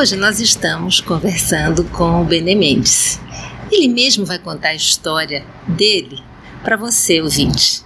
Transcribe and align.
Hoje 0.00 0.16
nós 0.16 0.40
estamos 0.40 0.98
conversando 0.98 1.84
com 1.84 2.22
o 2.22 2.24
Benê 2.24 2.54
Mendes. 2.54 3.20
Ele 3.70 3.86
mesmo 3.86 4.24
vai 4.24 4.38
contar 4.38 4.68
a 4.68 4.74
história 4.74 5.44
dele 5.68 6.20
para 6.64 6.74
você, 6.74 7.20
ouvinte. 7.20 7.82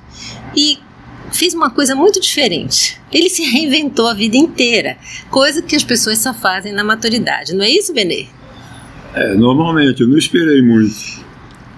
E 0.57 0.79
fez 1.33 1.55
uma 1.55 1.71
coisa 1.71 1.97
muito 1.97 2.21
diferente. 2.21 3.01
Ele 3.11 3.29
se 3.29 3.43
reinventou 3.43 4.07
a 4.07 4.15
vida 4.15 4.37
inteira, 4.37 4.97
coisa 5.29 5.61
que 5.61 5.75
as 5.75 5.83
pessoas 5.83 6.19
só 6.19 6.33
fazem 6.33 6.73
na 6.73 6.85
maturidade. 6.85 7.53
Não 7.53 7.65
é 7.65 7.71
isso, 7.71 7.93
Benê? 7.93 8.27
É, 9.13 9.35
normalmente, 9.35 10.03
eu 10.03 10.07
não 10.07 10.17
esperei 10.17 10.63
muito. 10.63 10.95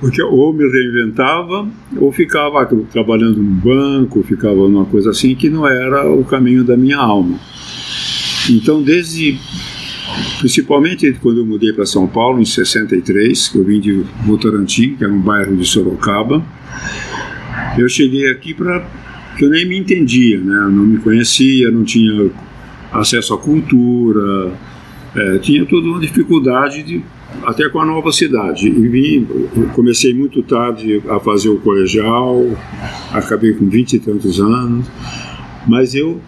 Porque 0.00 0.22
ou 0.22 0.52
me 0.52 0.70
reinventava, 0.70 1.66
ou 1.96 2.12
ficava 2.12 2.66
trabalhando 2.92 3.42
no 3.42 3.52
banco, 3.52 4.22
ficava 4.22 4.68
numa 4.68 4.84
coisa 4.84 5.12
assim 5.12 5.34
que 5.34 5.48
não 5.48 5.66
era 5.66 6.06
o 6.12 6.22
caminho 6.26 6.62
da 6.62 6.76
minha 6.76 6.98
alma. 6.98 7.40
Então, 8.50 8.82
desde 8.82 9.40
Principalmente 10.38 11.12
quando 11.20 11.38
eu 11.38 11.46
mudei 11.46 11.72
para 11.72 11.86
São 11.86 12.06
Paulo 12.06 12.40
em 12.40 12.44
63, 12.44 13.48
que 13.48 13.58
eu 13.58 13.64
vim 13.64 13.80
de 13.80 14.04
Votorantim, 14.24 14.94
que 14.94 15.04
era 15.04 15.12
um 15.12 15.20
bairro 15.20 15.56
de 15.56 15.64
Sorocaba. 15.64 16.44
Eu 17.78 17.88
cheguei 17.88 18.30
aqui 18.30 18.54
para 18.54 18.86
que 19.36 19.44
eu 19.44 19.50
nem 19.50 19.66
me 19.66 19.78
entendia, 19.78 20.38
né? 20.38 20.68
Não 20.70 20.84
me 20.84 20.98
conhecia, 20.98 21.70
não 21.70 21.84
tinha 21.84 22.30
acesso 22.92 23.34
à 23.34 23.38
cultura, 23.38 24.52
é, 25.14 25.38
tinha 25.38 25.64
toda 25.66 25.86
uma 25.88 26.00
dificuldade 26.00 26.82
de, 26.82 27.02
até 27.44 27.68
com 27.68 27.80
a 27.80 27.84
nova 27.84 28.12
cidade. 28.12 28.68
E 28.68 28.88
vim, 28.88 29.26
comecei 29.74 30.14
muito 30.14 30.42
tarde 30.42 31.02
a 31.08 31.20
fazer 31.20 31.48
o 31.48 31.58
colegial, 31.58 32.44
acabei 33.12 33.52
com 33.52 33.68
vinte 33.68 33.94
e 33.94 33.98
tantos 33.98 34.40
anos, 34.40 34.86
mas 35.66 35.94
eu 35.94 36.20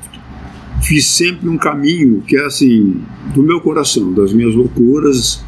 fiz 0.88 1.06
sempre 1.06 1.46
um 1.50 1.58
caminho 1.58 2.22
que 2.26 2.34
é 2.34 2.46
assim, 2.46 2.96
do 3.34 3.42
meu 3.42 3.60
coração, 3.60 4.10
das 4.10 4.32
minhas 4.32 4.54
loucuras. 4.54 5.44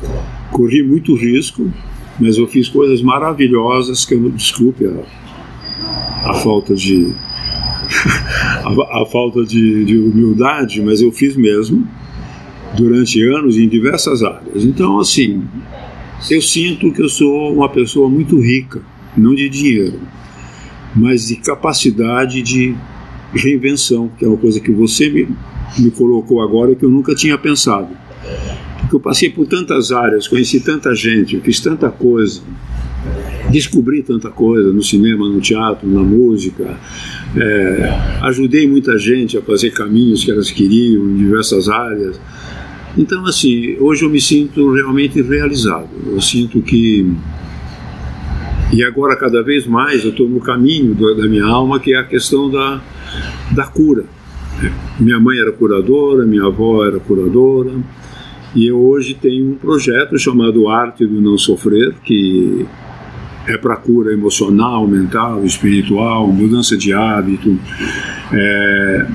Corri 0.53 0.83
muito 0.83 1.15
risco, 1.15 1.73
mas 2.19 2.37
eu 2.37 2.47
fiz 2.47 2.69
coisas 2.69 3.01
maravilhosas 3.01 4.05
que 4.05 4.13
eu 4.13 4.21
não 4.21 4.31
desculpe 4.31 4.85
a, 4.85 6.31
a 6.31 6.35
falta 6.35 6.75
de 6.75 7.15
a, 8.65 9.03
a, 9.03 9.07
falta 9.07 9.43
de, 9.43 9.85
de 9.87 9.97
humildade, 9.97 10.83
mas 10.83 11.01
eu 11.01 11.11
fiz 11.11 11.35
mesmo 11.35 11.89
durante 12.77 13.23
anos 13.23 13.57
em 13.57 13.67
diversas 13.67 14.23
áreas. 14.23 14.63
Então, 14.63 15.01
assim, 15.01 15.43
eu 16.31 16.43
sinto 16.43 16.93
que 16.93 17.01
eu 17.01 17.09
sou 17.09 17.55
uma 17.55 17.69
pessoa 17.71 18.11
muito 18.11 18.39
rica, 18.39 18.83
não 19.17 19.35
de 19.35 19.49
dinheiro, 19.49 20.01
mas 20.95 21.29
de 21.29 21.37
capacidade 21.37 22.43
de 22.43 22.77
reinvenção, 23.35 24.11
que 24.19 24.25
é 24.25 24.29
uma 24.29 24.37
coisa 24.37 24.61
que 24.61 24.71
você 24.71 25.09
me, 25.09 25.29
me 25.79 25.91
colocou 25.91 26.43
agora 26.43 26.75
que 26.75 26.85
eu 26.85 26.91
nunca 26.91 27.15
tinha 27.15 27.37
pensado. 27.39 27.89
Porque 28.81 28.97
eu 28.97 29.01
passei 29.01 29.31
por 29.31 29.47
tantas 29.47 29.93
áreas, 29.93 30.27
conheci 30.27 30.61
tanta 30.61 30.95
gente, 30.95 31.39
fiz 31.41 31.61
tanta 31.61 31.91
coisa, 31.91 32.43
descobri 33.51 34.03
tanta 34.03 34.31
coisa 34.31 34.73
no 34.73 34.83
cinema, 34.83 35.29
no 35.29 35.41
teatro, 35.41 35.89
na 35.89 36.03
música, 36.03 36.79
é, 37.37 38.19
ajudei 38.23 38.67
muita 38.67 38.99
gente 38.99 39.39
a 39.39 39.43
fazer 39.43 39.71
caminhos 39.71 40.25
que 40.25 40.31
elas 40.31 40.51
queriam 40.51 41.09
em 41.09 41.17
diversas 41.17 41.69
áreas. 41.69 42.21
Então, 42.99 43.25
assim, 43.27 43.77
hoje 43.79 44.05
eu 44.05 44.11
me 44.11 44.21
sinto 44.21 44.73
realmente 44.73 45.23
realizado. 45.23 45.89
Eu 46.07 46.21
sinto 46.21 46.61
que 46.61 47.07
e 48.73 48.85
agora, 48.85 49.17
cada 49.17 49.43
vez 49.43 49.67
mais, 49.67 50.05
eu 50.05 50.11
estou 50.11 50.29
no 50.29 50.39
caminho 50.39 50.95
da 50.95 51.27
minha 51.27 51.45
alma, 51.45 51.81
que 51.81 51.93
é 51.93 51.99
a 51.99 52.05
questão 52.05 52.49
da, 52.49 52.81
da 53.51 53.67
cura. 53.67 54.05
Minha 54.99 55.19
mãe 55.19 55.39
era 55.39 55.53
curadora, 55.53 56.27
minha 56.27 56.45
avó 56.45 56.85
era 56.85 56.99
curadora, 56.99 57.73
e 58.55 58.67
eu 58.67 58.79
hoje 58.79 59.15
tenho 59.15 59.53
um 59.53 59.55
projeto 59.55 60.19
chamado 60.19 60.69
Arte 60.69 61.07
do 61.07 61.21
Não 61.21 61.39
Sofrer, 61.39 61.95
que 62.05 62.67
é 63.47 63.57
para 63.57 63.77
cura 63.77 64.13
emocional, 64.13 64.87
mental, 64.87 65.45
espiritual, 65.45 66.27
mudança 66.27 66.77
de 66.77 66.93
hábito, 66.93 67.59
é, 68.33 69.07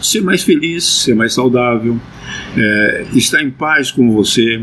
ser 0.00 0.20
mais 0.22 0.42
feliz, 0.42 0.84
ser 0.84 1.14
mais 1.14 1.32
saudável, 1.32 1.96
é, 2.56 3.06
estar 3.14 3.42
em 3.42 3.50
paz 3.50 3.90
com 3.90 4.12
você, 4.12 4.62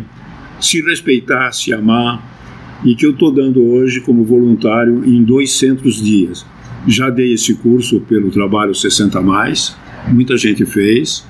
se 0.59 0.81
respeitar, 0.81 1.51
se 1.51 1.73
amar 1.73 2.37
e 2.83 2.95
que 2.95 3.05
eu 3.05 3.11
estou 3.11 3.31
dando 3.31 3.63
hoje 3.63 4.01
como 4.01 4.23
voluntário 4.23 5.03
em 5.05 5.23
dois 5.23 5.53
centros 5.53 6.01
dias. 6.01 6.45
Já 6.87 7.09
dei 7.09 7.33
esse 7.33 7.53
curso 7.55 7.99
pelo 8.01 8.31
Trabalho 8.31 8.73
60 8.73 9.21
Mais, 9.21 9.75
muita 10.07 10.37
gente 10.37 10.65
fez, 10.65 11.27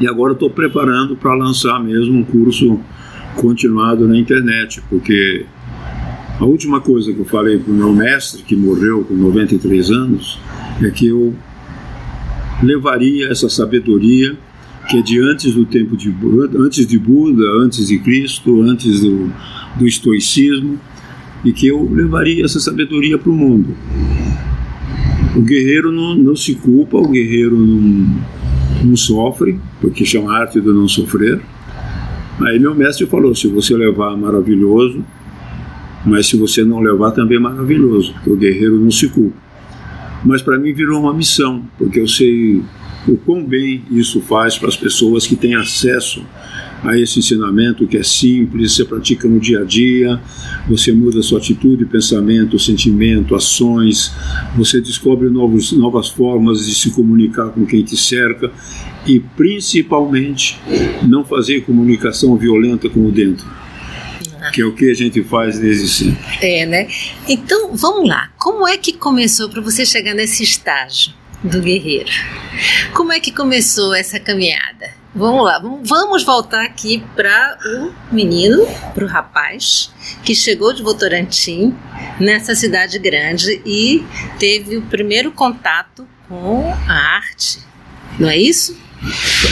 e 0.00 0.08
agora 0.08 0.32
estou 0.32 0.50
preparando 0.50 1.14
para 1.16 1.34
lançar 1.34 1.82
mesmo 1.82 2.18
um 2.18 2.24
curso 2.24 2.80
continuado 3.36 4.08
na 4.08 4.18
internet, 4.18 4.82
porque 4.90 5.46
a 6.40 6.44
última 6.44 6.80
coisa 6.80 7.12
que 7.12 7.18
eu 7.20 7.24
falei 7.24 7.58
para 7.58 7.72
o 7.72 7.76
meu 7.76 7.92
mestre, 7.92 8.42
que 8.42 8.56
morreu 8.56 9.04
com 9.04 9.14
93 9.14 9.90
anos, 9.90 10.38
é 10.82 10.90
que 10.90 11.06
eu 11.06 11.32
levaria 12.62 13.30
essa 13.30 13.48
sabedoria 13.48 14.36
que 14.88 14.98
é 14.98 15.02
de 15.02 15.20
antes 15.20 15.54
do 15.54 15.64
tempo 15.64 15.96
de 15.96 16.14
antes 16.58 16.86
de 16.86 16.98
Buda, 16.98 17.44
antes 17.60 17.88
de 17.88 17.98
Cristo, 17.98 18.62
antes 18.62 19.00
do, 19.00 19.32
do 19.76 19.86
estoicismo 19.86 20.78
e 21.44 21.52
que 21.52 21.66
eu 21.66 21.88
levaria 21.92 22.44
essa 22.44 22.60
sabedoria 22.60 23.18
para 23.18 23.30
o 23.30 23.34
mundo. 23.34 23.76
O 25.36 25.42
guerreiro 25.42 25.92
não, 25.92 26.14
não, 26.14 26.34
se 26.34 26.54
culpa, 26.54 26.96
o 26.96 27.08
guerreiro 27.08 27.58
não, 27.58 28.24
não 28.82 28.96
sofre, 28.96 29.60
porque 29.82 30.02
chama 30.02 30.32
arte 30.32 30.58
do 30.58 30.72
não 30.72 30.88
sofrer. 30.88 31.38
Aí 32.40 32.58
meu 32.58 32.74
mestre 32.74 33.06
falou: 33.06 33.34
se 33.34 33.46
você 33.46 33.76
levar, 33.76 34.16
maravilhoso, 34.16 35.04
mas 36.06 36.26
se 36.26 36.38
você 36.38 36.64
não 36.64 36.80
levar, 36.80 37.10
também 37.10 37.36
é 37.36 37.40
maravilhoso, 37.40 38.14
porque 38.14 38.30
o 38.30 38.36
guerreiro 38.36 38.80
não 38.80 38.90
se 38.90 39.08
culpa. 39.08 39.36
Mas 40.24 40.40
para 40.40 40.58
mim 40.58 40.72
virou 40.72 41.02
uma 41.02 41.12
missão, 41.12 41.62
porque 41.76 42.00
eu 42.00 42.08
sei 42.08 42.62
o 43.06 43.16
quão 43.18 43.44
bem 43.44 43.82
isso 43.90 44.22
faz 44.22 44.56
para 44.56 44.68
as 44.68 44.76
pessoas 44.76 45.26
que 45.26 45.36
têm 45.36 45.54
acesso 45.54 46.24
a 46.82 46.96
esse 46.96 47.18
ensinamento 47.18 47.86
que 47.86 47.96
é 47.96 48.02
simples, 48.02 48.72
você 48.74 48.84
pratica 48.84 49.28
no 49.28 49.40
dia 49.40 49.60
a 49.60 49.64
dia, 49.64 50.20
você 50.68 50.92
muda 50.92 51.22
sua 51.22 51.38
atitude, 51.38 51.84
pensamento, 51.86 52.58
sentimento, 52.58 53.34
ações, 53.34 54.12
você 54.56 54.80
descobre 54.80 55.28
novos, 55.28 55.72
novas 55.72 56.08
formas 56.08 56.66
de 56.66 56.74
se 56.74 56.90
comunicar 56.90 57.50
com 57.50 57.64
quem 57.64 57.82
te 57.82 57.96
cerca 57.96 58.50
e 59.06 59.20
principalmente 59.20 60.58
não 61.06 61.24
fazer 61.24 61.62
comunicação 61.62 62.36
violenta 62.36 62.88
com 62.88 63.06
o 63.06 63.12
dentro. 63.12 63.46
Que 64.52 64.62
é 64.62 64.64
o 64.64 64.72
que 64.72 64.90
a 64.90 64.94
gente 64.94 65.24
faz 65.24 65.58
desde 65.58 65.88
sempre. 65.88 66.22
É, 66.40 66.66
né? 66.66 66.88
Então, 67.28 67.74
vamos 67.74 68.08
lá. 68.08 68.30
Como 68.38 68.66
é 68.66 68.76
que 68.76 68.92
começou 68.92 69.48
para 69.48 69.60
você 69.60 69.84
chegar 69.84 70.14
nesse 70.14 70.44
estágio 70.44 71.12
do 71.42 71.60
guerreiro? 71.60 72.10
Como 72.92 73.12
é 73.12 73.18
que 73.18 73.32
começou 73.32 73.92
essa 73.92 74.20
caminhada? 74.20 74.95
Vamos 75.16 75.44
lá, 75.46 75.58
vamos 75.82 76.24
voltar 76.24 76.62
aqui 76.62 77.02
para 77.16 77.56
o 77.64 78.14
menino, 78.14 78.66
para 78.94 79.02
o 79.02 79.08
rapaz 79.08 79.90
que 80.22 80.34
chegou 80.34 80.74
de 80.74 80.82
Votorantim 80.82 81.72
nessa 82.20 82.54
cidade 82.54 82.98
grande 82.98 83.62
e 83.64 84.04
teve 84.38 84.76
o 84.76 84.82
primeiro 84.82 85.32
contato 85.32 86.06
com 86.28 86.70
a 86.86 87.14
arte, 87.16 87.60
não 88.18 88.28
é 88.28 88.36
isso? 88.36 88.76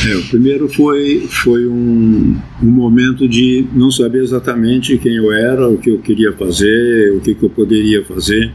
É, 0.06 0.16
o 0.16 0.28
primeiro 0.28 0.68
foi, 0.68 1.26
foi 1.30 1.66
um, 1.66 2.36
um 2.62 2.70
momento 2.70 3.26
de 3.26 3.66
não 3.72 3.90
saber 3.90 4.22
exatamente 4.22 4.98
quem 4.98 5.16
eu 5.16 5.32
era, 5.32 5.66
o 5.66 5.78
que 5.78 5.88
eu 5.88 5.98
queria 5.98 6.34
fazer, 6.34 7.14
o 7.16 7.20
que, 7.22 7.34
que 7.34 7.42
eu 7.42 7.48
poderia 7.48 8.04
fazer. 8.04 8.52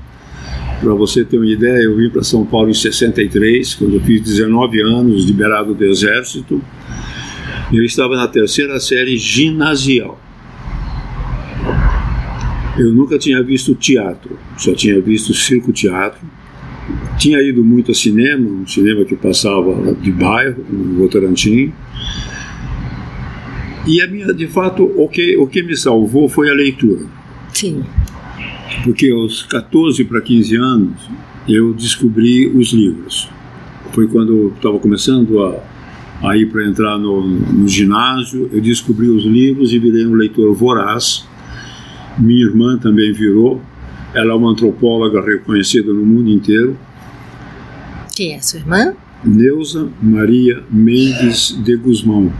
Para 0.79 0.93
você 0.93 1.25
ter 1.25 1.37
uma 1.37 1.45
ideia, 1.45 1.83
eu 1.83 1.97
vim 1.97 2.09
para 2.09 2.23
São 2.23 2.45
Paulo 2.45 2.69
em 2.69 2.73
63, 2.73 3.73
quando 3.73 3.95
eu 3.95 4.01
fiz 4.01 4.21
19 4.21 4.81
anos, 4.81 5.25
liberado 5.25 5.73
do 5.73 5.83
Exército. 5.83 6.61
Eu 7.71 7.83
estava 7.83 8.15
na 8.15 8.27
terceira 8.27 8.79
série 8.79 9.15
ginasial. 9.15 10.19
Eu 12.79 12.91
nunca 12.91 13.19
tinha 13.19 13.43
visto 13.43 13.75
teatro, 13.75 14.39
só 14.57 14.73
tinha 14.73 14.99
visto 14.99 15.33
circo-teatro. 15.35 16.25
Tinha 17.19 17.39
ido 17.41 17.63
muito 17.63 17.91
a 17.91 17.93
cinema, 17.93 18.49
um 18.49 18.65
cinema 18.65 19.05
que 19.05 19.15
passava 19.15 19.93
de 19.93 20.11
bairro, 20.11 20.65
no 20.67 20.95
Votorantim. 20.95 21.71
E 23.85 24.01
a 24.01 24.07
minha, 24.07 24.33
de 24.33 24.47
fato, 24.47 24.83
o 24.83 25.07
que, 25.07 25.37
o 25.37 25.45
que 25.45 25.61
me 25.61 25.77
salvou 25.77 26.27
foi 26.27 26.49
a 26.49 26.53
leitura. 26.53 27.05
Sim. 27.53 27.83
Porque 28.83 29.11
aos 29.11 29.43
14 29.43 30.03
para 30.05 30.21
15 30.21 30.55
anos 30.55 31.09
eu 31.47 31.71
descobri 31.73 32.47
os 32.47 32.73
livros. 32.73 33.29
Foi 33.91 34.07
quando 34.07 34.33
eu 34.33 34.53
estava 34.55 34.79
começando 34.79 35.43
a, 35.43 35.61
a 36.21 36.35
ir 36.35 36.47
para 36.47 36.65
entrar 36.65 36.97
no, 36.97 37.21
no 37.21 37.67
ginásio, 37.67 38.49
eu 38.51 38.61
descobri 38.61 39.07
os 39.07 39.23
livros 39.23 39.71
e 39.71 39.79
virei 39.79 40.05
um 40.05 40.13
leitor 40.13 40.53
voraz 40.53 41.27
minha 42.19 42.45
irmã 42.45 42.77
também 42.77 43.13
virou. 43.13 43.61
Ela 44.13 44.31
é 44.31 44.35
uma 44.35 44.51
antropóloga 44.51 45.21
reconhecida 45.21 45.93
no 45.93 46.05
mundo 46.05 46.29
inteiro. 46.29 46.77
Quem 48.15 48.35
é 48.35 48.41
sua 48.41 48.59
irmã? 48.59 48.93
Neuza 49.23 49.89
Maria 50.01 50.61
Mendes 50.69 51.57
de 51.63 51.75
Guzmão. 51.77 52.31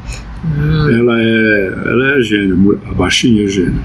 Hum. 0.44 0.90
Ela 0.90 1.22
é, 1.22 1.74
ela 1.86 2.18
é 2.18 2.22
gênia, 2.22 2.56
a 2.90 2.94
baixinha 2.94 3.44
é 3.44 3.48
gênia. 3.48 3.82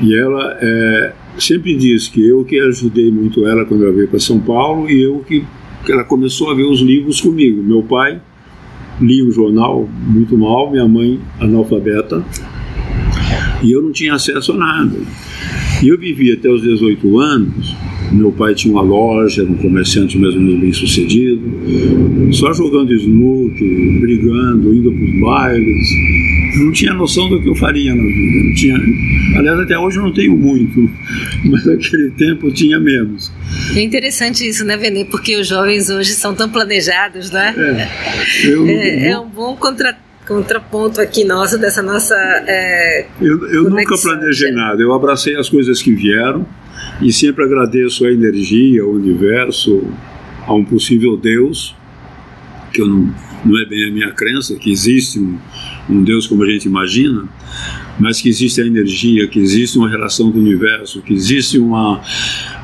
E 0.00 0.14
ela 0.16 0.56
é, 0.60 1.12
sempre 1.38 1.76
diz 1.76 2.08
que 2.08 2.26
eu 2.26 2.44
que 2.44 2.58
ajudei 2.60 3.10
muito 3.10 3.46
ela 3.46 3.64
quando 3.64 3.84
ela 3.84 3.92
veio 3.92 4.08
para 4.08 4.18
São 4.18 4.40
Paulo 4.40 4.88
e 4.88 5.02
eu 5.02 5.24
que 5.26 5.44
ela 5.88 6.04
começou 6.04 6.50
a 6.50 6.54
ver 6.54 6.64
os 6.64 6.80
livros 6.80 7.20
comigo. 7.20 7.62
Meu 7.62 7.82
pai 7.82 8.20
lia 9.00 9.24
o 9.24 9.30
jornal 9.30 9.88
muito 10.06 10.36
mal, 10.36 10.70
minha 10.70 10.86
mãe 10.88 11.20
analfabeta 11.40 12.24
e 13.62 13.72
eu 13.72 13.82
não 13.82 13.92
tinha 13.92 14.14
acesso 14.14 14.52
a 14.52 14.56
nada. 14.56 14.96
E 15.82 15.88
eu 15.88 15.98
vivi 15.98 16.32
até 16.32 16.48
os 16.48 16.62
18 16.62 17.18
anos. 17.18 17.76
Meu 18.12 18.32
pai 18.32 18.54
tinha 18.54 18.72
uma 18.72 18.82
loja, 18.82 19.42
era 19.42 19.50
um 19.50 19.56
comerciante 19.56 20.16
mesmo 20.16 20.58
bem 20.58 20.72
sucedido, 20.72 21.42
só 22.32 22.52
jogando 22.54 22.90
snooker, 22.94 24.00
brigando, 24.00 24.74
indo 24.74 24.90
para 24.90 25.04
os 25.04 25.20
bailes. 25.20 25.88
Eu 26.58 26.64
não 26.64 26.72
tinha 26.72 26.92
noção 26.92 27.28
do 27.28 27.40
que 27.40 27.48
eu 27.48 27.54
faria 27.54 27.94
na 27.94 28.02
vida. 28.02 28.44
Não 28.44 28.54
tinha, 28.54 28.76
aliás, 29.38 29.60
até 29.60 29.78
hoje 29.78 29.98
eu 29.98 30.02
não 30.02 30.12
tenho 30.12 30.36
muito, 30.36 30.90
mas 31.46 31.64
naquele 31.64 32.10
tempo 32.10 32.48
eu 32.48 32.52
tinha 32.52 32.80
menos. 32.80 33.32
É 33.76 33.80
interessante 33.80 34.46
isso, 34.46 34.64
né, 34.64 34.76
Venê? 34.76 35.04
Porque 35.04 35.36
os 35.36 35.46
jovens 35.46 35.88
hoje 35.88 36.12
são 36.12 36.34
tão 36.34 36.48
planejados, 36.48 37.30
né? 37.30 37.54
É, 37.56 38.48
eu, 38.48 38.66
é, 38.66 39.10
é 39.10 39.18
um 39.18 39.28
bom 39.28 39.54
contrato 39.56 40.08
contraponto 40.26 41.00
aqui 41.00 41.24
nosso, 41.24 41.58
dessa 41.58 41.80
nossa. 41.80 42.14
É, 42.46 43.06
eu 43.20 43.48
eu 43.50 43.70
nunca 43.70 43.96
planejei 43.96 44.52
nada, 44.52 44.82
eu 44.82 44.92
abracei 44.92 45.34
as 45.36 45.48
coisas 45.48 45.80
que 45.80 45.90
vieram 45.92 46.46
e 47.00 47.10
sempre 47.10 47.44
agradeço 47.44 48.04
a 48.04 48.12
energia, 48.12 48.82
ao 48.82 48.90
universo, 48.90 49.82
a 50.46 50.52
um 50.52 50.64
possível 50.64 51.16
Deus, 51.16 51.74
que 52.72 52.82
eu 52.82 52.86
não, 52.86 53.14
não 53.44 53.58
é 53.58 53.64
bem 53.64 53.88
a 53.88 53.90
minha 53.90 54.10
crença, 54.10 54.54
que 54.56 54.70
existe 54.70 55.18
um, 55.18 55.38
um 55.88 56.02
Deus 56.02 56.26
como 56.26 56.42
a 56.44 56.50
gente 56.50 56.66
imagina, 56.66 57.24
mas 57.98 58.20
que 58.20 58.28
existe 58.28 58.60
a 58.60 58.66
energia, 58.66 59.26
que 59.26 59.38
existe 59.38 59.78
uma 59.78 59.88
relação 59.88 60.30
do 60.30 60.38
universo, 60.38 61.00
que 61.02 61.14
existe 61.14 61.58
uma, 61.58 62.00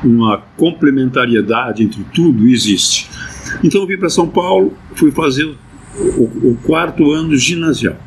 uma 0.03 0.37
complementariedade 0.57 1.83
entre 1.83 2.03
tudo, 2.13 2.47
existe. 2.47 3.09
Então 3.63 3.81
eu 3.81 3.87
vim 3.87 3.97
para 3.97 4.09
São 4.09 4.27
Paulo, 4.27 4.73
fui 4.93 5.11
fazer 5.11 5.45
o, 5.97 6.23
o 6.51 6.57
quarto 6.63 7.11
ano 7.11 7.35
ginasial, 7.35 7.97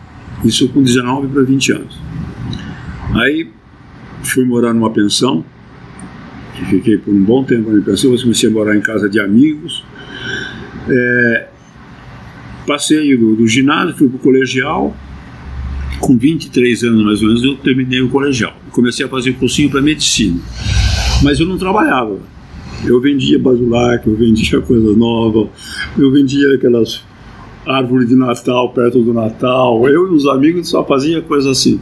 isso 0.45 0.69
com 0.69 0.83
19 0.83 1.29
para 1.29 1.43
20 1.43 1.73
anos. 1.73 1.99
Aí 3.15 3.51
fui 4.23 4.45
morar 4.45 4.73
numa 4.73 4.91
pensão, 4.91 5.45
fiquei 6.69 6.99
por 6.99 7.13
um 7.13 7.25
bom 7.25 7.45
tempo 7.45 7.71
na 7.71 7.83
pensão, 7.83 8.15
comecei 8.17 8.49
a 8.49 8.53
morar 8.53 8.77
em 8.77 8.81
casa 8.81 9.09
de 9.09 9.21
amigos. 9.21 9.85
É, 10.91 11.49
passei 12.67 13.17
do, 13.17 13.35
do 13.35 13.47
ginásio, 13.47 13.97
fui 13.97 14.09
para 14.09 14.17
o 14.17 14.21
colegial. 14.21 14.95
Com 16.09 16.17
23 16.17 16.85
anos 16.85 17.05
mais 17.05 17.21
ou 17.21 17.29
menos, 17.29 17.45
eu 17.45 17.55
terminei 17.57 18.01
o 18.01 18.09
colegial. 18.09 18.55
Comecei 18.71 19.05
a 19.05 19.09
fazer 19.11 19.35
cursinho 19.35 19.69
para 19.69 19.83
medicina. 19.83 20.41
Mas 21.23 21.39
eu 21.39 21.45
não 21.45 21.59
trabalhava. 21.59 22.19
Eu 22.83 22.99
vendia 22.99 23.39
basulac, 23.39 24.07
eu 24.07 24.17
vendia 24.17 24.59
coisa 24.65 24.97
nova, 24.97 25.51
eu 25.99 26.11
vendia 26.11 26.55
aquelas 26.55 27.05
árvore 27.67 28.07
de 28.07 28.17
Natal 28.17 28.73
perto 28.73 29.03
do 29.03 29.13
Natal. 29.13 29.87
Eu 29.87 30.11
e 30.11 30.17
os 30.17 30.27
amigos 30.27 30.71
só 30.71 30.83
fazia 30.83 31.21
coisa 31.21 31.51
assim. 31.51 31.79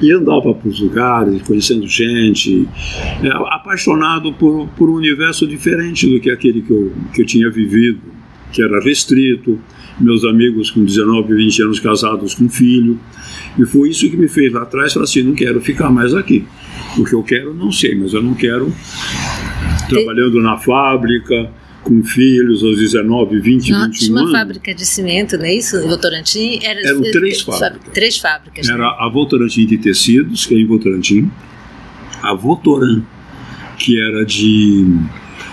E 0.00 0.12
andava 0.12 0.54
para 0.54 0.68
os 0.68 0.78
lugares, 0.78 1.42
conhecendo 1.42 1.88
gente, 1.88 2.68
é, 3.24 3.28
apaixonado 3.28 4.32
por, 4.34 4.68
por 4.68 4.88
um 4.88 4.94
universo 4.94 5.48
diferente 5.48 6.08
do 6.08 6.20
que 6.20 6.30
aquele 6.30 6.62
que 6.62 6.70
eu, 6.70 6.92
que 7.12 7.22
eu 7.22 7.26
tinha 7.26 7.50
vivido, 7.50 7.98
que 8.52 8.62
era 8.62 8.80
restrito. 8.80 9.60
Meus 9.98 10.24
amigos 10.24 10.70
com 10.70 10.82
19, 10.82 11.34
20 11.34 11.62
anos 11.62 11.80
casados 11.80 12.34
com 12.34 12.48
filho. 12.48 12.98
E 13.58 13.66
foi 13.66 13.90
isso 13.90 14.08
que 14.08 14.16
me 14.16 14.28
fez 14.28 14.52
lá 14.52 14.62
atrás 14.62 14.92
falar 14.92 15.04
assim: 15.04 15.22
não 15.22 15.34
quero 15.34 15.60
ficar 15.60 15.90
mais 15.90 16.14
aqui. 16.14 16.44
O 16.96 17.04
que 17.04 17.12
eu 17.12 17.22
quero, 17.22 17.52
não 17.52 17.70
sei, 17.70 17.94
mas 17.94 18.14
eu 18.14 18.22
não 18.22 18.34
quero 18.34 18.72
trabalhando 19.88 20.40
na 20.40 20.56
fábrica, 20.56 21.50
com 21.82 22.02
filhos 22.02 22.62
aos 22.62 22.78
19, 22.78 23.40
20, 23.40 23.70
Não, 23.70 23.86
21 23.86 23.90
tinha 23.90 24.10
uma 24.12 24.20
anos. 24.20 24.32
fábrica 24.32 24.74
de 24.74 24.86
cimento, 24.86 25.36
não 25.36 25.44
é 25.44 25.54
isso? 25.54 25.80
Votorantim? 25.88 26.60
Era, 26.62 26.80
Eram 26.80 27.02
três 27.02 27.40
fábricas. 27.40 27.92
Três 27.92 28.18
fábricas. 28.18 28.68
Era 28.68 28.78
né? 28.78 28.96
a 28.98 29.08
Votorantim 29.08 29.66
de 29.66 29.78
tecidos, 29.78 30.46
que 30.46 30.54
é 30.54 30.58
em 30.58 30.66
Votorantim, 30.66 31.30
a 32.22 32.34
Votoran, 32.34 33.02
que 33.78 34.00
era 34.00 34.24
de 34.24 34.86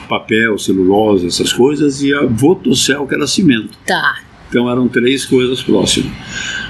papel, 0.07 0.57
celulose, 0.57 1.27
essas 1.27 1.51
coisas, 1.54 2.01
e 2.01 2.13
a 2.13 2.25
Votocel, 2.25 3.06
que 3.06 3.15
era 3.15 3.27
cimento. 3.27 3.77
Tá. 3.86 4.19
Então 4.50 4.69
eram 4.69 4.88
três 4.88 5.25
coisas 5.25 5.62
próximas. 5.62 6.12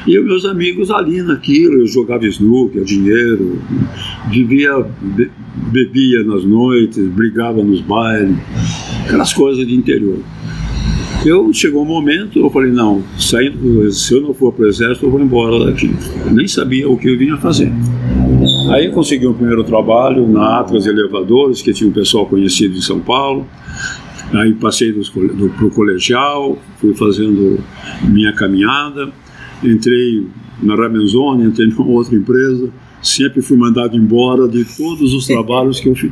E 0.08 0.16
eu, 0.16 0.24
meus 0.24 0.46
amigos 0.46 0.90
ali 0.90 1.22
naquilo, 1.22 1.82
eu 1.82 1.88
jogava 1.88 2.26
snooker, 2.26 2.84
dinheiro, 2.84 3.62
vivia, 4.30 4.74
be, 5.02 5.30
bebia 5.72 6.24
nas 6.24 6.44
noites, 6.44 6.98
brigava 7.10 7.64
nos 7.64 7.82
bailes, 7.82 8.38
aquelas 9.06 9.34
coisas 9.34 9.68
de 9.68 9.76
interior. 9.76 10.20
Eu 11.26 11.52
chegou 11.52 11.84
um 11.84 11.86
momento, 11.86 12.40
eu 12.40 12.50
falei, 12.50 12.72
não, 12.72 13.04
saindo, 13.18 13.92
se 13.92 14.14
eu 14.14 14.22
não 14.22 14.34
for 14.34 14.54
para 14.54 14.66
o 14.66 14.68
exército, 14.68 15.06
eu 15.06 15.12
vou 15.12 15.20
embora 15.20 15.66
daqui. 15.66 15.94
Nem 16.32 16.48
sabia 16.48 16.88
o 16.90 16.98
que 16.98 17.10
eu 17.10 17.18
vinha 17.18 17.38
fazer. 17.38 17.72
Aí 18.72 18.90
consegui 18.92 19.28
um 19.28 19.34
primeiro 19.34 19.64
trabalho 19.64 20.28
na 20.28 20.60
Atlas 20.60 20.86
Elevadores, 20.86 21.62
que 21.62 21.74
tinha 21.74 21.90
um 21.90 21.94
pessoal 21.94 22.26
conhecido 22.26 22.78
em 22.78 22.82
São 22.82 23.00
Paulo. 23.00 23.46
Aí 24.34 24.54
passei 24.54 24.94
para 24.94 25.66
o 25.66 25.72
colegial, 25.72 26.58
fui 26.80 26.94
fazendo 26.94 27.60
minha 28.04 28.34
caminhada 28.34 29.12
entrei 29.64 30.28
na 30.62 30.76
Ramenzone, 30.76 31.46
entrei 31.46 31.68
numa 31.70 31.88
outra 31.88 32.16
empresa, 32.16 32.70
sempre 33.02 33.42
fui 33.42 33.58
mandado 33.58 33.96
embora 33.96 34.48
de 34.48 34.66
todos 34.66 35.14
os 35.14 35.28
trabalhos 35.28 35.80
que 35.80 35.90
eu 35.90 35.96
fiz, 35.96 36.12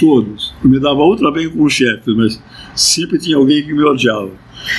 todos. 0.00 0.54
Me 0.64 0.80
dava 0.80 1.00
outra 1.00 1.30
bem 1.30 1.48
com 1.48 1.64
os 1.64 1.72
chefes, 1.72 2.14
mas 2.16 2.42
sempre 2.74 3.18
tinha 3.18 3.36
alguém 3.36 3.62
que 3.62 3.72
me 3.72 3.82
odiava. 3.82 4.30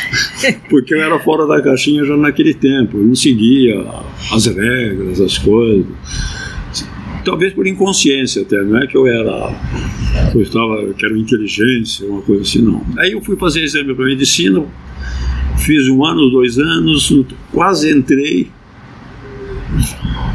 Porque 0.70 0.94
eu 0.94 1.02
era 1.02 1.20
fora 1.20 1.46
da 1.46 1.62
caixinha 1.62 2.06
já 2.06 2.16
naquele 2.16 2.54
tempo, 2.54 2.98
eu 2.98 3.04
não 3.04 3.16
seguia 3.16 3.86
as 4.32 4.46
regras, 4.46 5.20
as 5.20 5.38
coisas. 5.38 5.86
Talvez 7.26 7.54
por 7.54 7.66
inconsciência 7.66 8.42
até, 8.42 8.62
não 8.62 8.78
é 8.78 8.88
que 8.88 8.98
eu 8.98 9.08
era, 9.08 9.54
eu 10.36 10.42
estava, 10.42 10.94
que 10.94 11.06
era 11.06 11.18
inteligência, 11.18 12.06
uma 12.06 12.22
coisa 12.22 12.42
assim, 12.42 12.62
não. 12.62 12.86
Aí 12.98 13.14
eu 13.14 13.22
fui 13.22 13.38
fazer 13.38 13.62
exame 13.64 13.94
para 13.94 14.06
medicina, 14.06 14.66
Fiz 15.58 15.88
um 15.88 16.04
ano, 16.04 16.30
dois 16.30 16.58
anos, 16.58 17.14
quase 17.52 17.90
entrei 17.90 18.50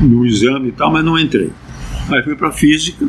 no 0.01 0.25
exame 0.25 0.69
e 0.69 0.73
tal, 0.73 0.91
mas 0.91 1.05
não 1.05 1.19
entrei. 1.19 1.51
Aí 2.11 2.23
fui 2.23 2.35
para 2.35 2.51
física, 2.51 3.07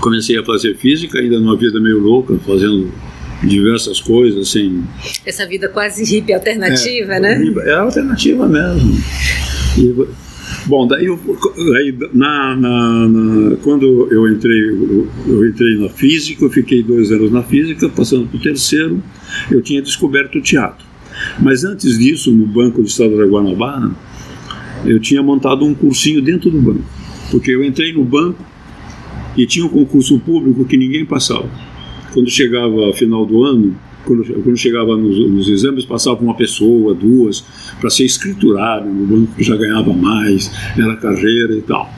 comecei 0.00 0.38
a 0.38 0.44
fazer 0.44 0.76
física, 0.76 1.18
ainda 1.18 1.38
numa 1.38 1.56
vida 1.56 1.78
meio 1.78 1.98
louca, 1.98 2.38
fazendo 2.46 2.90
diversas 3.46 4.00
coisas, 4.00 4.48
assim. 4.48 4.84
Essa 5.24 5.46
vida 5.46 5.68
quase 5.68 6.04
hippie 6.04 6.32
alternativa, 6.32 7.14
é, 7.14 7.20
né? 7.20 7.54
É 7.64 7.74
alternativa 7.74 8.46
mesmo. 8.48 9.02
E, 9.78 10.06
bom, 10.66 10.86
daí, 10.86 11.06
eu, 11.06 11.18
na, 12.12 12.56
na, 12.56 13.08
na, 13.08 13.56
quando 13.56 14.08
eu 14.10 14.28
entrei, 14.28 14.70
eu, 14.70 15.08
eu 15.26 15.48
entrei 15.48 15.76
na 15.78 15.88
física, 15.88 16.44
eu 16.44 16.50
fiquei 16.50 16.82
dois 16.82 17.10
anos 17.10 17.30
na 17.32 17.42
física, 17.42 17.88
passando 17.88 18.26
para 18.26 18.36
o 18.36 18.40
terceiro, 18.40 19.02
eu 19.50 19.62
tinha 19.62 19.82
descoberto 19.82 20.38
o 20.38 20.42
teatro. 20.42 20.84
Mas 21.38 21.64
antes 21.64 21.98
disso, 21.98 22.32
no 22.32 22.46
Banco 22.46 22.80
do 22.80 22.88
Estado 22.88 23.16
da 23.16 23.24
Guanabara, 23.24 23.90
eu 24.84 25.00
tinha 25.00 25.22
montado 25.22 25.64
um 25.64 25.74
cursinho 25.74 26.20
dentro 26.20 26.50
do 26.50 26.60
banco. 26.60 26.84
Porque 27.30 27.50
eu 27.50 27.64
entrei 27.64 27.92
no 27.92 28.04
banco 28.04 28.44
e 29.36 29.46
tinha 29.46 29.64
um 29.64 29.68
concurso 29.68 30.18
público 30.20 30.64
que 30.64 30.76
ninguém 30.76 31.04
passava. 31.04 31.48
Quando 32.14 32.30
chegava 32.30 32.92
final 32.92 33.26
do 33.26 33.42
ano, 33.42 33.76
quando, 34.06 34.24
quando 34.42 34.56
chegava 34.56 34.96
nos, 34.96 35.18
nos, 35.30 35.48
exames, 35.48 35.84
passava 35.84 36.22
uma 36.22 36.36
pessoa, 36.36 36.94
duas, 36.94 37.44
para 37.80 37.90
ser 37.90 38.04
escriturado 38.04 38.88
no 38.88 39.04
banco, 39.04 39.42
já 39.42 39.56
ganhava 39.56 39.92
mais, 39.92 40.50
era 40.78 40.96
carreira 40.96 41.54
e 41.54 41.62
tal. 41.62 41.92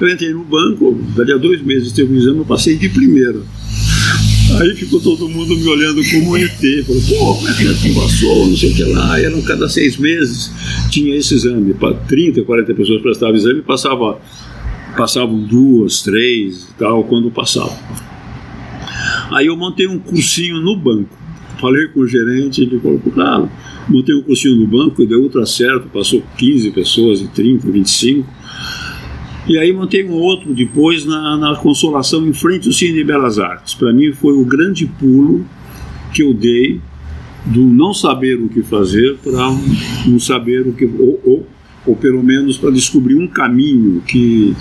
Eu 0.00 0.08
entrei 0.08 0.32
no 0.32 0.44
banco, 0.44 0.98
dali 1.14 1.32
a 1.32 1.36
dois 1.36 1.60
meses 1.62 1.92
teve 1.92 2.14
um 2.14 2.16
exame, 2.16 2.38
eu 2.38 2.44
passei 2.46 2.76
de 2.76 2.88
primeira. 2.88 3.40
Aí 4.58 4.74
ficou 4.74 4.98
todo 4.98 5.28
mundo 5.28 5.54
me 5.54 5.68
olhando 5.68 6.02
como 6.10 6.30
um 6.30 6.36
ET. 6.36 6.84
Falou, 6.86 7.02
pô, 7.02 7.34
como 7.36 7.48
é 7.48 7.54
que 7.54 7.90
é 7.90 7.94
passou? 7.94 8.48
Não 8.48 8.56
sei 8.56 8.72
o 8.72 8.74
que 8.74 8.82
lá. 8.84 9.20
E 9.20 9.24
eram 9.24 9.40
cada 9.42 9.68
seis 9.68 9.96
meses 9.96 10.50
tinha 10.90 11.14
esse 11.14 11.34
exame. 11.34 11.72
30, 12.08 12.42
40 12.42 12.74
pessoas 12.74 13.00
prestavam 13.00 13.36
exame 13.36 13.62
passava, 13.62 14.20
passavam 14.96 15.38
duas, 15.40 16.02
três 16.02 16.64
e 16.64 16.78
tal, 16.78 17.04
quando 17.04 17.30
passava. 17.30 18.09
Aí 19.32 19.46
eu 19.46 19.56
montei 19.56 19.86
um 19.86 19.98
cursinho 19.98 20.60
no 20.60 20.76
banco. 20.76 21.18
Falei 21.60 21.88
com 21.88 22.00
o 22.00 22.06
gerente, 22.06 22.62
ele 22.62 22.80
falou, 22.80 23.00
claro, 23.12 23.50
montei 23.88 24.14
um 24.14 24.22
cursinho 24.22 24.56
no 24.56 24.66
banco, 24.66 25.04
deu 25.04 25.20
ultra 25.20 25.44
certo, 25.44 25.88
passou 25.88 26.22
15 26.38 26.70
pessoas, 26.70 27.20
30, 27.34 27.70
25. 27.70 28.26
E 29.46 29.58
aí 29.58 29.72
montei 29.72 30.04
um 30.04 30.12
outro 30.12 30.54
depois 30.54 31.04
na, 31.04 31.36
na 31.36 31.56
Consolação, 31.56 32.26
em 32.26 32.32
frente 32.32 32.68
ao 32.68 32.72
Cine 32.72 32.94
de 32.94 33.04
Belas 33.04 33.38
Artes. 33.38 33.74
Para 33.74 33.92
mim 33.92 34.12
foi 34.12 34.32
o 34.32 34.44
grande 34.44 34.86
pulo 34.86 35.44
que 36.14 36.22
eu 36.22 36.32
dei 36.32 36.80
do 37.46 37.60
não 37.60 37.92
saber 37.92 38.34
o 38.36 38.48
que 38.48 38.62
fazer 38.62 39.16
para 39.22 39.50
não 40.06 40.18
saber 40.18 40.66
o 40.66 40.72
que. 40.72 40.84
Ou, 40.84 41.20
ou, 41.24 41.46
ou 41.86 41.96
pelo 41.96 42.22
menos 42.22 42.58
para 42.58 42.70
descobrir 42.70 43.16
um 43.16 43.26
caminho 43.26 44.02
que, 44.06 44.54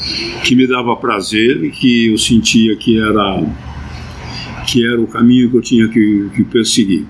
que 0.44 0.56
me 0.56 0.66
dava 0.66 0.96
prazer 0.96 1.64
e 1.64 1.70
que 1.70 2.08
eu 2.08 2.18
sentia 2.18 2.76
que 2.76 3.00
era 3.00 3.44
que 4.72 4.86
era 4.86 5.02
o 5.02 5.08
caminho 5.08 5.50
que 5.50 5.58
eu 5.58 5.62
tinha 5.62 5.88
que, 5.88 6.30
que 6.36 6.44
perseguir. 6.44 7.06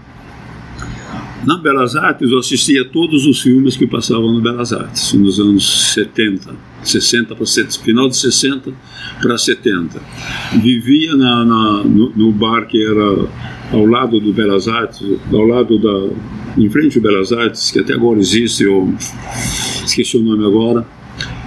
Na 1.45 1.57
Belas 1.57 1.95
Artes, 1.95 2.31
eu 2.31 2.37
assistia 2.37 2.85
todos 2.85 3.25
os 3.25 3.41
filmes 3.41 3.75
que 3.75 3.87
passavam 3.87 4.33
no 4.33 4.41
Belas 4.41 4.73
Artes, 4.73 5.13
nos 5.13 5.39
anos 5.39 5.93
70, 5.93 6.53
60 6.83 7.35
para 7.35 7.45
70, 7.45 7.79
final 7.83 8.09
de 8.09 8.17
60 8.17 8.71
para 9.21 9.37
70. 9.37 10.01
Vivia 10.61 11.15
na, 11.15 11.45
na 11.45 11.83
no, 11.83 12.09
no, 12.15 12.31
bar 12.31 12.65
que 12.67 12.85
era 12.85 13.27
ao 13.71 13.85
lado 13.85 14.19
do 14.19 14.33
Belas 14.33 14.67
Artes, 14.67 15.01
ao 15.31 15.45
lado 15.45 15.79
da. 15.79 16.13
em 16.57 16.69
frente 16.69 16.97
ao 16.97 17.03
Belas 17.03 17.31
Artes, 17.31 17.71
que 17.71 17.79
até 17.79 17.93
agora 17.93 18.19
existe, 18.19 18.63
eu 18.63 18.93
esqueci 19.85 20.17
o 20.17 20.21
nome 20.21 20.45
agora 20.45 20.85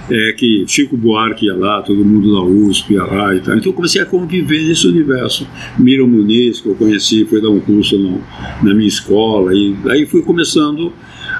é, 0.09 0.33
que 0.33 0.65
Chico 0.67 0.97
Buarque 0.97 1.45
ia 1.45 1.55
lá, 1.55 1.81
todo 1.81 2.03
mundo 2.03 2.33
da 2.33 2.41
USP 2.41 2.93
ia 2.93 3.03
lá 3.03 3.35
e 3.35 3.39
tal. 3.39 3.55
Então 3.55 3.71
eu 3.71 3.73
comecei 3.73 4.01
a 4.01 4.05
conviver 4.05 4.63
nesse 4.63 4.87
universo. 4.87 5.47
Miriam 5.77 6.07
Muniz, 6.07 6.59
que 6.59 6.67
eu 6.67 6.75
conheci, 6.75 7.25
foi 7.25 7.41
dar 7.41 7.49
um 7.49 7.59
curso 7.59 7.97
no, 7.97 8.21
na 8.61 8.73
minha 8.73 8.87
escola, 8.87 9.53
e 9.53 9.75
aí 9.89 10.05
fui 10.05 10.21
começando 10.21 10.91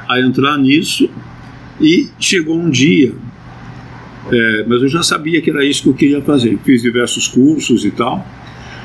a 0.08 0.20
entrar 0.20 0.58
nisso. 0.58 1.10
E 1.82 2.08
chegou 2.20 2.58
um 2.58 2.70
dia, 2.70 3.14
é, 4.32 4.66
mas 4.68 4.82
eu 4.82 4.88
já 4.88 5.04
sabia 5.04 5.42
que 5.42 5.50
era 5.50 5.66
isso 5.66 5.84
que 5.84 5.90
eu 5.90 5.94
queria 5.94 6.22
fazer. 6.22 6.58
Fiz 6.64 6.82
diversos 6.82 7.28
cursos 7.28 7.84
e 7.84 7.92
tal. 7.92 8.26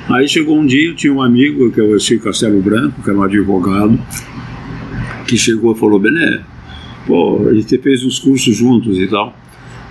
Aí 0.09 0.27
chegou 0.27 0.59
um 0.59 0.67
dia, 0.67 0.89
eu 0.89 0.97
tinha 0.97 1.13
um 1.13 1.21
amigo, 1.21 1.71
que 1.71 1.81
é 1.81 1.85
o 1.85 1.99
Chico 2.01 2.25
Castelo 2.25 2.61
Branco, 2.63 3.03
que 3.03 3.11
era 3.11 3.19
um 3.19 3.23
advogado, 3.23 3.99
que 5.27 5.37
chegou 5.37 5.73
e 5.73 5.79
falou: 5.79 6.01
Bené, 6.01 6.41
pô, 7.07 7.47
a 7.47 7.53
gente 7.53 7.77
fez 7.79 8.03
uns 8.03 8.19
cursos 8.19 8.57
juntos 8.57 8.99
e 8.99 9.07
tal. 9.07 9.37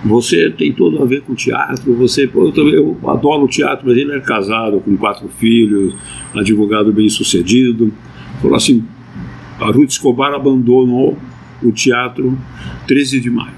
Você 0.04 0.50
tem 0.50 0.72
tudo 0.72 1.02
a 1.02 1.04
ver 1.04 1.22
com 1.22 1.34
teatro, 1.34 1.92
você, 1.94 2.26
pô, 2.26 2.46
eu, 2.46 2.52
também, 2.52 2.74
eu 2.74 2.96
adoro 3.08 3.48
teatro, 3.48 3.88
mas 3.88 3.96
ele 3.96 4.12
é 4.12 4.20
casado 4.20 4.78
com 4.80 4.96
quatro 4.96 5.28
filhos, 5.28 5.94
advogado 6.34 6.92
bem 6.92 7.08
sucedido. 7.08 7.92
Falou 8.40 8.56
assim, 8.56 8.84
a 9.58 9.66
Ruth 9.66 9.90
Escobar 9.90 10.32
abandonou 10.32 11.18
o 11.62 11.72
teatro 11.72 12.38
13 12.86 13.20
de 13.20 13.30
maio. 13.30 13.56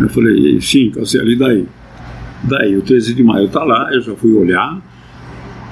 Eu 0.00 0.08
falei, 0.08 0.60
sim, 0.60 0.90
Cancelo, 0.90 1.30
e 1.30 1.36
daí? 1.36 1.66
Daí, 2.42 2.76
o 2.76 2.82
13 2.82 3.14
de 3.14 3.22
maio 3.22 3.46
está 3.46 3.62
lá, 3.62 3.90
eu 3.92 4.02
já 4.02 4.16
fui 4.16 4.32
olhar, 4.32 4.82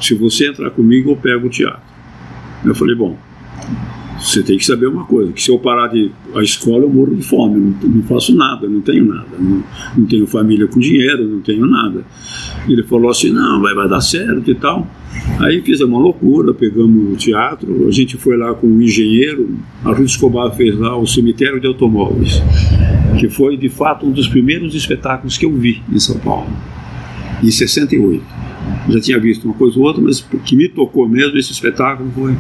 se 0.00 0.14
você 0.14 0.48
entrar 0.48 0.70
comigo 0.70 1.10
eu 1.10 1.16
pego 1.16 1.48
o 1.48 1.50
teatro. 1.50 1.82
Eu 2.64 2.74
falei, 2.74 2.94
bom, 2.94 3.18
você 4.20 4.42
tem 4.42 4.58
que 4.58 4.64
saber 4.64 4.86
uma 4.86 5.04
coisa, 5.04 5.32
que 5.32 5.42
se 5.42 5.50
eu 5.50 5.58
parar 5.58 5.88
de 5.88 6.10
a 6.34 6.42
escola 6.42 6.82
eu 6.82 6.90
morro 6.90 7.16
de 7.16 7.22
fome, 7.22 7.58
não, 7.58 7.88
não 7.88 8.02
faço 8.02 8.34
nada, 8.34 8.68
não 8.68 8.80
tenho 8.80 9.06
nada, 9.06 9.28
não, 9.38 9.64
não, 9.96 10.06
tenho 10.06 10.26
família 10.26 10.66
com 10.66 10.78
dinheiro, 10.78 11.26
não 11.26 11.40
tenho 11.40 11.66
nada. 11.66 12.04
Ele 12.68 12.82
falou 12.82 13.10
assim, 13.10 13.30
não, 13.30 13.60
vai, 13.60 13.74
vai 13.74 13.88
dar 13.88 14.00
certo 14.00 14.50
e 14.50 14.54
tal. 14.54 14.86
Aí 15.38 15.62
fizemos 15.62 15.94
uma 15.94 16.02
loucura, 16.02 16.52
pegamos 16.52 17.14
o 17.14 17.16
teatro, 17.16 17.88
a 17.88 17.90
gente 17.90 18.16
foi 18.18 18.36
lá 18.36 18.52
com 18.54 18.66
um 18.66 18.82
engenheiro, 18.82 19.56
a 19.84 19.90
Ruth 19.90 20.10
Escobar 20.10 20.54
fez 20.54 20.78
lá 20.78 20.96
o 20.96 21.06
cemitério 21.06 21.58
de 21.58 21.66
automóveis, 21.66 22.42
que 23.18 23.28
foi 23.28 23.56
de 23.56 23.70
fato 23.70 24.06
um 24.06 24.12
dos 24.12 24.28
primeiros 24.28 24.74
espetáculos 24.74 25.38
que 25.38 25.46
eu 25.46 25.52
vi 25.52 25.82
em 25.90 25.98
São 25.98 26.18
Paulo, 26.18 26.50
em 27.42 27.50
68. 27.50 28.22
Já 28.90 29.00
tinha 29.00 29.18
visto 29.18 29.44
uma 29.44 29.54
coisa 29.54 29.78
ou 29.78 29.86
outra, 29.86 30.02
mas 30.02 30.20
que 30.44 30.54
me 30.54 30.68
tocou 30.68 31.08
mesmo 31.08 31.38
esse 31.38 31.52
espetáculo 31.52 32.10
foi 32.14 32.36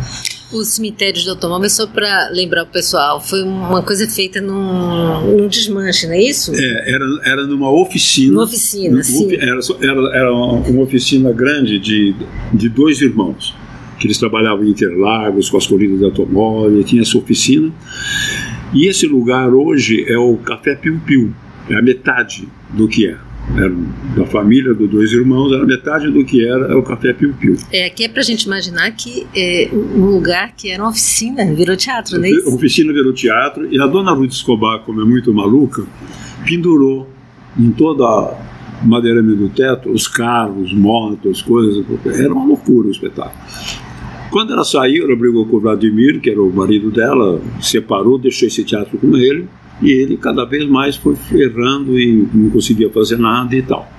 os 0.52 0.68
cemitérios 0.68 1.22
de 1.22 1.30
automóveis, 1.30 1.72
só 1.72 1.86
para 1.86 2.28
lembrar 2.30 2.64
o 2.64 2.66
pessoal, 2.66 3.20
foi 3.20 3.42
uma 3.42 3.82
coisa 3.82 4.08
feita 4.08 4.40
num, 4.40 5.36
num 5.36 5.48
desmanche, 5.48 6.06
não 6.06 6.14
é 6.14 6.22
isso? 6.22 6.52
É, 6.54 6.92
era, 6.92 7.04
era 7.24 7.46
numa 7.46 7.70
oficina. 7.70 8.32
Uma 8.32 8.44
oficina, 8.44 9.02
sim. 9.02 9.34
Era, 9.34 9.60
era, 9.80 10.16
era 10.16 10.32
uma 10.32 10.82
oficina 10.82 11.32
grande 11.32 11.78
de, 11.78 12.14
de 12.52 12.68
dois 12.68 13.00
irmãos, 13.00 13.54
que 13.98 14.06
eles 14.06 14.18
trabalhavam 14.18 14.64
em 14.64 14.70
Interlagos, 14.70 15.48
com 15.48 15.56
as 15.56 15.66
corridas 15.66 15.98
de 15.98 16.04
automóvel, 16.04 16.82
tinha 16.82 17.02
essa 17.02 17.16
oficina. 17.16 17.72
E 18.72 18.86
esse 18.86 19.06
lugar 19.06 19.52
hoje 19.52 20.04
é 20.08 20.18
o 20.18 20.36
Café 20.36 20.74
Piu 20.74 21.00
Piu, 21.06 21.32
é 21.68 21.74
a 21.76 21.82
metade 21.82 22.48
do 22.70 22.88
que 22.88 23.06
é 23.06 23.29
era 23.56 23.74
da 24.16 24.26
família 24.26 24.74
dos 24.74 24.88
dois 24.88 25.12
irmãos, 25.12 25.52
era 25.52 25.64
metade 25.64 26.10
do 26.10 26.24
que 26.24 26.46
era 26.46 26.76
o 26.76 26.82
Café 26.82 27.12
Piu 27.12 27.34
Piu. 27.34 27.56
É, 27.72 27.86
aqui 27.86 28.04
é 28.04 28.08
pra 28.08 28.22
gente 28.22 28.44
imaginar 28.44 28.90
que 28.92 29.26
é 29.34 29.68
um 29.72 30.06
lugar 30.06 30.54
que 30.56 30.70
era 30.70 30.82
uma 30.82 30.90
oficina, 30.90 31.44
virou 31.54 31.76
teatro, 31.76 32.18
não 32.18 32.24
é 32.24 32.30
isso? 32.30 32.48
A 32.48 32.54
oficina 32.54 32.92
virou 32.92 33.12
teatro, 33.12 33.66
e 33.72 33.80
a 33.80 33.86
dona 33.86 34.12
Ruth 34.12 34.32
Escobar, 34.32 34.80
como 34.80 35.00
é 35.00 35.04
muito 35.04 35.32
maluca, 35.32 35.84
pendurou 36.44 37.08
em 37.58 37.70
toda 37.72 38.04
a 38.04 38.50
madeirame 38.84 39.36
do 39.36 39.48
teto 39.48 39.90
os 39.90 40.08
carros, 40.08 40.72
motos, 40.72 41.42
coisas, 41.42 41.84
era 42.06 42.32
uma 42.32 42.46
loucura 42.46 42.88
o 42.88 42.90
espetáculo. 42.90 43.34
Quando 44.30 44.52
ela 44.52 44.64
saiu, 44.64 45.06
ela 45.06 45.16
brigou 45.16 45.44
com 45.44 45.56
o 45.56 45.60
Vladimir, 45.60 46.20
que 46.20 46.30
era 46.30 46.40
o 46.40 46.52
marido 46.52 46.90
dela, 46.90 47.40
separou, 47.60 48.16
deixou 48.16 48.46
esse 48.46 48.62
teatro 48.62 48.96
com 48.96 49.16
ele, 49.16 49.48
e 49.82 49.90
ele 49.90 50.16
cada 50.16 50.44
vez 50.44 50.68
mais 50.68 50.96
foi 50.96 51.16
ferrando 51.16 51.98
e 51.98 52.28
não 52.32 52.50
conseguia 52.50 52.90
fazer 52.90 53.18
nada 53.18 53.54
e 53.54 53.62
tal. 53.62 53.90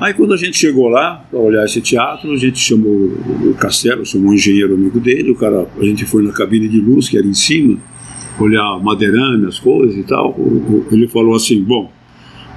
Aí 0.00 0.14
quando 0.14 0.32
a 0.32 0.36
gente 0.36 0.56
chegou 0.56 0.88
lá 0.88 1.24
para 1.30 1.38
olhar 1.38 1.64
esse 1.64 1.80
teatro, 1.80 2.32
a 2.32 2.36
gente 2.36 2.58
chamou 2.58 3.12
o 3.44 3.54
Castelo, 3.58 4.04
chamou 4.06 4.30
um 4.30 4.34
engenheiro 4.34 4.74
amigo 4.74 4.98
dele, 4.98 5.30
o 5.30 5.34
cara, 5.34 5.66
a 5.78 5.84
gente 5.84 6.06
foi 6.06 6.22
na 6.22 6.32
cabine 6.32 6.68
de 6.68 6.80
luz 6.80 7.08
que 7.08 7.18
era 7.18 7.26
em 7.26 7.34
cima, 7.34 7.78
olhar 8.38 8.82
madeirame, 8.82 9.46
as 9.46 9.58
coisas 9.58 9.96
e 9.96 10.02
tal. 10.02 10.34
Ele 10.90 11.06
falou 11.06 11.34
assim, 11.34 11.62
bom, 11.62 11.92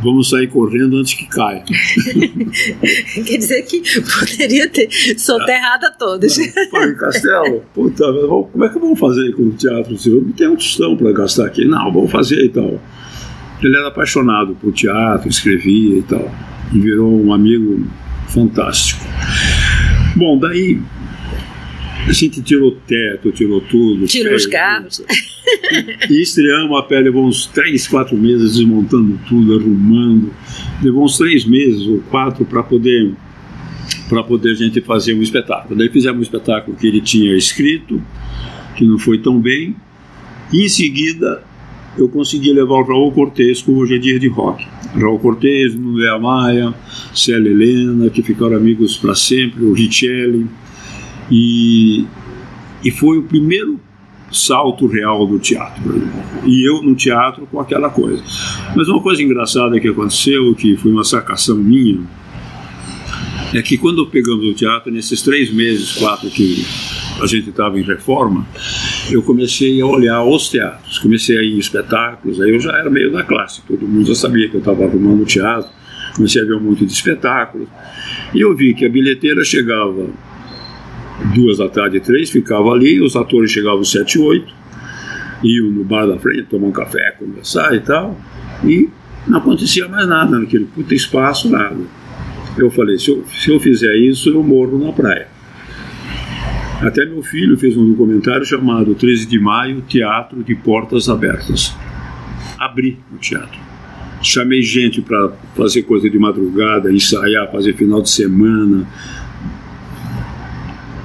vamos 0.01 0.29
sair 0.29 0.47
correndo 0.47 0.97
antes 0.97 1.13
que 1.13 1.25
caia. 1.27 1.63
Quer 3.13 3.37
dizer 3.37 3.61
que 3.63 3.81
poderia 4.01 4.69
ter 4.69 4.89
soterrada 5.17 5.91
todas. 5.97 6.37
Pai, 6.71 6.93
Castelo, 6.95 7.63
puta, 7.73 8.05
como 8.51 8.65
é 8.65 8.69
que 8.69 8.79
vamos 8.79 8.99
fazer 8.99 9.33
com 9.33 9.43
o 9.43 9.51
teatro? 9.51 9.95
Eu 10.05 10.21
não 10.21 10.31
tenho 10.31 10.53
um 10.53 10.55
tostão 10.55 10.95
para 10.95 11.11
gastar 11.11 11.45
aqui. 11.45 11.65
Não, 11.65 11.91
vamos 11.91 12.11
fazer 12.11 12.45
e 12.45 12.49
tal. 12.49 12.79
Ele 13.61 13.77
era 13.77 13.87
apaixonado 13.87 14.55
por 14.55 14.73
teatro, 14.73 15.29
escrevia 15.29 15.99
e 15.99 16.03
tal. 16.03 16.31
E 16.73 16.79
virou 16.79 17.09
um 17.09 17.33
amigo 17.33 17.85
fantástico. 18.27 19.05
Bom, 20.15 20.37
daí 20.37 20.79
a 22.07 22.11
gente 22.11 22.41
tirou 22.41 22.69
o 22.69 22.71
teto, 22.71 23.31
tirou 23.31 23.61
tudo. 23.61 24.05
Tirou 24.05 24.35
os 24.35 24.45
carros. 24.45 25.01
E 26.09 26.21
estreamos 26.21 26.77
a 26.77 26.83
pé, 26.83 26.99
levou 26.99 27.25
uns 27.25 27.45
três, 27.47 27.87
quatro 27.87 28.17
meses 28.17 28.55
desmontando 28.55 29.19
tudo, 29.27 29.55
arrumando. 29.55 30.33
Levou 30.81 31.05
uns 31.05 31.17
três 31.17 31.45
meses 31.45 31.85
ou 31.87 31.99
quatro 32.09 32.45
para 32.45 32.63
poder 32.63 33.13
para 34.09 34.23
poder 34.23 34.51
a 34.51 34.55
gente 34.55 34.81
fazer 34.81 35.13
um 35.13 35.21
espetáculo. 35.21 35.77
Daí 35.77 35.89
fizemos 35.89 36.19
um 36.19 36.23
espetáculo 36.23 36.77
que 36.77 36.87
ele 36.87 37.01
tinha 37.01 37.35
escrito, 37.35 38.01
que 38.75 38.85
não 38.85 38.97
foi 38.97 39.17
tão 39.19 39.39
bem. 39.39 39.75
E 40.51 40.65
em 40.65 40.69
seguida 40.69 41.43
eu 41.97 42.07
consegui 42.09 42.51
levar 42.51 42.75
o 42.75 42.83
Raul 42.83 43.11
Cortez 43.11 43.61
com 43.61 43.73
hoje 43.73 43.95
é 43.95 43.97
dia 43.97 44.19
de 44.19 44.27
rock. 44.27 44.65
Raul 44.95 45.19
Cortez, 45.19 45.73
Nubé 45.73 46.17
Maia, 46.19 46.73
Célia 47.13 47.49
Helena, 47.49 48.09
que 48.09 48.21
ficaram 48.21 48.55
amigos 48.55 48.97
para 48.97 49.15
sempre, 49.15 49.63
o 49.63 49.73
Richelli. 49.73 50.47
E, 51.31 52.05
e 52.83 52.91
foi 52.91 53.17
o 53.17 53.23
primeiro 53.23 53.79
salto 54.31 54.87
real 54.87 55.25
do 55.27 55.39
teatro. 55.39 56.07
E 56.45 56.67
eu 56.67 56.81
no 56.81 56.95
teatro 56.95 57.47
com 57.47 57.59
aquela 57.59 57.89
coisa. 57.89 58.23
Mas 58.75 58.87
uma 58.87 59.01
coisa 59.01 59.21
engraçada 59.21 59.79
que 59.79 59.87
aconteceu, 59.87 60.53
que 60.55 60.75
foi 60.75 60.91
uma 60.91 61.03
sacação 61.03 61.55
minha, 61.55 62.01
é 63.53 63.61
que 63.61 63.77
quando 63.77 64.05
pegamos 64.07 64.45
o 64.45 64.53
teatro, 64.53 64.91
nesses 64.91 65.21
três 65.21 65.53
meses, 65.53 65.93
quatro 65.93 66.29
que 66.29 66.65
a 67.21 67.27
gente 67.27 67.49
estava 67.49 67.79
em 67.79 67.83
reforma, 67.83 68.45
eu 69.11 69.21
comecei 69.21 69.79
a 69.79 69.85
olhar 69.85 70.23
os 70.23 70.49
teatros, 70.49 70.97
comecei 70.97 71.37
a 71.37 71.43
ir 71.43 71.53
em 71.53 71.59
espetáculos, 71.59 72.41
aí 72.41 72.49
eu 72.49 72.59
já 72.59 72.75
era 72.75 72.89
meio 72.89 73.11
da 73.11 73.23
classe, 73.23 73.61
todo 73.67 73.87
mundo 73.87 74.07
já 74.07 74.15
sabia 74.15 74.49
que 74.49 74.55
eu 74.55 74.59
estava 74.59 74.85
arrumando 74.85 75.23
teatro, 75.25 75.69
comecei 76.15 76.41
a 76.41 76.45
ver 76.45 76.55
um 76.55 76.61
monte 76.61 76.83
de 76.85 76.91
espetáculos, 76.91 77.67
e 78.33 78.41
eu 78.41 78.55
vi 78.55 78.73
que 78.73 78.85
a 78.85 78.89
bilheteira 78.89 79.43
chegava 79.43 80.07
duas 81.33 81.57
da 81.57 81.69
tarde, 81.69 81.99
três, 81.99 82.29
ficava 82.29 82.69
ali, 82.71 83.01
os 83.01 83.15
atores 83.15 83.51
chegavam 83.51 83.83
sete, 83.83 84.19
oito, 84.19 84.53
iam 85.43 85.69
no 85.69 85.83
bar 85.83 86.05
da 86.05 86.17
frente 86.17 86.43
tomar 86.43 86.67
um 86.67 86.71
café, 86.71 87.11
conversar 87.11 87.73
e 87.75 87.79
tal, 87.79 88.19
e 88.63 88.89
não 89.27 89.37
acontecia 89.37 89.87
mais 89.87 90.07
nada 90.07 90.39
naquele 90.39 90.65
puta 90.65 90.93
espaço, 90.93 91.49
nada. 91.49 91.79
Eu 92.57 92.69
falei, 92.69 92.99
se 92.99 93.09
eu, 93.09 93.23
se 93.25 93.49
eu 93.49 93.59
fizer 93.59 93.95
isso, 93.95 94.29
eu 94.29 94.43
morro 94.43 94.77
na 94.77 94.91
praia. 94.91 95.27
Até 96.81 97.05
meu 97.05 97.23
filho 97.23 97.57
fez 97.57 97.77
um 97.77 97.89
documentário 97.89 98.45
chamado 98.45 98.93
13 98.93 99.25
de 99.25 99.39
Maio, 99.39 99.81
Teatro 99.81 100.43
de 100.43 100.53
Portas 100.53 101.07
Abertas. 101.07 101.73
Abri 102.59 102.99
o 103.13 103.17
teatro. 103.17 103.57
Chamei 104.21 104.61
gente 104.61 105.01
para 105.01 105.31
fazer 105.55 105.83
coisa 105.83 106.09
de 106.09 106.19
madrugada, 106.19 106.91
ensaiar, 106.91 107.49
fazer 107.51 107.73
final 107.73 108.01
de 108.01 108.09
semana. 108.09 108.85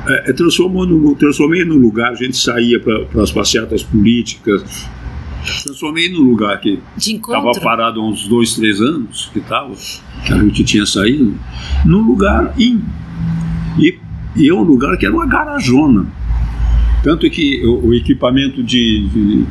É, 0.09 0.31
é 0.31 0.33
transformou 0.33 0.87
no, 0.87 1.15
transformei 1.15 1.65
no 1.65 1.77
lugar, 1.77 2.12
a 2.12 2.15
gente 2.15 2.37
saía 2.37 2.81
para 2.81 3.23
as 3.23 3.31
passeatas 3.31 3.83
políticas, 3.83 4.88
transformei 5.62 6.11
no 6.11 6.21
lugar 6.21 6.61
que 6.61 6.79
estava 6.97 7.53
parado 7.61 8.00
há 8.00 8.05
uns 8.09 8.27
dois, 8.27 8.55
três 8.55 8.81
anos, 8.81 9.31
que 9.33 9.38
estava, 9.38 9.75
que 10.25 10.33
a 10.33 10.38
gente 10.38 10.65
tinha 10.65 10.87
saído, 10.87 11.35
num 11.85 12.03
lugar 12.03 12.55
in. 12.59 12.83
E, 13.79 13.99
e 14.37 14.49
é 14.49 14.55
um 14.55 14.62
lugar 14.62 14.97
que 14.97 15.07
era 15.07 15.15
uma 15.15 15.27
garajona. 15.27 16.07
Tanto 17.03 17.29
que 17.31 17.65
o, 17.65 17.88
o 17.88 17.95
equipamento 17.95 18.62
de, 18.62 19.09
de, 19.09 19.45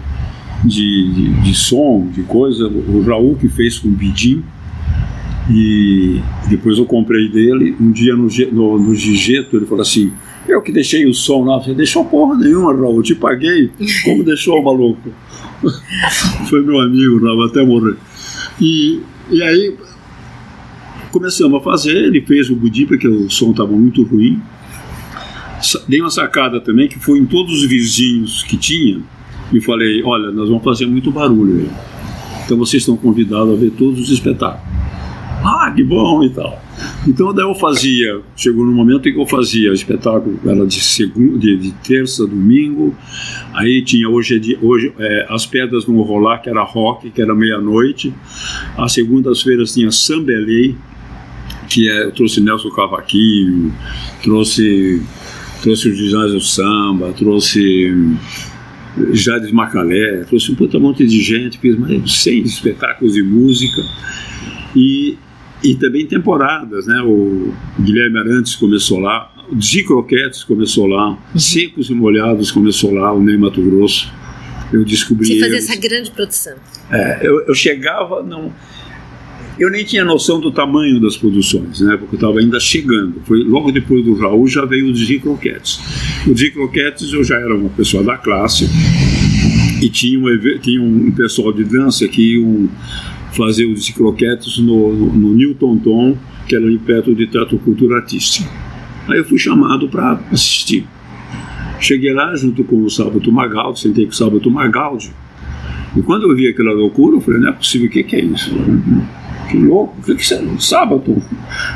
de, 0.66 1.34
de, 1.44 1.56
som, 1.56 2.10
de 2.14 2.24
coisa, 2.24 2.68
o 2.68 3.04
Raul 3.04 3.36
que 3.36 3.48
fez 3.48 3.80
com 3.80 3.88
o 3.88 3.92
Bidim, 3.92 4.44
e 5.50 6.22
depois 6.50 6.78
eu 6.78 6.86
comprei 6.86 7.30
dele. 7.30 7.76
Um 7.80 7.92
dia 7.92 8.16
no, 8.16 8.28
no, 8.52 8.80
no 8.80 8.96
Gigeto 8.96 9.56
ele 9.56 9.66
falou 9.66 9.82
assim: 9.82 10.12
Eu 10.48 10.62
que 10.62 10.72
deixei 10.72 11.06
o 11.06 11.14
som 11.14 11.44
lá. 11.44 11.58
Você 11.60 11.74
deixou 11.74 12.06
porra 12.06 12.38
nenhuma, 12.38 12.74
Raul, 12.74 13.04
te 13.04 13.14
paguei. 13.14 13.70
Como 14.04 14.24
deixou 14.24 14.60
o 14.60 14.64
maluco? 14.64 15.10
Foi 16.50 16.62
meu 16.64 16.80
amigo, 16.80 17.24
Raul, 17.24 17.46
até 17.46 17.64
morrer. 17.64 17.98
E, 18.60 19.02
e 19.30 19.44
aí 19.44 19.76
começamos 21.12 21.60
a 21.60 21.64
fazer. 21.64 21.96
Ele 21.96 22.22
fez 22.22 22.50
o 22.50 22.56
Budi, 22.56 22.86
porque 22.86 23.08
o 23.08 23.30
som 23.30 23.52
estava 23.52 23.72
muito 23.72 24.04
ruim. 24.04 24.42
Dei 25.88 26.00
uma 26.00 26.12
sacada 26.12 26.62
também 26.62 26.88
que 26.88 27.00
foi 27.00 27.18
em 27.18 27.26
todos 27.26 27.64
os 27.64 27.68
vizinhos 27.68 28.44
que 28.44 28.56
tinha 28.56 29.02
e 29.52 29.60
falei: 29.60 30.04
Olha, 30.04 30.32
nós 30.32 30.48
vamos 30.48 30.64
fazer 30.64 30.86
muito 30.86 31.12
barulho 31.12 31.62
aí. 31.62 31.70
Então 32.46 32.58
vocês 32.58 32.84
estão 32.84 32.96
convidados 32.96 33.52
a 33.52 33.56
ver 33.56 33.72
todos 33.72 34.00
os 34.00 34.10
espetáculos 34.10 34.77
ah, 35.48 35.72
que 35.72 35.82
bom 35.82 36.24
e 36.24 36.30
tal. 36.30 36.62
Então 37.08 37.34
daí 37.34 37.46
eu 37.46 37.56
fazia, 37.56 38.22
chegou 38.36 38.66
no 38.66 38.72
momento 38.74 39.08
em 39.08 39.14
que 39.14 39.20
eu 39.20 39.26
fazia 39.26 39.72
o 39.72 39.74
espetáculo, 39.74 40.38
era 40.46 40.66
de, 40.66 40.82
segunda, 40.82 41.40
de, 41.40 41.58
de 41.58 41.72
terça, 41.72 42.28
domingo, 42.28 42.94
aí 43.54 43.82
tinha 43.82 44.10
hoje, 44.10 44.36
é 44.36 44.40
de, 44.40 44.58
hoje 44.62 44.94
é, 45.00 45.26
as 45.30 45.46
pedras 45.46 45.86
vão 45.86 46.02
rolar, 46.02 46.40
que 46.40 46.50
era 46.50 46.62
rock, 46.64 47.10
que 47.10 47.22
era 47.22 47.34
meia-noite, 47.34 48.14
às 48.78 48.92
segundas-feiras 48.92 49.74
tinha 49.74 49.90
sambelei, 49.90 50.76
que 51.70 51.90
é, 51.90 52.06
eu 52.06 52.12
trouxe 52.12 52.42
Nelson 52.42 52.70
Cavaquinho, 52.70 53.74
trouxe, 54.22 55.02
trouxe 55.62 55.88
o 55.88 55.96
Ginásio 55.96 56.42
Samba, 56.42 57.14
trouxe 57.14 57.94
Jades 59.14 59.52
Macalé, 59.52 60.26
trouxe 60.26 60.52
um 60.52 60.56
puta 60.56 60.78
monte 60.78 61.06
de 61.08 61.22
gente, 61.22 61.58
fiz 61.58 61.78
mais 61.78 62.22
100 62.22 62.42
espetáculos 62.42 63.14
de 63.14 63.24
música, 63.24 63.82
e 64.76 65.18
e 65.64 65.76
também 65.76 66.06
temporadas, 66.06 66.88
né? 66.88 67.02
O 67.02 67.54
Guilherme 67.80 68.20
Arantes 68.20 68.56
começou 68.56 69.00
lá, 69.00 69.32
o 69.50 69.56
Di 69.56 69.84
Croquetes 69.84 70.44
começou 70.44 70.88
lá, 70.88 71.10
uhum. 71.10 71.40
Secos 71.40 71.90
e 71.90 71.94
Molhados 71.94 72.52
começou 72.52 72.94
lá, 72.94 73.14
o 73.14 73.22
Ney 73.22 73.38
Mato 73.38 73.62
Grosso. 73.62 74.12
Eu 74.72 74.84
descobri. 74.84 75.28
Você 75.28 75.40
fazia 75.40 75.58
essa 75.58 75.76
grande 75.76 76.12
produção. 76.12 76.56
É, 76.92 77.20
eu, 77.26 77.42
eu 77.48 77.56
chegava, 77.56 78.22
não. 78.22 78.52
Eu 79.58 79.72
nem 79.72 79.84
tinha 79.84 80.06
noção 80.06 80.40
do 80.40 80.52
tamanho 80.52 81.02
das 81.02 81.18
produções, 81.18 81.82
né? 81.82 81.98
Porque 81.98 82.16
eu 82.16 82.18
estava 82.18 82.40
ainda 82.40 82.60
chegando. 82.60 83.22
Foi 83.26 83.44
logo 83.44 83.72
depois 83.72 84.06
do 84.06 84.14
Raul 84.14 84.48
já 84.48 84.66
veio 84.66 84.90
o 84.90 84.94
Di 84.94 85.20
Croquetes. 85.20 85.80
O 86.28 86.34
Di 86.34 86.52
Croquetes 86.52 87.12
eu 87.12 87.24
já 87.24 87.38
era 87.40 87.56
uma 87.56 87.70
pessoa 87.70 88.04
da 88.04 88.18
classe 88.18 88.70
e 89.82 89.90
tinha 89.90 90.20
um, 90.20 90.60
tinha 90.60 90.82
um 90.82 91.12
pessoal 91.12 91.52
de 91.52 91.64
dança 91.64 92.08
que 92.08 92.38
um 92.38 92.70
fazer 93.32 93.66
os 93.66 93.90
croquetes 93.90 94.58
no, 94.60 94.94
no, 94.94 95.14
no 95.14 95.34
Newton 95.34 95.78
Tom, 95.78 96.18
que 96.48 96.56
era 96.56 96.66
ali 96.66 96.78
perto 96.78 97.14
de 97.14 97.28
Teatro 97.28 97.58
Cultura 97.60 97.98
Artística. 97.98 98.50
Aí 99.08 99.20
eu 99.20 99.26
fui 99.26 99.38
chamado 99.38 99.88
para 99.88 100.20
assistir. 100.32 100.86
Cheguei 101.80 102.14
lá 102.14 102.36
junto 102.36 102.64
com 102.64 102.84
o 102.84 102.90
Sábado 102.90 103.32
Magaldi, 103.32 103.80
sentei 103.80 104.06
com 104.06 104.12
o 104.12 104.16
Sábado 104.16 104.50
Magaldi. 104.50 105.12
E 105.96 106.02
quando 106.02 106.30
eu 106.30 106.36
vi 106.36 106.48
aquela 106.48 106.74
loucura, 106.74 107.18
eu 107.18 107.22
falei, 107.22 107.40
não 107.40 107.50
é 107.50 107.52
possível, 107.54 107.88
o 107.88 107.92
que, 107.92 108.04
que 108.04 108.16
é 108.16 108.22
isso? 108.22 108.52
Que 109.50 109.58
louco, 109.58 109.96
o 110.00 110.04
que, 110.04 110.16
que 110.16 110.34
é 110.34 110.42
sábado? 110.60 111.22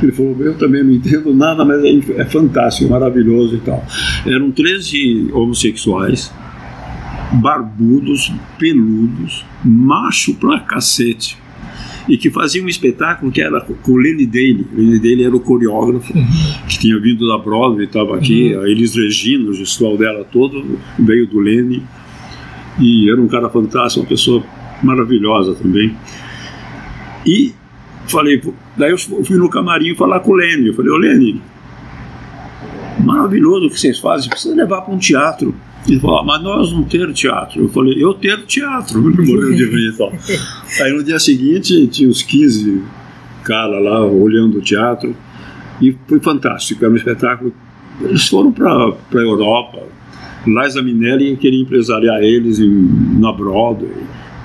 Ele 0.04 0.12
falou, 0.12 0.36
eu 0.42 0.58
também 0.58 0.84
não 0.84 0.92
entendo 0.92 1.34
nada, 1.34 1.64
mas 1.64 1.84
é, 1.84 2.22
é 2.22 2.26
fantástico, 2.26 2.90
maravilhoso 2.90 3.56
e 3.56 3.60
tal. 3.60 3.86
Eram 4.26 4.52
13 4.52 5.30
homossexuais, 5.32 6.34
barbudos, 7.34 8.32
peludos, 8.58 9.46
macho 9.63 10.34
pra 10.36 10.60
cacete, 10.60 11.38
e 12.08 12.17
que 12.17 12.30
fazia 12.30 12.63
um 12.63 12.67
espetáculo 12.67 13.32
que 13.32 13.41
era 13.41 13.62
com 13.62 13.91
o 13.91 13.96
Lenny 13.96 14.26
Daly. 14.26 14.67
O 14.74 14.78
Lenny 14.78 15.00
Daly 15.00 15.24
era 15.24 15.36
o 15.36 15.39
coreógrafo 15.39 16.12
uhum. 16.13 16.28
que 16.67 16.80
tinha 16.80 17.00
vindo 17.00 17.28
da 17.28 17.38
Broadway, 17.38 17.86
estava 17.86 18.17
aqui. 18.17 18.54
Uhum. 18.54 18.62
A 18.62 18.70
Elis 18.70 18.96
Regina, 18.96 19.50
o 19.50 19.54
gestual 19.54 19.98
dela 19.98 20.24
todo, 20.24 20.80
veio 20.98 21.28
do 21.28 21.39
Lenny. 21.39 21.84
E 22.80 23.10
era 23.10 23.22
um 23.22 23.28
cara 23.28 23.50
fantástico, 23.50 24.02
uma 24.02 24.10
pessoa 24.10 24.44
maravilhosa 24.82 25.54
também. 25.56 25.96
E 27.26 27.54
falei, 28.08 28.41
daí 28.76 28.91
eu 28.91 28.98
fui 28.98 29.38
no 29.38 29.50
camarim 29.50 29.96
falar 29.96 30.22
com 30.22 30.32
o 30.32 30.36
Lenny. 30.36 30.67
Eu 30.67 30.74
falei, 30.74 30.91
ô 30.91 30.98
Lenny, 30.98 31.41
maravilhoso 33.00 33.67
o 33.67 33.70
que 33.70 33.80
vocês 33.80 34.00
fazem, 34.00 34.30
precisa 34.30 34.56
levar 34.56 34.82
para 34.82 34.94
um 34.94 34.98
teatro. 34.98 35.54
Ele 35.88 36.00
falou, 36.00 36.20
ah, 36.20 36.24
mas 36.24 36.44
nós 36.44 36.72
não 36.72 36.84
temos 36.84 37.20
teatro. 37.20 37.63
Eu 37.63 37.70
falei, 37.70 37.96
eu 38.02 38.13
tenho 38.13 38.38
teatro. 38.46 39.02
Morreu 39.02 39.56
de 39.56 39.65
rir 39.65 39.94
e. 39.94 40.13
Aí 40.82 40.94
no 40.94 41.04
dia 41.04 41.20
seguinte 41.20 41.88
tinha 41.88 42.10
uns 42.10 42.22
15 42.22 42.82
caras 43.44 43.84
lá 43.84 44.06
olhando 44.06 44.60
o 44.60 44.62
teatro 44.62 45.15
e 45.82 45.96
foi 46.08 46.20
fantástico. 46.20 46.84
Era 46.84 46.94
um 46.94 46.98
espetáculo. 46.98 47.54
Eles 48.00 48.28
foram 48.28 48.52
para 48.52 48.72
a 48.72 49.17
Europa. 49.17 49.80
Liza 50.46 50.82
Minelli 50.82 51.36
queria 51.38 51.62
empresariar 51.62 52.22
eles 52.22 52.60
em, 52.60 53.20
na 53.20 53.32
Broadway. 53.32 53.91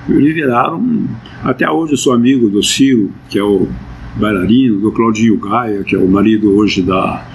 Eles 0.09 0.33
viraram. 0.33 1.07
Até 1.43 1.69
hoje 1.69 1.93
eu 1.93 1.97
sou 1.97 2.13
amigo 2.13 2.49
do 2.49 2.63
Ciro, 2.63 3.11
que 3.29 3.37
é 3.37 3.43
o 3.43 3.67
bailarino, 4.15 4.79
do 4.79 4.91
Claudinho 4.91 5.37
Gaia, 5.37 5.83
que 5.83 5.95
é 5.95 5.99
o 5.99 6.07
marido 6.07 6.55
hoje 6.55 6.81
da, 6.81 7.25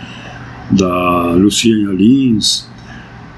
da 0.71 1.33
Luciana 1.33 1.93
Lins 1.93 2.72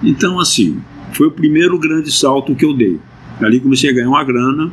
então, 0.04 0.38
assim, 0.38 0.80
foi 1.12 1.28
o 1.28 1.30
primeiro 1.30 1.78
grande 1.78 2.12
salto 2.12 2.54
que 2.54 2.64
eu 2.64 2.74
dei. 2.74 2.98
Ali 3.40 3.60
comecei 3.60 3.90
a 3.90 3.92
ganhar 3.92 4.08
uma 4.08 4.22
grana, 4.22 4.72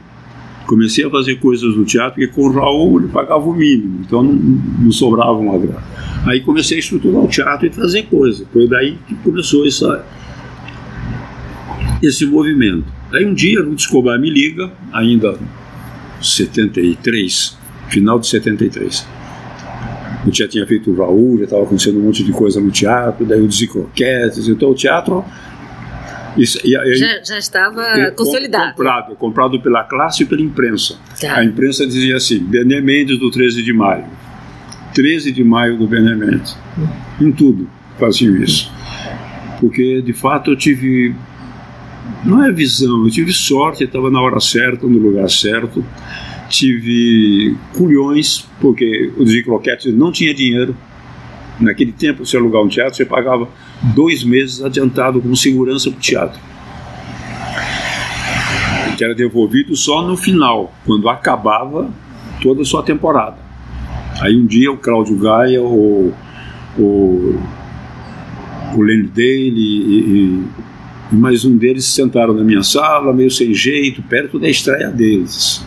comecei 0.67 1.05
a 1.05 1.09
fazer 1.09 1.35
coisas 1.39 1.75
no 1.75 1.85
teatro, 1.85 2.15
porque 2.15 2.27
com 2.27 2.47
o 2.47 2.51
Raul 2.51 2.99
ele 2.99 3.09
pagava 3.09 3.43
o 3.43 3.53
mínimo, 3.53 4.01
então 4.05 4.21
não, 4.21 4.33
não 4.33 4.91
sobrava 4.91 5.33
uma 5.33 5.57
grana. 5.57 5.83
Aí 6.25 6.41
comecei 6.41 6.77
a 6.77 6.79
estruturar 6.79 7.23
o 7.23 7.27
teatro 7.27 7.67
e 7.67 7.71
fazer 7.71 8.03
coisas. 8.03 8.45
Foi 8.51 8.67
daí 8.67 8.97
que 9.07 9.15
começou 9.15 9.65
essa, 9.65 10.05
esse 12.01 12.25
movimento. 12.25 12.85
Aí 13.13 13.25
um 13.25 13.33
dia 13.33 13.63
o 13.63 13.73
Escobar 13.73 14.19
me 14.19 14.29
liga, 14.29 14.71
ainda 14.93 15.37
73, 16.21 17.57
final 17.89 18.19
de 18.19 18.27
73 18.27 19.20
eu 20.25 20.33
já 20.33 20.47
tinha 20.47 20.65
feito 20.67 20.91
o 20.91 20.95
Raul, 20.95 21.37
já 21.39 21.45
estava 21.45 21.63
acontecendo 21.63 21.99
um 21.99 22.03
monte 22.03 22.23
de 22.23 22.31
coisa 22.31 22.61
no 22.61 22.71
teatro, 22.71 23.25
daí 23.25 23.41
o 23.41 23.47
Desicroquetes, 23.47 24.47
então 24.47 24.69
o 24.69 24.75
teatro. 24.75 25.25
Isso, 26.37 26.59
e, 26.63 26.75
e, 26.75 26.95
já, 26.95 27.23
já, 27.23 27.37
estava 27.37 28.11
consolidado. 28.15 28.71
Comprado, 28.71 29.15
comprado 29.15 29.61
pela 29.61 29.83
classe 29.83 30.23
e 30.23 30.25
pela 30.25 30.41
imprensa. 30.41 30.97
Tá. 31.19 31.37
A 31.37 31.43
imprensa 31.43 31.85
dizia 31.85 32.15
assim: 32.15 32.39
Bené 32.39 32.79
Mendes 32.79 33.19
do 33.19 33.29
13 33.29 33.63
de 33.63 33.73
maio. 33.73 34.05
13 34.93 35.31
de 35.31 35.43
maio 35.43 35.77
do 35.77 35.87
Bené 35.87 36.15
Mendes. 36.15 36.57
Em 37.19 37.31
tudo 37.31 37.67
faziam 37.97 38.35
isso. 38.37 38.71
Porque, 39.59 40.01
de 40.01 40.13
fato, 40.13 40.51
eu 40.51 40.55
tive. 40.55 41.13
Não 42.23 42.43
é 42.43 42.51
visão, 42.51 43.05
eu 43.05 43.11
tive 43.11 43.33
sorte, 43.33 43.83
estava 43.83 44.09
na 44.09 44.21
hora 44.21 44.39
certa, 44.39 44.87
no 44.87 44.97
lugar 44.97 45.29
certo 45.29 45.83
tive 46.51 47.55
culhões, 47.75 48.47
porque 48.59 49.11
o 49.17 49.23
Didi 49.23 49.43
Croquete 49.43 49.91
não 49.91 50.11
tinha 50.11 50.33
dinheiro, 50.33 50.75
Naquele 51.61 51.91
tempo, 51.91 52.25
você 52.25 52.37
alugar 52.37 52.61
um 52.63 52.67
teatro, 52.67 52.95
você 52.95 53.05
pagava 53.05 53.47
dois 53.95 54.23
meses 54.23 54.63
adiantado 54.63 55.21
como 55.21 55.35
segurança 55.35 55.91
para 55.91 55.97
o 55.97 56.01
teatro. 56.01 56.39
Que 58.97 59.03
era 59.03 59.13
devolvido 59.13 59.75
só 59.75 60.01
no 60.01 60.17
final, 60.17 60.73
quando 60.85 61.07
acabava 61.07 61.89
toda 62.41 62.63
a 62.63 62.65
sua 62.65 62.81
temporada. 62.81 63.37
Aí 64.19 64.35
um 64.35 64.45
dia 64.45 64.71
o 64.71 64.77
Cláudio 64.77 65.17
Gaia, 65.17 65.61
o, 65.61 66.13
o, 66.77 67.39
o 68.75 68.81
Lenny 68.81 69.07
Dale 69.07 69.53
e, 69.55 69.99
e, 69.99 70.43
e 71.11 71.15
mais 71.15 71.45
um 71.45 71.57
deles 71.57 71.85
se 71.85 71.91
sentaram 71.91 72.33
na 72.33 72.43
minha 72.43 72.63
sala, 72.63 73.13
meio 73.13 73.29
sem 73.29 73.53
jeito, 73.53 74.01
perto 74.03 74.39
da 74.39 74.49
estreia 74.49 74.89
deles 74.89 75.63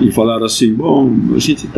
e 0.00 0.10
falaram 0.10 0.44
assim: 0.44 0.72
bom, 0.72 1.14
a 1.34 1.38
gente. 1.38 1.68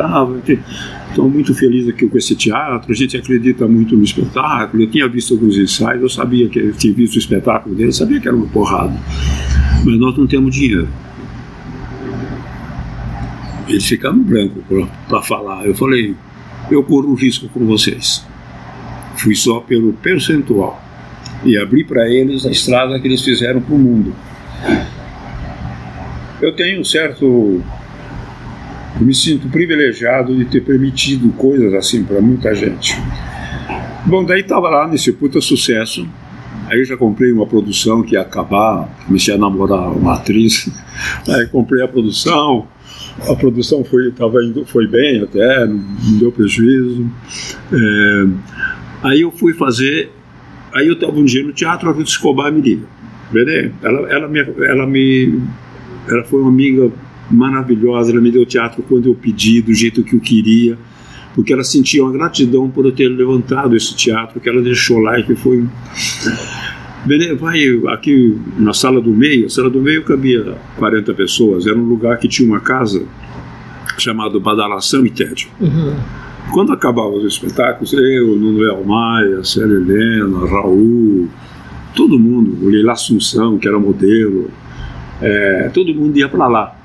Estou 1.08 1.28
muito 1.28 1.54
feliz 1.54 1.87
aqui 1.88 2.08
com 2.08 2.16
esse 2.16 2.35
teatro, 2.35 2.90
a 2.90 2.94
gente 2.94 3.18
acredita 3.18 3.68
muito 3.68 3.94
no 3.94 4.02
espetáculo. 4.02 4.82
Eu 4.82 4.90
tinha 4.90 5.06
visto 5.06 5.35
alguns 5.35 5.58
ensaios, 5.58 6.00
eu 6.00 6.08
sabia 6.08 6.48
que 6.48 6.58
eu 6.58 6.72
tinha 6.72 6.94
visto 6.94 7.16
o 7.16 7.18
espetáculo 7.18 7.74
dele, 7.74 7.92
sabia 7.92 8.18
que 8.18 8.26
era 8.26 8.35
uma 8.35 8.46
porrada, 8.46 8.98
mas 9.85 9.98
nós 9.98 10.16
não 10.16 10.26
temos 10.26 10.54
dinheiro. 10.54 10.88
Eles 13.68 13.85
ficaram 13.85 14.18
branco 14.18 14.64
para 15.06 15.20
falar. 15.20 15.66
Eu 15.66 15.74
falei: 15.74 16.14
eu 16.70 16.82
corro 16.82 17.12
risco 17.14 17.48
com 17.48 17.66
vocês. 17.66 18.24
Fui 19.16 19.35
só 19.35 19.61
pelo 19.61 19.92
percentual 19.92 20.82
e 21.44 21.58
abri 21.58 21.85
para 21.85 22.08
eles 22.08 22.46
a 22.46 22.50
estrada 22.50 22.98
que 22.98 23.06
eles 23.06 23.22
fizeram 23.22 23.61
para 23.61 23.74
o 23.74 23.78
mundo. 23.78 24.14
Eu 26.40 26.54
tenho 26.54 26.80
um 26.80 26.85
certo 26.85 27.62
eu 28.98 29.07
me 29.07 29.14
sinto 29.14 29.48
privilegiado 29.48 30.37
de 30.37 30.44
ter 30.44 30.62
permitido 30.62 31.31
coisas 31.33 31.72
assim 31.74 32.05
para 32.05 32.20
muita 32.20 32.55
gente. 32.55 32.94
Bom, 34.07 34.24
daí 34.24 34.40
estava 34.40 34.68
lá 34.68 34.87
nesse 34.87 35.12
puta 35.12 35.40
sucesso. 35.40 36.07
Aí 36.68 36.78
eu 36.78 36.85
já 36.85 36.96
comprei 36.96 37.33
uma 37.33 37.46
produção 37.46 38.02
que 38.02 38.14
ia 38.14 38.22
acabar, 38.22 38.88
comecei 39.07 39.35
a 39.35 39.38
namorar 39.38 39.90
uma 39.90 40.14
atriz. 40.14 40.70
Aí 41.28 41.46
comprei 41.48 41.83
a 41.83 41.88
produção, 41.88 42.66
a 43.28 43.35
produção 43.35 43.85
foi, 43.85 44.11
tava 44.11 44.42
indo, 44.42 44.64
foi 44.64 44.87
bem 44.87 45.22
até, 45.22 45.66
não 45.66 46.18
deu 46.18 46.33
prejuízo. 46.33 47.11
É, 47.72 48.26
aí 49.02 49.20
eu 49.20 49.31
fui 49.31 49.52
fazer, 49.52 50.11
aí 50.72 50.87
eu 50.87 50.94
estava 50.94 51.12
um 51.12 51.24
dia 51.24 51.42
no 51.44 51.52
teatro, 51.52 51.90
a 51.90 51.92
Rita 51.92 52.09
Escobar 52.09 52.50
me 52.52 52.61
liga. 52.61 52.87
Ela, 53.83 54.12
ela, 54.12 54.28
me, 54.28 54.40
ela 54.40 54.87
me, 54.87 55.40
ela 56.09 56.24
foi 56.24 56.40
uma 56.40 56.50
amiga 56.50 56.90
maravilhosa. 57.32 58.12
Ela 58.12 58.20
me 58.20 58.30
deu 58.30 58.44
teatro 58.44 58.82
quando 58.88 59.06
eu 59.06 59.14
pedi, 59.14 59.62
do 59.62 59.72
jeito 59.72 60.02
que 60.02 60.14
eu 60.14 60.20
queria, 60.20 60.78
porque 61.34 61.52
ela 61.52 61.64
sentia 61.64 62.02
uma 62.04 62.12
gratidão 62.12 62.68
por 62.68 62.84
eu 62.84 62.92
ter 62.92 63.08
levantado 63.08 63.76
esse 63.76 63.96
teatro 63.96 64.40
que 64.40 64.48
ela 64.48 64.60
deixou 64.60 64.98
lá 64.98 65.18
e 65.18 65.24
que 65.24 65.34
foi. 65.34 65.64
Vai 67.40 67.58
aqui 67.92 68.38
na 68.56 68.72
sala 68.72 69.00
do 69.00 69.10
meio, 69.10 69.46
a 69.46 69.48
sala 69.48 69.68
do 69.68 69.80
meio 69.80 70.04
cabia 70.04 70.56
40 70.76 71.12
pessoas, 71.14 71.66
era 71.66 71.76
um 71.76 71.84
lugar 71.84 72.16
que 72.18 72.28
tinha 72.28 72.48
uma 72.48 72.60
casa 72.60 73.04
chamada 73.98 74.38
Badalação 74.38 75.04
e 75.04 75.10
Tédio. 75.10 75.48
Uhum. 75.60 75.96
Quando 76.52 76.72
acabava 76.72 77.08
os 77.08 77.24
espetáculos, 77.24 77.92
eu, 77.92 78.36
Nuno 78.36 78.84
Maia, 78.84 79.42
Célia 79.42 79.74
Helena, 79.74 80.46
Raul, 80.46 81.28
todo 81.94 82.18
mundo, 82.18 82.64
o 82.64 82.68
Leila 82.68 82.92
Assunção, 82.92 83.58
que 83.58 83.66
era 83.66 83.78
modelo, 83.78 84.48
é, 85.20 85.70
todo 85.74 85.92
mundo 85.94 86.16
ia 86.16 86.28
para 86.28 86.46
lá 86.46 86.81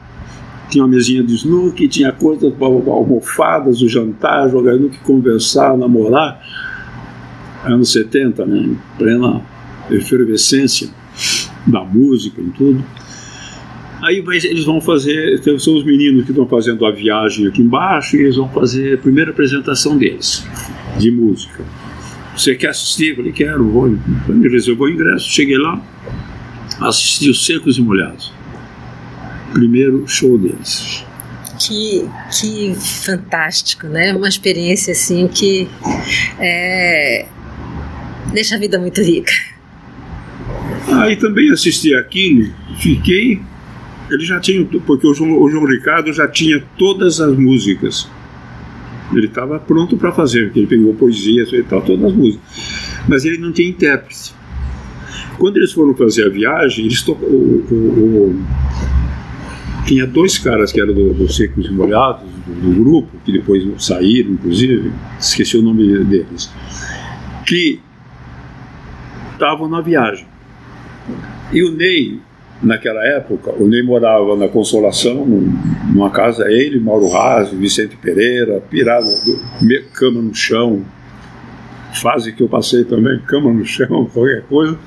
tinha 0.69 0.83
uma 0.83 0.89
mesinha 0.89 1.23
de 1.23 1.33
snooker, 1.35 1.87
tinha 1.87 2.11
coisas, 2.11 2.53
almofadas, 2.59 3.81
o 3.81 3.87
jantar, 3.87 4.49
jogar 4.49 4.75
snooker, 4.75 4.99
conversar, 5.01 5.77
namorar. 5.77 6.41
Anos 7.63 7.91
70, 7.91 8.45
né? 8.45 8.75
Plena 8.97 9.41
efervescência 9.89 10.89
da 11.65 11.83
música 11.83 12.41
e 12.41 12.49
tudo. 12.51 12.83
Aí 14.01 14.23
eles 14.27 14.63
vão 14.63 14.79
fazer, 14.79 15.41
são 15.59 15.75
os 15.75 15.83
meninos 15.83 16.23
que 16.23 16.31
estão 16.31 16.47
fazendo 16.47 16.85
a 16.85 16.91
viagem 16.91 17.47
aqui 17.47 17.61
embaixo 17.61 18.15
e 18.15 18.21
eles 18.21 18.35
vão 18.35 18.47
fazer 18.49 18.93
a 18.93 18.97
primeira 18.97 19.31
apresentação 19.31 19.97
deles, 19.97 20.45
de 20.99 21.09
música. 21.09 21.63
Você 22.35 22.55
quer 22.55 22.69
assistir? 22.69 23.09
Eu 23.09 23.15
falei, 23.15 23.31
quero, 23.31 23.67
vou. 23.67 23.89
Me 24.27 24.49
reservou 24.49 24.87
o 24.87 24.89
ingresso, 24.89 25.27
cheguei 25.27 25.57
lá, 25.57 25.81
assisti 26.79 27.29
os 27.29 27.43
Secos 27.43 27.79
e 27.79 27.81
Molhados 27.81 28.36
primeiro 29.53 30.07
show 30.07 30.37
deles. 30.37 31.05
Que, 31.59 32.07
que 32.39 32.75
fantástico, 32.75 33.87
né? 33.87 34.13
Uma 34.13 34.27
experiência 34.27 34.91
assim 34.91 35.27
que 35.27 35.67
é, 36.39 37.25
deixa 38.31 38.55
a 38.55 38.59
vida 38.59 38.77
muito 38.77 39.01
rica. 39.01 39.31
Aí 40.87 41.13
ah, 41.13 41.17
também 41.17 41.51
assisti 41.51 41.93
aquilo, 41.93 42.53
fiquei. 42.79 43.41
Ele 44.09 44.23
já 44.23 44.39
tinha, 44.39 44.63
porque 44.85 45.05
o 45.05 45.13
João, 45.13 45.41
o 45.41 45.49
João 45.49 45.65
Ricardo 45.65 46.13
já 46.13 46.27
tinha 46.27 46.63
todas 46.77 47.19
as 47.19 47.35
músicas. 47.35 48.09
Ele 49.13 49.27
estava 49.27 49.59
pronto 49.59 49.97
para 49.97 50.11
fazer, 50.11 50.45
porque 50.45 50.59
ele 50.59 50.67
pegou 50.67 50.93
poesia 50.93 51.43
e 51.43 51.63
tal, 51.63 51.81
todas 51.81 52.05
as 52.05 52.13
músicas. 52.13 52.41
Mas 53.07 53.25
ele 53.25 53.37
não 53.37 53.51
tinha 53.51 53.67
intérprete. 53.67 54.33
Quando 55.37 55.57
eles 55.57 55.71
foram 55.71 55.93
fazer 55.93 56.25
a 56.25 56.29
viagem, 56.29 56.85
eles 56.85 57.05
o, 57.07 57.11
o, 57.13 57.15
o, 57.15 58.45
tinha 59.87 60.05
dois 60.05 60.37
caras 60.37 60.71
que 60.71 60.81
eram 60.81 60.93
do, 60.93 61.13
do 61.13 61.31
Secos 61.31 61.69
Molhados, 61.71 62.29
do, 62.45 62.53
do, 62.53 62.83
grupo, 62.83 63.09
que 63.23 63.31
depois 63.31 63.63
saíram, 63.79 64.31
inclusive, 64.31 64.91
esqueci 65.17 65.57
o 65.57 65.61
nome 65.61 66.03
deles, 66.03 66.51
que 67.45 67.79
estavam 69.31 69.69
na 69.69 69.79
viagem. 69.79 70.27
E 71.53 71.63
o 71.63 71.71
Ney, 71.71 72.19
naquela 72.61 73.01
época, 73.05 73.51
o 73.57 73.65
Ney 73.65 73.81
morava 73.81 74.35
na 74.35 74.49
Consolação, 74.49 75.25
numa 75.25 76.09
casa, 76.09 76.51
ele, 76.51 76.81
Mauro 76.81 77.07
Razzi, 77.07 77.55
Vicente 77.55 77.95
Pereira, 77.95 78.59
pirado, 78.59 79.07
cama 79.93 80.21
no 80.21 80.35
chão, 80.35 80.83
fase 82.01 82.33
que 82.33 82.43
eu 82.43 82.49
passei 82.49 82.83
também, 82.83 83.19
cama 83.21 83.53
no 83.53 83.65
chão, 83.65 84.05
qualquer 84.13 84.43
coisa. 84.43 84.77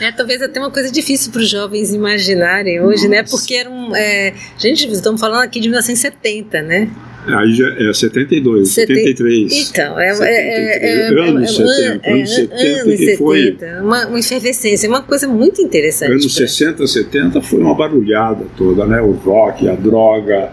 É, 0.00 0.12
talvez 0.12 0.40
até 0.40 0.60
uma 0.60 0.70
coisa 0.70 0.90
difícil 0.90 1.32
para 1.32 1.40
os 1.40 1.50
jovens 1.50 1.92
imaginarem 1.92 2.80
hoje, 2.80 3.08
né? 3.08 3.22
Nossa. 3.22 3.32
né? 3.36 3.38
Porque 3.38 3.54
era 3.54 3.68
um. 3.68 3.94
É, 3.94 4.32
gente, 4.56 4.86
estamos 4.92 5.20
falando 5.20 5.42
aqui 5.42 5.60
de 5.60 5.68
1970, 5.68 6.62
né? 6.62 6.90
Aí 7.26 7.52
já 7.52 7.68
é 7.68 7.92
72, 7.92 8.70
Seten... 8.70 8.96
73. 8.96 9.70
Então, 9.70 10.00
é, 10.00 10.14
73, 10.14 10.22
é, 10.22 10.86
é, 10.86 11.00
é, 11.00 11.28
anos 11.28 11.56
70, 11.56 12.10
anos 12.10 12.34
70 12.34 12.54
anos 12.54 12.82
que 12.84 12.96
70, 12.96 13.18
foi. 13.18 13.58
Uma, 13.82 14.06
uma 14.06 14.18
efervescência, 14.18 14.88
uma 14.88 15.02
coisa 15.02 15.28
muito 15.28 15.60
interessante. 15.60 16.12
Anos 16.12 16.34
60, 16.34 16.86
70 16.86 17.42
foi 17.42 17.60
uma 17.60 17.74
barulhada 17.74 18.46
toda, 18.56 18.86
né? 18.86 19.00
O 19.02 19.12
rock, 19.12 19.68
a 19.68 19.74
droga, 19.74 20.50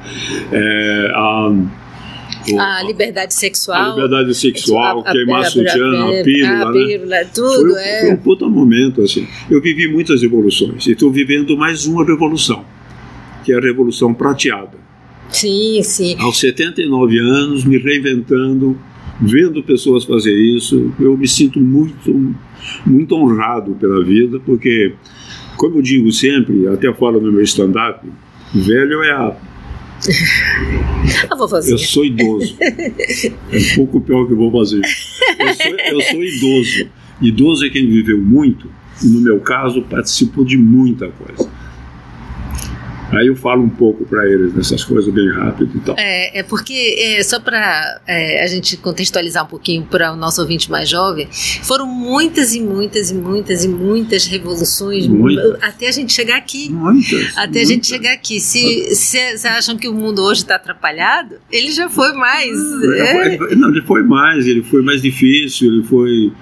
a 1.13 1.53
a 2.53 2.84
liberdade 2.84 3.34
sexual. 3.34 3.91
A 3.91 3.95
liberdade 3.95 4.36
sexual, 4.36 5.03
a, 5.05 5.10
a, 5.10 5.12
queimar 5.12 5.41
a, 5.41 5.45
sutiã, 5.45 6.19
a, 6.19 6.23
pílula, 6.23 6.69
a 6.69 6.71
pílula, 6.71 7.15
né? 7.17 7.29
tudo, 7.34 7.71
foi, 7.71 7.81
é. 7.81 8.01
Foi 8.01 8.13
um 8.13 8.17
puta 8.17 8.47
momento, 8.47 9.01
assim. 9.01 9.27
Eu 9.49 9.62
vivi 9.62 9.88
muitas 9.88 10.21
revoluções 10.21 10.86
e 10.88 10.91
estou 10.91 11.12
vivendo 11.12 11.58
mais 11.58 11.86
uma 11.86 12.05
revolução, 12.05 12.63
que 13.43 13.51
é 13.51 13.58
a 13.58 13.62
Revolução 13.62 14.13
Prateada. 14.13 14.77
Sim, 15.29 15.81
sim. 15.84 16.15
Aos 16.19 16.39
79 16.39 17.17
anos, 17.19 17.65
me 17.65 17.77
reinventando, 17.77 18.77
vendo 19.19 19.63
pessoas 19.63 20.03
fazer 20.03 20.34
isso, 20.34 20.93
eu 20.99 21.17
me 21.17 21.27
sinto 21.27 21.60
muito, 21.60 22.36
muito 22.86 23.15
honrado 23.15 23.73
pela 23.75 24.03
vida, 24.03 24.39
porque, 24.45 24.93
como 25.58 25.77
eu 25.77 25.81
digo 25.81 26.12
sempre, 26.12 26.67
até 26.67 26.93
falo 26.93 27.19
no 27.19 27.31
meu 27.31 27.41
stand-up, 27.41 28.08
velho 28.53 29.03
é 29.03 29.12
a 29.12 29.36
A 31.30 31.36
vovozinha. 31.36 31.74
Eu 31.74 31.78
sou 31.78 32.06
idoso. 32.06 32.56
É 32.60 33.32
um 33.58 33.76
pouco 33.76 34.02
pior 34.02 34.28
que 34.28 34.36
fazer. 34.52 34.82
Eu 35.39 35.54
sou, 35.54 35.78
eu 35.78 36.02
sou 36.02 36.24
idoso. 36.24 36.89
Idoso 37.22 37.65
é 37.65 37.70
quem 37.70 37.88
viveu 37.88 38.20
muito, 38.20 38.70
e 39.04 39.08
no 39.08 39.22
meu 39.22 39.39
caso 39.39 39.82
participou 39.84 40.44
de 40.44 40.58
muita 40.58 41.10
coisa. 41.10 41.50
Aí 43.15 43.28
eu 43.28 43.36
falo 43.36 43.63
um 43.63 43.69
pouco 43.69 44.06
para 44.06 44.28
eles 44.28 44.54
dessas 44.54 44.84
coisas 44.84 45.13
bem 45.13 45.30
rápido 45.32 45.71
e 45.75 45.80
tal. 45.80 45.95
É, 45.97 46.39
é 46.39 46.43
porque, 46.43 46.95
é, 46.99 47.23
só 47.23 47.39
para 47.39 48.01
é, 48.06 48.43
a 48.43 48.47
gente 48.47 48.78
contextualizar 48.78 49.45
um 49.45 49.47
pouquinho 49.47 49.84
para 49.84 50.12
o 50.12 50.15
nosso 50.15 50.41
ouvinte 50.41 50.69
mais 50.69 50.89
jovem, 50.89 51.28
foram 51.63 51.88
muitas 51.88 52.54
e 52.54 52.62
muitas 52.62 53.12
e 53.12 53.15
muitas 53.15 53.63
e 53.63 53.67
muitas 53.67 54.25
revoluções 54.25 55.08
muitas. 55.08 55.63
até 55.63 55.88
a 55.88 55.91
gente 55.91 56.12
chegar 56.12 56.38
aqui. 56.38 56.69
Muitas. 56.69 57.38
Até 57.38 57.45
muitas. 57.45 57.62
a 57.62 57.65
gente 57.65 57.88
chegar 57.88 58.13
aqui. 58.13 58.39
Se 58.39 58.89
vocês 58.89 59.45
acham 59.45 59.78
que 59.78 59.88
o 59.88 59.93
mundo 59.93 60.21
hoje 60.21 60.41
está 60.41 60.56
atrapalhado, 60.56 61.36
ele 61.51 61.71
já 61.71 61.89
foi 61.89 62.13
mais. 62.13 62.51
Não, 62.51 62.93
é. 62.93 63.56
não, 63.56 63.69
ele 63.69 63.82
foi 63.82 64.04
mais, 64.04 64.45
ele 64.45 64.63
foi 64.63 64.82
mais 64.82 65.01
difícil, 65.01 65.73
ele 65.73 65.84
foi 65.84 66.34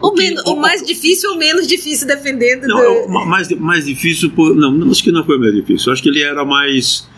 o, 0.00 0.14
menos, 0.14 0.42
o, 0.44 0.56
mais 0.56 0.84
difícil 0.84 1.30
ou 1.30 1.38
menos 1.38 1.66
difícil 1.66 2.06
defendendo? 2.06 2.66
Não, 2.66 3.02
do... 3.02 3.08
mais, 3.08 3.48
mais 3.50 3.84
difícil, 3.84 4.30
por, 4.30 4.54
não, 4.54 4.90
acho 4.90 5.02
que 5.02 5.12
não 5.12 5.24
foi 5.24 5.38
mais 5.38 5.54
difícil. 5.54 5.92
Acho 5.92 6.02
que 6.02 6.08
ele 6.08 6.22
era 6.22 6.44
mais. 6.44 7.08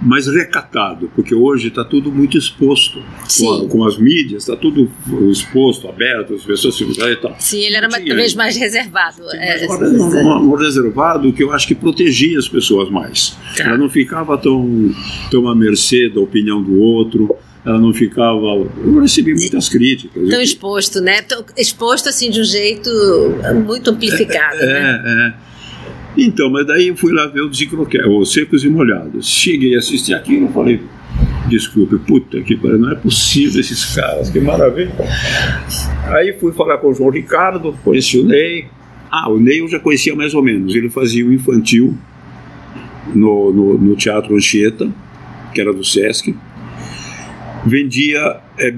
mais 0.00 0.26
recatado, 0.26 1.10
porque 1.14 1.34
hoje 1.34 1.68
está 1.68 1.84
tudo 1.84 2.10
muito 2.10 2.38
exposto 2.38 3.02
com, 3.38 3.52
a, 3.52 3.68
com, 3.68 3.84
as 3.84 3.98
mídias, 3.98 4.44
está 4.44 4.56
tudo 4.56 4.90
exposto, 5.30 5.88
aberto, 5.88 6.34
as 6.34 6.42
pessoas 6.42 6.76
se 6.76 6.84
e 6.84 7.16
tal. 7.16 7.36
Sim, 7.38 7.60
ele 7.60 7.76
era 7.76 7.88
talvez 7.88 8.34
mais 8.34 8.56
reservado. 8.56 9.28
Sim, 9.30 9.36
é, 9.36 9.66
um, 9.68 10.50
um, 10.50 10.54
reservado 10.54 11.32
que 11.32 11.42
eu 11.42 11.52
acho 11.52 11.66
que 11.66 11.74
protegia 11.74 12.38
as 12.38 12.48
pessoas 12.48 12.88
mais. 12.90 13.36
Tá. 13.56 13.64
Ela 13.64 13.78
não 13.78 13.90
ficava 13.90 14.38
tão, 14.38 14.94
tão 15.30 15.48
à 15.48 15.54
mercê 15.54 16.08
da 16.08 16.20
opinião 16.20 16.62
do 16.62 16.80
outro 16.80 17.36
ela 17.64 17.78
não 17.78 17.92
ficava. 17.92 18.46
Eu 18.84 19.00
recebi 19.00 19.34
muitas 19.34 19.68
críticas. 19.68 20.28
Tão 20.28 20.40
exposto, 20.40 21.00
né? 21.00 21.22
Tão 21.22 21.44
exposto 21.56 22.08
assim 22.08 22.30
de 22.30 22.40
um 22.40 22.44
jeito 22.44 22.90
muito 23.66 23.90
amplificado. 23.90 24.60
É, 24.60 24.66
né? 24.66 25.02
é. 25.04 25.46
é. 25.46 25.50
Então, 26.16 26.50
mas 26.50 26.66
daí 26.66 26.88
eu 26.88 26.96
fui 26.96 27.12
lá 27.12 27.26
ver 27.26 27.42
o 27.42 27.48
Desencroquer, 27.48 28.08
os 28.08 28.32
Secos 28.32 28.64
e 28.64 28.68
Molhados. 28.68 29.28
Cheguei 29.28 29.76
a 29.76 29.78
assistir 29.78 30.14
aquilo 30.14 30.48
e 30.48 30.52
falei, 30.52 30.80
desculpe, 31.48 31.98
puta 31.98 32.40
que 32.40 32.56
pariu, 32.56 32.78
não 32.78 32.90
é 32.90 32.94
possível 32.96 33.60
esses 33.60 33.94
caras, 33.94 34.28
que 34.28 34.40
maravilha. 34.40 34.92
Aí 36.08 36.32
fui 36.38 36.52
falar 36.52 36.78
com 36.78 36.88
o 36.88 36.94
João 36.94 37.10
Ricardo, 37.10 37.72
conheci 37.84 38.18
o 38.18 38.24
Ney. 38.24 38.66
Ah, 39.10 39.30
o 39.30 39.38
Ney 39.38 39.60
eu 39.60 39.68
já 39.68 39.78
conhecia 39.78 40.14
mais 40.14 40.34
ou 40.34 40.42
menos, 40.42 40.74
ele 40.74 40.90
fazia 40.90 41.24
o 41.24 41.32
infantil 41.32 41.96
no, 43.14 43.52
no, 43.52 43.78
no 43.78 43.96
Teatro 43.96 44.34
Anchieta, 44.34 44.90
que 45.54 45.60
era 45.60 45.72
do 45.72 45.84
Sesc. 45.84 46.34
Vendia 47.66 48.38
é, 48.58 48.72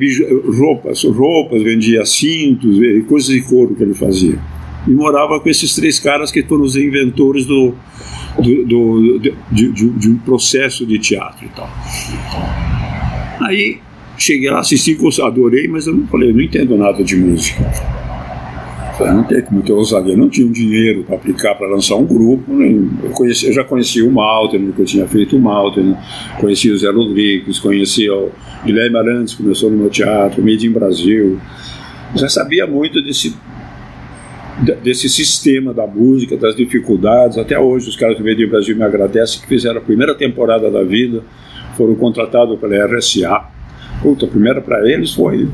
roupas, 0.58 1.04
roupas, 1.04 1.62
vendia 1.62 2.04
cintos, 2.04 2.78
coisas 3.06 3.30
de 3.30 3.40
couro 3.42 3.74
que 3.74 3.82
ele 3.82 3.94
fazia 3.94 4.38
e 4.86 4.90
morava 4.90 5.38
com 5.40 5.48
esses 5.48 5.74
três 5.74 6.00
caras 6.00 6.30
que 6.30 6.42
foram 6.42 6.64
os 6.64 6.76
inventores 6.76 7.46
do, 7.46 7.74
do, 8.38 8.64
do 8.64 9.18
de, 9.18 9.32
de, 9.50 9.90
de, 9.90 10.10
um 10.10 10.18
processo 10.18 10.84
de 10.84 10.98
teatro 10.98 11.46
e 11.46 11.48
tal. 11.50 11.70
Aí 13.42 13.78
cheguei 14.18 14.50
lá, 14.50 14.60
assisti, 14.60 14.96
adorei, 15.22 15.68
mas 15.68 15.86
eu 15.86 15.94
não 15.94 16.06
falei, 16.06 16.32
não 16.32 16.40
entendo 16.40 16.76
nada 16.76 17.02
de 17.02 17.16
música. 17.16 17.62
Não 19.00 19.62
ter 19.62 19.72
ousadia, 19.72 20.16
não 20.16 20.28
tinha 20.28 20.46
um 20.46 20.52
dinheiro 20.52 21.02
para 21.04 21.16
aplicar 21.16 21.54
para 21.54 21.66
lançar 21.68 21.96
um 21.96 22.04
grupo. 22.04 22.52
Nem, 22.52 22.90
eu, 23.02 23.10
conheci, 23.10 23.46
eu 23.46 23.52
já 23.52 23.64
conhecia 23.64 24.06
o 24.06 24.12
Malter, 24.12 24.60
porque 24.60 24.82
eu 24.82 24.86
tinha 24.86 25.06
feito 25.08 25.36
o 25.36 25.40
Malter, 25.40 25.82
né? 25.82 26.02
conhecia 26.38 26.72
o 26.72 26.76
Zé 26.76 26.90
Rodrigues, 26.90 27.58
conhecia 27.58 28.14
o 28.14 28.30
Guilherme 28.64 28.98
Arantes, 28.98 29.34
começou 29.34 29.70
no 29.70 29.78
meu 29.78 29.90
teatro, 29.90 30.42
Made 30.42 30.66
in 30.66 30.70
Brasil. 30.70 31.40
Já 32.14 32.28
sabia 32.28 32.66
muito 32.66 33.02
desse 33.02 33.34
desse 34.82 35.08
sistema 35.08 35.72
da 35.72 35.86
música, 35.86 36.36
das 36.36 36.54
dificuldades. 36.54 37.38
Até 37.38 37.58
hoje 37.58 37.88
os 37.88 37.96
caras 37.96 38.18
do 38.18 38.22
Meio 38.22 38.48
Brasil 38.48 38.76
me 38.76 38.82
agradecem 38.82 39.40
que 39.40 39.46
fizeram 39.46 39.78
a 39.78 39.80
primeira 39.80 40.14
temporada 40.14 40.70
da 40.70 40.82
vida, 40.82 41.22
foram 41.76 41.94
contratados 41.94 42.58
pela 42.60 42.86
RSA. 42.86 43.44
Puta, 44.02 44.26
a 44.26 44.28
primeira 44.28 44.60
para 44.60 44.88
eles 44.88 45.14
foi 45.14 45.48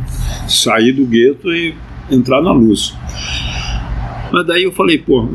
sair 0.49 0.93
do 0.93 1.07
gueto 1.07 1.53
e 1.53 1.75
entrar 2.11 2.43
na 2.43 2.53
luz. 2.53 2.95
Mas 4.33 4.47
daí 4.47 4.65
eu 4.65 4.73
falei, 4.73 4.99
pô, 4.99 5.29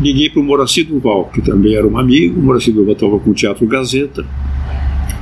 liguei 0.00 0.30
para 0.30 0.40
o 0.40 0.44
Moraci 0.44 0.82
Duval, 0.82 1.26
que 1.26 1.40
também 1.40 1.74
era 1.74 1.86
um 1.86 1.98
amigo. 1.98 2.40
O 2.40 2.42
Moraci 2.42 2.72
Duval 2.72 2.94
estava 2.94 3.18
com 3.18 3.30
o 3.30 3.34
Teatro 3.34 3.66
Gazeta, 3.66 4.24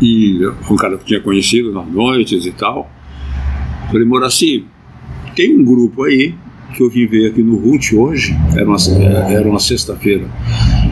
e 0.01 0.41
um 0.71 0.77
cara 0.77 0.99
que 0.99 1.05
tinha 1.05 1.21
conhecido 1.21 1.73
nas 1.73 1.87
noites 1.87 2.47
e 2.47 2.53
tal. 2.53 2.91
Falei, 3.91 4.07
Moraci, 4.07 4.65
tem 5.37 5.59
um 5.59 5.65
grupo 5.65 6.03
aí 6.05 6.35
que 6.75 6.83
eu 6.83 6.89
vim 6.89 7.07
ver 7.07 7.29
aqui 7.29 7.43
no 7.43 7.57
RUT 7.57 7.95
hoje, 7.95 8.35
era 8.57 8.67
uma, 8.67 8.79
era 9.31 9.49
uma 9.49 9.61
sexta-feira, 9.61 10.27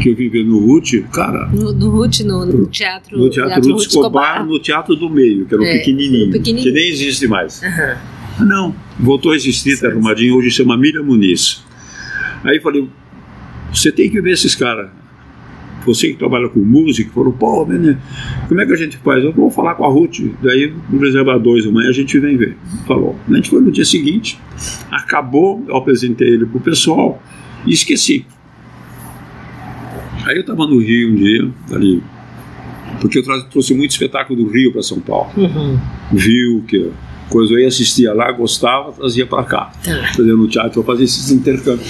que 0.01 0.11
eu 0.11 0.15
vim 0.15 0.29
ver 0.29 0.45
no 0.45 0.59
RUT, 0.59 1.03
cara. 1.11 1.47
No, 1.47 1.73
no 1.73 1.91
RUT, 1.91 2.23
no, 2.23 2.45
no, 2.45 2.67
teatro. 2.67 3.19
No 3.19 3.31
teatro, 3.31 3.63
teatro 3.63 3.77
Escobar, 3.79 4.37
Escobar, 4.37 4.47
no 4.47 4.59
teatro 4.59 4.95
do 4.95 5.09
meio, 5.09 5.47
que 5.47 5.55
era 5.55 5.63
o 5.63 5.67
é, 5.67 5.79
pequenininho, 5.79 6.31
pequenininho, 6.31 6.63
que 6.63 6.73
nem 6.73 6.89
existe 6.89 7.27
mais. 7.27 7.63
Uhum. 7.63 8.47
Não, 8.47 8.75
voltou 8.99 9.33
a 9.33 9.37
existir, 9.37 9.71
está 9.71 9.89
arrumadinho, 9.89 10.37
hoje 10.37 10.51
chama 10.51 10.77
Miriam 10.77 11.03
Muniz. 11.03 11.63
Aí 12.45 12.61
falei, 12.61 12.89
você 13.73 13.93
tem 13.93 14.11
que 14.11 14.21
ver 14.21 14.33
esses 14.33 14.55
caras 14.55 14.91
você 15.85 16.09
que 16.09 16.15
trabalha 16.15 16.49
com 16.49 16.61
música, 16.61 17.11
falou, 17.13 17.33
pô, 17.33 17.65
né, 17.67 17.99
como 18.49 18.61
é 18.61 18.67
que 18.67 18.73
a 18.73 18.77
gente 18.77 18.97
faz? 18.99 19.25
Eu 19.25 19.33
vou 19.33 19.51
falar 19.51 19.75
com 19.75 19.85
a 19.85 19.89
Ruth, 19.89 20.21
daí 20.43 20.73
no 20.91 20.99
reserva 20.99 21.39
2 21.39 21.67
amanhã 21.67 21.89
a 21.89 21.93
gente 21.93 22.19
vem 22.19 22.37
ver. 22.37 22.57
Falou. 22.87 23.17
A 23.29 23.35
gente 23.35 23.51
foi 23.51 23.61
no 23.61 23.71
dia 23.71 23.85
seguinte, 23.85 24.39
acabou, 24.91 25.65
eu 25.69 25.77
apresentei 25.77 26.29
ele 26.29 26.47
pro 26.47 26.61
pessoal 26.61 27.23
e 27.67 27.73
esqueci. 27.73 28.27
Aí 30.27 30.37
eu 30.37 30.43
estava 30.43 30.67
no 30.67 30.79
Rio 30.79 31.13
um 31.13 31.15
dia, 31.15 31.51
ali, 31.73 32.03
porque 33.01 33.19
eu 33.19 33.23
trouxe 33.51 33.75
muito 33.75 33.93
espetáculo 33.93 34.45
do 34.45 34.51
Rio 34.51 34.73
para 34.73 34.83
São 34.83 35.01
Paulo. 35.01 35.31
Uhum. 35.37 35.79
Viu 36.13 36.63
que 36.69 36.91
coisa 37.31 37.55
eu 37.55 37.61
ia 37.61 37.69
assistia 37.69 38.13
lá, 38.13 38.31
gostava, 38.33 38.93
trazia 38.93 39.25
para 39.25 39.45
cá. 39.45 39.73
Tá. 39.83 40.13
Fazendo 40.17 40.49
teatro, 40.49 40.81
eu 40.81 40.85
fazia 40.85 41.05
esses 41.05 41.31
intercâmbios. 41.31 41.89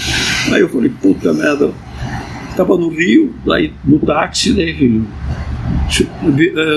Aí 0.52 0.60
eu 0.60 0.68
falei, 0.68 0.90
puta 1.02 1.32
merda, 1.32 1.72
estava 2.50 2.76
no 2.76 2.88
Rio, 2.88 3.34
aí 3.50 3.72
no 3.84 3.98
táxi, 3.98 4.52
daí 4.52 4.74
filho. 4.74 5.06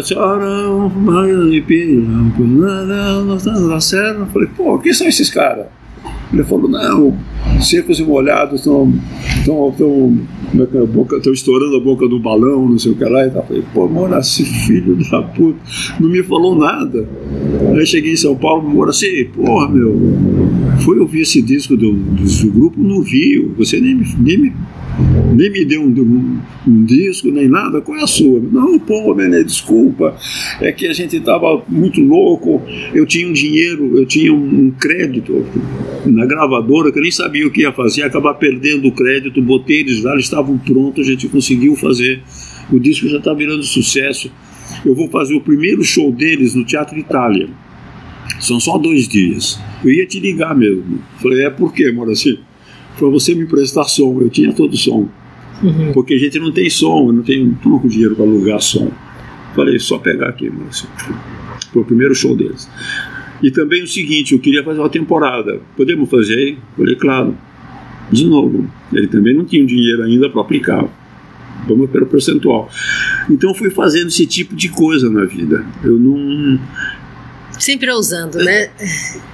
Senhora, 0.04 0.45
na 3.60 3.80
serra. 3.80 4.26
Falei, 4.32 4.49
pô, 4.56 4.80
quem 4.80 4.93
são 4.93 5.08
esses 5.08 5.30
caras? 5.30 5.67
Ele 6.32 6.43
falou, 6.43 6.69
não, 6.69 7.17
secos 7.62 7.99
e 7.99 8.04
molhados 8.04 8.62
estão 8.62 8.93
estão 11.17 11.33
estourando 11.33 11.75
a 11.75 11.79
boca 11.79 12.07
do 12.07 12.19
balão, 12.19 12.69
não 12.69 12.77
sei 12.77 12.91
o 12.91 12.95
que 12.95 13.03
lá. 13.03 13.25
E 13.25 13.31
tal. 13.31 13.45
Falei, 13.45 13.63
pô, 13.73 13.87
Moraci, 13.87 14.45
filho 14.45 14.95
da 15.09 15.21
puta, 15.21 15.59
não 15.99 16.09
me 16.09 16.23
falou 16.23 16.55
nada. 16.55 17.07
Aí 17.75 17.85
cheguei 17.85 18.13
em 18.13 18.17
São 18.17 18.35
Paulo, 18.35 18.67
Moraci, 18.67 19.29
porra, 19.35 19.69
meu, 19.69 19.95
fui 20.79 20.99
ouvir 20.99 21.21
esse 21.21 21.41
disco 21.41 21.75
do, 21.75 21.93
do, 21.93 22.23
do 22.23 22.51
grupo 22.51 22.81
no 22.81 23.01
Rio, 23.01 23.53
você 23.57 23.79
nem, 23.79 24.01
nem 24.19 24.37
me 24.37 24.53
nem 25.36 25.51
me 25.51 25.65
deu 25.65 25.82
um, 25.82 25.88
um, 25.88 26.39
um, 26.67 26.86
disco, 26.86 27.32
nem 27.32 27.47
nada, 27.47 27.82
qual 27.82 27.97
é 27.97 28.03
a 28.03 28.08
sua? 28.08 28.39
Não, 28.39 28.77
pô, 28.77 29.13
Bené, 29.13 29.43
desculpa, 29.43 30.15
é 30.62 30.71
que 30.71 30.88
a 30.88 30.93
gente 30.93 31.17
estava 31.17 31.63
muito 31.67 31.99
louco, 32.01 32.62
eu 32.93 33.06
tinha 33.06 33.27
um 33.27 33.34
dinheiro, 33.34 33.97
eu 33.97 34.06
tinha 34.06 34.32
um, 34.32 34.67
um, 34.67 34.71
crédito 34.71 35.45
na 36.06 36.25
gravadora 36.25 36.91
que 36.91 36.99
eu 36.99 37.03
nem 37.03 37.12
sabia 37.12 37.47
o 37.47 37.51
que 37.51 37.62
ia 37.62 37.71
fazer, 37.71 38.03
acabar 38.03 38.36
perdendo 38.36 38.88
o 38.88 38.91
crédito, 38.91 39.41
botei 39.41 39.82
eles 39.82 40.03
lá, 40.03 40.13
eles 40.13 40.25
estavam 40.25 40.58
prontos, 40.58 41.08
a 41.08 41.12
gente 41.12 41.27
conseguiu 41.27 41.75
fazer, 41.75 42.21
o 42.71 42.79
disco 42.79 43.08
já 43.08 43.17
está 43.17 43.34
virando 43.34 43.63
sucesso. 43.63 44.32
Eu 44.86 44.95
vou 44.95 45.10
fazer 45.10 45.34
o 45.34 45.41
primeiro 45.41 45.84
show 45.84 46.12
deles 46.12 46.56
no 46.56 46.65
Teatro 46.65 46.97
Itália. 46.97 47.49
São 48.39 48.60
só 48.60 48.77
dois 48.77 49.08
dias. 49.08 49.60
Eu 49.84 49.91
ia 49.91 50.06
te 50.06 50.19
ligar 50.19 50.56
mesmo. 50.56 50.99
Falei, 51.21 51.45
é 51.45 51.49
por 51.49 51.73
quê, 51.73 51.91
Moraci? 51.91 52.39
Para 52.97 53.08
você 53.10 53.34
me 53.36 53.45
prestar 53.45 53.86
som. 53.86 54.19
Eu 54.21 54.29
tinha 54.29 54.53
todo 54.53 54.75
som. 54.77 55.08
Uhum. 55.62 55.93
Porque 55.93 56.13
a 56.15 56.17
gente 56.17 56.39
não 56.39 56.51
tem 56.51 56.69
som, 56.69 57.08
eu 57.08 57.13
não 57.13 57.23
tenho 57.23 57.58
pouco 57.62 57.88
dinheiro 57.88 58.15
para 58.15 58.25
alugar 58.25 58.62
som. 58.62 58.91
Falei, 59.56 59.79
só 59.79 59.97
pegar 59.97 60.29
aqui, 60.29 60.49
moço. 60.49 60.88
Foi 61.71 61.82
o 61.82 61.86
primeiro 61.86 62.13
show 62.13 62.36
deles. 62.36 62.69
E 63.41 63.51
também 63.51 63.84
o 63.84 63.88
seguinte, 63.88 64.34
eu 64.34 64.39
queria 64.39 64.63
fazer 64.63 64.79
uma 64.79 64.89
temporada. 64.89 65.62
Podemos 65.75 66.10
fazer 66.10 66.36
aí? 66.36 66.58
Falei, 66.77 66.95
claro. 66.95 67.38
De 68.12 68.25
novo, 68.25 68.69
ele 68.91 69.08
também 69.08 69.34
não 69.34 69.45
tinha 69.45 69.65
dinheiro 69.65 70.03
ainda 70.03 70.29
para 70.29 70.41
aplicar. 70.41 70.86
Vamos 71.67 71.89
pelo 71.89 72.06
percentual. 72.06 72.69
Então 73.29 73.53
fui 73.53 73.69
fazendo 73.69 74.08
esse 74.08 74.25
tipo 74.25 74.56
de 74.56 74.69
coisa 74.69 75.10
na 75.10 75.25
vida. 75.25 75.65
Eu 75.84 75.97
não 75.97 76.60
Sempre 77.63 77.89
ousando, 77.91 78.39
né? 78.39 78.69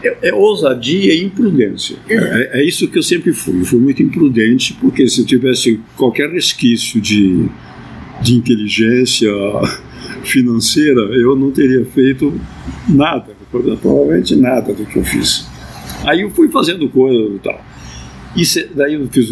É, 0.04 0.30
é 0.30 0.34
ousadia 0.36 1.15
e 1.15 1.24
imprudência. 1.24 1.96
Uhum. 2.08 2.15
É, 2.15 2.60
é, 2.60 2.63
isso 2.63 2.88
que 2.88 3.00
eu 3.00 3.02
sempre 3.02 3.34
fui. 3.34 3.60
Eu 3.60 3.65
fui 3.65 3.80
muito 3.80 4.04
imprudente, 4.04 4.76
porque 4.80 5.08
se 5.08 5.22
eu 5.22 5.26
tivesse 5.26 5.80
qualquer 5.98 6.30
resquício 6.30 7.02
de, 7.02 7.50
de 8.22 8.36
inteligência 8.36 9.32
financeira, 10.24 11.02
eu 11.15 11.36
não 11.36 11.50
teria 11.50 11.84
feito 11.86 12.39
nada, 12.88 13.36
provavelmente 13.50 14.36
nada 14.36 14.74
do 14.76 14.86
que 14.86 15.00
eu 15.00 15.04
fiz. 15.04 15.48
Aí 16.06 16.22
eu 16.22 16.30
fui 16.30 16.50
fazendo 16.50 16.88
coisa 16.88 17.34
e 17.34 17.39
tal. 17.39 17.65
Daí 18.76 18.94
eu 18.94 19.08
fiz, 19.08 19.30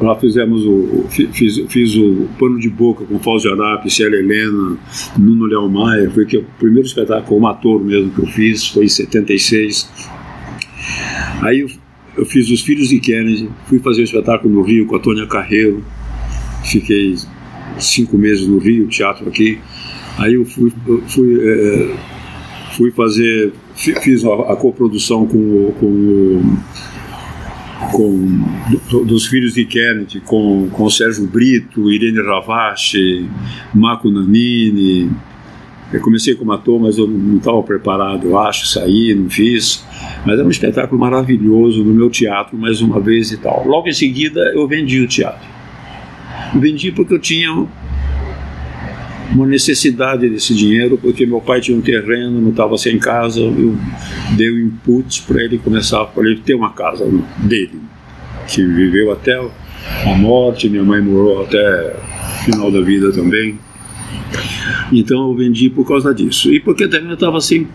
nós 0.00 0.20
fizemos 0.20 0.66
o, 0.66 1.06
fiz, 1.08 1.58
fiz 1.68 1.94
o 1.94 2.28
pano 2.38 2.58
de 2.58 2.68
boca 2.68 3.04
com 3.04 3.18
Fausto 3.20 3.48
Arap, 3.48 3.88
Célia 3.88 4.18
Helena, 4.18 4.76
Nuno 5.16 5.46
Léo 5.46 5.68
Maia, 5.70 6.10
foi 6.10 6.26
que 6.26 6.38
o 6.38 6.44
primeiro 6.58 6.86
espetáculo 6.86 7.26
como 7.26 7.46
ator 7.46 7.82
mesmo 7.82 8.10
que 8.10 8.18
eu 8.18 8.26
fiz, 8.26 8.66
foi 8.66 8.86
em 8.86 8.88
76. 8.88 9.88
Aí 11.40 11.60
eu, 11.60 11.68
eu 12.16 12.26
fiz 12.26 12.50
Os 12.50 12.62
Filhos 12.62 12.88
de 12.88 12.98
Kennedy, 12.98 13.48
fui 13.66 13.78
fazer 13.78 14.00
um 14.00 14.04
espetáculo 14.04 14.52
no 14.52 14.62
Rio 14.62 14.86
com 14.86 14.96
a 14.96 14.98
Tônia 14.98 15.26
Carreiro, 15.26 15.84
fiquei 16.64 17.14
cinco 17.78 18.18
meses 18.18 18.46
no 18.46 18.58
Rio, 18.58 18.88
teatro 18.88 19.28
aqui. 19.28 19.58
Aí 20.18 20.34
eu 20.34 20.44
fui, 20.44 20.72
eu 20.86 21.00
fui, 21.02 21.40
é, 21.40 21.96
fui 22.76 22.90
fazer, 22.90 23.52
fiz 23.74 24.24
a, 24.24 24.52
a 24.52 24.56
coprodução 24.56 25.26
com, 25.26 25.72
com 25.78 25.86
o 25.86 26.58
com 27.90 28.44
do, 28.90 29.04
dos 29.04 29.26
filhos 29.26 29.54
de 29.54 29.64
Kennedy, 29.64 30.20
com, 30.20 30.68
com 30.70 30.88
Sérgio 30.88 31.26
Brito, 31.26 31.90
Irene 31.90 32.22
Ravache, 32.22 33.28
Marco 33.74 34.10
Nanini, 34.10 35.10
Eu 35.92 36.00
comecei 36.00 36.34
como 36.34 36.52
ator, 36.52 36.80
mas 36.80 36.96
eu 36.96 37.06
não 37.06 37.36
estava 37.36 37.62
preparado, 37.62 38.26
eu 38.26 38.38
acho, 38.38 38.66
saí, 38.66 39.14
não 39.14 39.28
fiz. 39.28 39.84
Mas 40.24 40.38
era 40.38 40.46
um 40.46 40.50
espetáculo 40.50 41.00
maravilhoso 41.00 41.84
no 41.84 41.92
meu 41.92 42.08
teatro, 42.08 42.56
mais 42.56 42.80
uma 42.80 43.00
vez 43.00 43.30
e 43.30 43.36
tal. 43.36 43.66
Logo 43.66 43.88
em 43.88 43.92
seguida, 43.92 44.40
eu 44.54 44.66
vendi 44.66 45.00
o 45.00 45.08
teatro. 45.08 45.46
Vendi 46.54 46.92
porque 46.92 47.14
eu 47.14 47.18
tinha 47.18 47.66
uma 49.34 49.46
necessidade 49.46 50.28
desse 50.28 50.54
dinheiro, 50.54 50.98
porque 50.98 51.24
meu 51.26 51.40
pai 51.40 51.60
tinha 51.60 51.76
um 51.76 51.80
terreno, 51.80 52.40
não 52.40 52.50
estava 52.50 52.76
sem 52.76 52.98
casa, 52.98 53.40
eu 53.40 53.76
dei 54.36 54.52
um 54.52 54.66
input 54.66 55.22
para 55.22 55.42
ele 55.42 55.58
começar, 55.58 56.04
para 56.06 56.24
ele 56.24 56.40
ter 56.40 56.54
uma 56.54 56.72
casa 56.72 57.04
dele, 57.38 57.80
que 58.46 58.64
viveu 58.64 59.10
até 59.10 59.34
a 60.04 60.14
morte, 60.14 60.68
minha 60.68 60.84
mãe 60.84 61.00
morou 61.00 61.42
até 61.42 61.96
o 62.40 62.44
final 62.44 62.70
da 62.70 62.80
vida 62.80 63.12
também. 63.12 63.58
Então 64.92 65.30
eu 65.30 65.34
vendi 65.34 65.70
por 65.70 65.86
causa 65.86 66.14
disso. 66.14 66.52
E 66.52 66.60
porque 66.60 66.86
também 66.86 67.08
eu 67.08 67.14
estava 67.14 67.38
assim, 67.38 67.66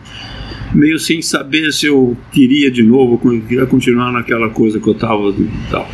meio 0.73 0.99
sem 0.99 1.21
saber 1.21 1.71
se 1.71 1.85
eu 1.85 2.17
queria 2.31 2.69
de 2.69 2.83
novo, 2.83 3.17
queria 3.47 3.65
continuar 3.65 4.11
naquela 4.11 4.49
coisa 4.49 4.79
que 4.79 4.87
eu 4.87 4.93
estava 4.93 5.33
tal. 5.69 5.89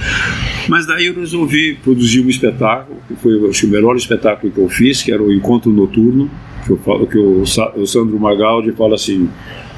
Mas 0.68 0.86
daí 0.86 1.08
eu 1.08 1.14
resolvi 1.14 1.76
produzir 1.76 2.22
um 2.22 2.30
espetáculo, 2.30 2.98
que 3.08 3.16
foi 3.16 3.50
acho, 3.50 3.68
o 3.68 3.70
melhor 3.70 3.96
espetáculo 3.96 4.52
que 4.52 4.60
eu 4.60 4.70
fiz, 4.70 5.02
que 5.02 5.12
era 5.12 5.22
o 5.22 5.32
Encontro 5.32 5.72
Noturno, 5.72 6.30
que, 6.66 6.72
eu 6.72 6.78
falo, 6.78 7.06
que 7.06 7.18
o, 7.18 7.42
o 7.42 7.88
Sandro 7.88 8.20
Magaldi 8.20 8.72
fala 8.72 8.96
assim, 8.96 9.30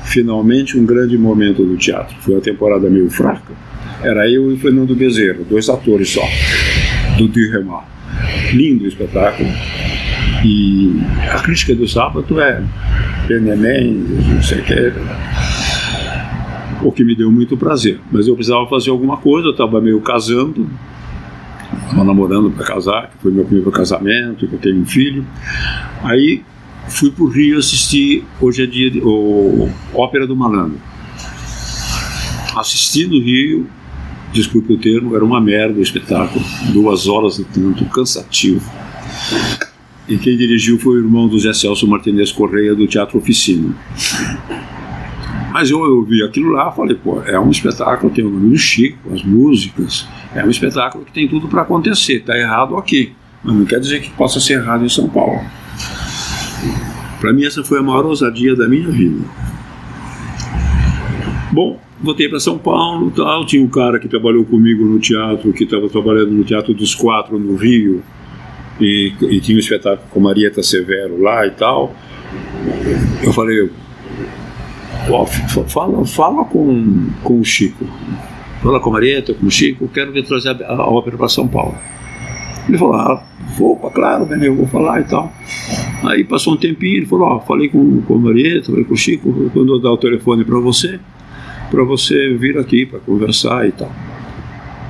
finalmente 0.05 0.77
um 0.77 0.86
grande 0.86 1.17
momento 1.17 1.65
do 1.65 1.75
teatro. 1.75 2.15
Foi 2.21 2.36
uma 2.36 2.41
temporada 2.41 2.89
meio 2.89 3.10
fraca. 3.10 3.53
Era 4.03 4.29
eu 4.29 4.51
e 4.51 4.53
o 4.53 4.58
Fernando 4.58 4.95
Bezerra, 4.95 5.39
dois 5.49 5.67
atores 5.69 6.10
só, 6.10 6.23
do 7.17 7.27
Dirremar. 7.27 7.88
Lindo 8.53 8.88
espetáculo. 8.88 9.49
E 10.45 11.01
a 11.31 11.39
crítica 11.39 11.73
do 11.73 11.88
sábado 11.88 12.39
é 12.39 12.62
neném, 13.39 13.93
não 13.93 14.43
sei 14.43 14.60
o 14.60 14.63
que. 14.63 14.93
O 16.84 16.91
que 16.91 17.03
me 17.03 17.15
deu 17.15 17.31
muito 17.31 17.58
prazer. 17.58 17.99
Mas 18.12 18.27
eu 18.27 18.36
precisava 18.36 18.67
fazer 18.67 18.91
alguma 18.91 19.17
coisa, 19.17 19.47
eu 19.47 19.51
estava 19.53 19.81
meio 19.81 19.99
casando, 20.01 20.69
estava 21.86 22.03
namorando 22.03 22.51
para 22.51 22.63
casar, 22.63 23.10
que 23.10 23.17
foi 23.23 23.31
meu 23.31 23.43
primeiro 23.43 23.71
casamento, 23.71 24.47
que 24.47 24.53
eu 24.53 24.60
tenho 24.60 24.81
um 24.81 24.86
filho. 24.86 25.25
Aí 26.03 26.43
fui 26.89 27.10
para 27.10 27.23
o 27.23 27.27
Rio 27.27 27.58
assistir, 27.58 28.23
hoje 28.39 28.62
é 28.62 28.67
dia 28.67 28.91
de 28.91 28.99
o, 28.99 29.67
Ópera 29.95 30.27
do 30.27 30.36
Malandro. 30.36 30.77
Assisti 32.55 33.08
no 33.08 33.19
Rio, 33.19 33.67
desculpe 34.31 34.73
o 34.73 34.77
termo, 34.77 35.15
era 35.15 35.25
uma 35.25 35.41
merda 35.41 35.79
o 35.79 35.81
espetáculo, 35.81 36.45
duas 36.71 37.08
horas 37.08 37.38
de 37.38 37.45
tanto, 37.45 37.84
cansativo. 37.86 38.62
E 40.07 40.17
quem 40.17 40.37
dirigiu 40.37 40.77
foi 40.77 40.97
o 40.97 40.99
irmão 40.99 41.27
do 41.27 41.39
Zé 41.39 41.51
Celso 41.53 41.87
Martinez 41.87 42.31
Correia, 42.31 42.75
do 42.75 42.85
Teatro 42.85 43.17
Oficina. 43.17 43.73
Mas 45.51 45.71
eu, 45.71 45.83
eu 45.83 46.03
vi 46.03 46.21
aquilo 46.21 46.51
lá 46.51 46.71
falei, 46.71 46.95
pô, 46.95 47.21
é 47.21 47.39
um 47.39 47.49
espetáculo, 47.49 48.11
tem 48.13 48.25
o 48.25 48.29
nome 48.29 48.49
do 48.49 48.57
Chico, 48.57 49.13
as 49.13 49.23
músicas, 49.23 50.05
é 50.35 50.45
um 50.45 50.49
espetáculo 50.49 51.05
que 51.05 51.13
tem 51.13 51.27
tudo 51.27 51.47
para 51.47 51.61
acontecer, 51.61 52.15
está 52.15 52.37
errado 52.37 52.75
aqui, 52.75 53.13
mas 53.41 53.55
não 53.55 53.65
quer 53.65 53.79
dizer 53.79 54.01
que 54.01 54.11
possa 54.11 54.39
ser 54.39 54.55
errado 54.55 54.83
em 54.83 54.89
São 54.89 55.07
Paulo. 55.07 55.39
Para 57.21 57.31
mim, 57.31 57.45
essa 57.45 57.63
foi 57.63 57.79
a 57.79 57.81
maior 57.81 58.05
ousadia 58.05 58.55
da 58.55 58.67
minha 58.67 58.89
vida. 58.89 59.23
Bom, 61.51 61.79
voltei 62.01 62.27
para 62.27 62.39
São 62.39 62.57
Paulo, 62.57 63.09
tal, 63.11 63.45
tinha 63.45 63.63
um 63.63 63.69
cara 63.69 63.97
que 63.97 64.09
trabalhou 64.09 64.43
comigo 64.43 64.83
no 64.83 64.99
teatro, 64.99 65.53
que 65.53 65.63
estava 65.63 65.87
trabalhando 65.87 66.31
no 66.31 66.43
Teatro 66.43 66.73
dos 66.73 66.93
Quatro, 66.93 67.39
no 67.39 67.55
Rio, 67.55 68.03
e, 68.79 69.13
e 69.21 69.39
tinha 69.39 69.55
um 69.55 69.59
espetáculo 69.59 70.07
com 70.09 70.19
Marieta 70.19 70.61
Severo 70.61 71.21
lá 71.21 71.45
e 71.45 71.51
tal. 71.51 71.93
Eu 73.23 73.31
falei, 73.33 73.69
fala, 75.67 76.05
fala 76.05 76.45
com, 76.45 77.09
com 77.23 77.39
o 77.39 77.45
Chico, 77.45 77.85
fala 78.61 78.79
com 78.79 78.89
a 78.89 78.93
Marieta, 78.93 79.33
com 79.33 79.45
o 79.45 79.51
Chico, 79.51 79.88
quero 79.88 80.11
ver 80.11 80.23
trazer 80.23 80.49
a, 80.63 80.73
a 80.73 80.89
ópera 80.89 81.17
para 81.17 81.29
São 81.29 81.47
Paulo. 81.47 81.75
Ele 82.67 82.77
falou, 82.77 82.95
ah, 82.95 83.23
opa, 83.59 83.91
claro, 83.91 84.25
né, 84.25 84.47
eu 84.47 84.55
vou 84.55 84.67
falar 84.67 85.01
e 85.01 85.03
tal. 85.03 85.31
Aí 86.03 86.23
passou 86.23 86.53
um 86.53 86.57
tempinho, 86.57 86.97
ele 86.97 87.05
falou, 87.05 87.27
ó, 87.27 87.39
falei 87.39 87.69
com, 87.69 88.01
com 88.01 88.15
a 88.15 88.19
Marieta, 88.19 88.67
falei 88.67 88.83
com 88.83 88.93
o 88.93 88.97
Chico, 88.97 89.49
quando 89.53 89.73
eu 89.73 89.79
dar 89.79 89.91
o 89.91 89.97
telefone 89.97 90.43
para 90.43 90.59
você, 90.59 90.99
para 91.69 91.83
você 91.83 92.33
vir 92.33 92.57
aqui 92.57 92.85
para 92.85 92.99
conversar 92.99 93.67
e 93.67 93.71
tal. 93.71 93.91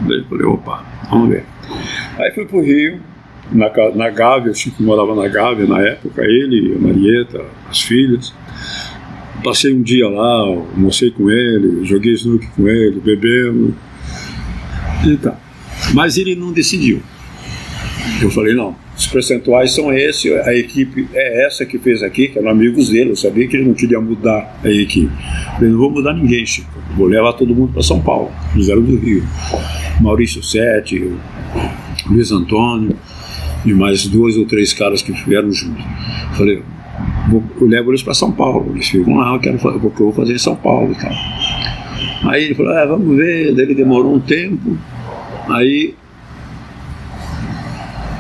Daí 0.02 0.20
eu 0.20 0.26
falei, 0.26 0.46
opa, 0.46 0.84
vamos 1.10 1.30
ver. 1.30 1.46
Aí 2.18 2.32
fui 2.32 2.46
pro 2.46 2.62
Rio, 2.62 3.00
na, 3.52 3.72
na 3.96 4.10
Gávea, 4.10 4.52
o 4.52 4.56
Chico 4.56 4.82
morava 4.82 5.16
na 5.16 5.28
Gávea 5.28 5.68
na 5.68 5.82
época, 5.82 6.24
ele, 6.24 6.76
a 6.76 6.80
Marieta, 6.80 7.46
as 7.70 7.82
filhas. 7.82 8.34
Passei 9.44 9.74
um 9.74 9.82
dia 9.82 10.10
lá, 10.10 10.40
almocei 10.40 11.12
com 11.12 11.30
ele, 11.30 11.86
joguei 11.86 12.14
snook 12.14 12.48
com 12.56 12.68
ele, 12.68 13.00
bebendo. 13.00 13.76
E 15.06 15.18
tá. 15.18 15.38
Mas 15.94 16.18
ele 16.18 16.36
não 16.36 16.52
decidiu. 16.52 17.02
Eu 18.22 18.32
falei, 18.32 18.56
não, 18.56 18.76
os 18.98 19.08
percentuais 19.08 19.72
são 19.72 19.94
esses, 19.94 20.32
a 20.32 20.56
equipe 20.56 21.08
é 21.14 21.46
essa 21.46 21.66
que 21.66 21.78
fez 21.78 22.02
aqui, 22.02 22.30
que 22.30 22.40
eram 22.40 22.50
amigos 22.50 22.90
dele, 22.90 23.12
eu 23.12 23.16
sabia 23.16 23.48
que 23.48 23.58
ele 23.58 23.66
não 23.66 23.74
queria 23.74 24.00
mudar 24.00 24.60
a 24.64 24.70
equipe. 24.70 25.12
Eu 25.12 25.54
falei, 25.54 25.70
não 25.70 25.78
vou 25.78 25.92
mudar 25.92 26.14
ninguém, 26.14 26.46
Chico, 26.46 26.72
vou 26.96 27.08
levar 27.08 27.34
todo 27.34 27.54
mundo 27.54 27.74
para 27.74 27.84
São 27.84 28.02
Paulo, 28.02 28.32
eles 28.56 28.70
eram 28.70 28.82
do 28.82 28.96
Rio. 28.96 29.24
Maurício 30.00 30.42
Sete, 30.42 31.14
Luiz 32.08 32.32
Antônio, 32.32 32.96
e 33.66 33.74
mais 33.74 34.06
dois 34.06 34.38
ou 34.38 34.46
três 34.46 34.74
caras 34.74 35.02
que 35.02 35.12
vieram 35.12 35.52
junto. 35.52 35.82
Falei, 36.34 36.62
vou, 37.30 37.44
eu 37.60 37.68
levo 37.68 37.92
eles 37.92 38.04
para 38.04 38.14
São 38.14 38.32
Paulo. 38.32 38.72
Eles 38.74 38.88
ficam 38.88 39.16
lá, 39.16 39.34
eu 39.34 39.40
quero 39.40 39.58
fazer, 39.58 39.78
o 39.78 39.80
que 39.80 40.02
eu 40.02 40.06
vou 40.06 40.14
fazer 40.14 40.34
em 40.34 40.40
São 40.40 40.56
Paulo 40.56 40.92
e 40.92 40.96
tal. 40.96 41.12
Aí 42.30 42.46
ele 42.46 42.56
falou, 42.56 42.74
é, 42.74 42.86
vamos 42.86 43.18
ver. 43.18 43.54
Daí 43.56 43.66
ele 43.66 43.76
demorou 43.76 44.16
um 44.16 44.20
tempo. 44.20 44.78
Aí, 45.50 45.96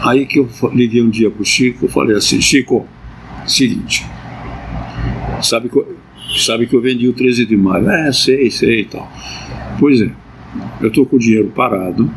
aí 0.03 0.25
que 0.25 0.39
eu 0.39 0.49
liguei 0.73 1.01
um 1.01 1.09
dia 1.09 1.29
pro 1.29 1.45
Chico, 1.45 1.87
falei 1.87 2.15
assim, 2.15 2.39
Chico, 2.39 2.87
seguinte, 3.47 4.05
sabe 5.41 5.69
que, 5.69 5.77
eu, 5.77 5.97
sabe 6.37 6.67
que 6.67 6.75
eu 6.75 6.81
vendi 6.81 7.07
o 7.07 7.13
13 7.13 7.45
de 7.45 7.57
maio? 7.57 7.89
É, 7.89 8.11
sei, 8.11 8.51
sei 8.51 8.81
e 8.81 8.85
tal. 8.85 9.11
Pois 9.79 10.01
é, 10.01 10.09
eu 10.81 10.89
estou 10.89 11.05
com 11.05 11.15
o 11.15 11.19
dinheiro 11.19 11.51
parado 11.55 12.09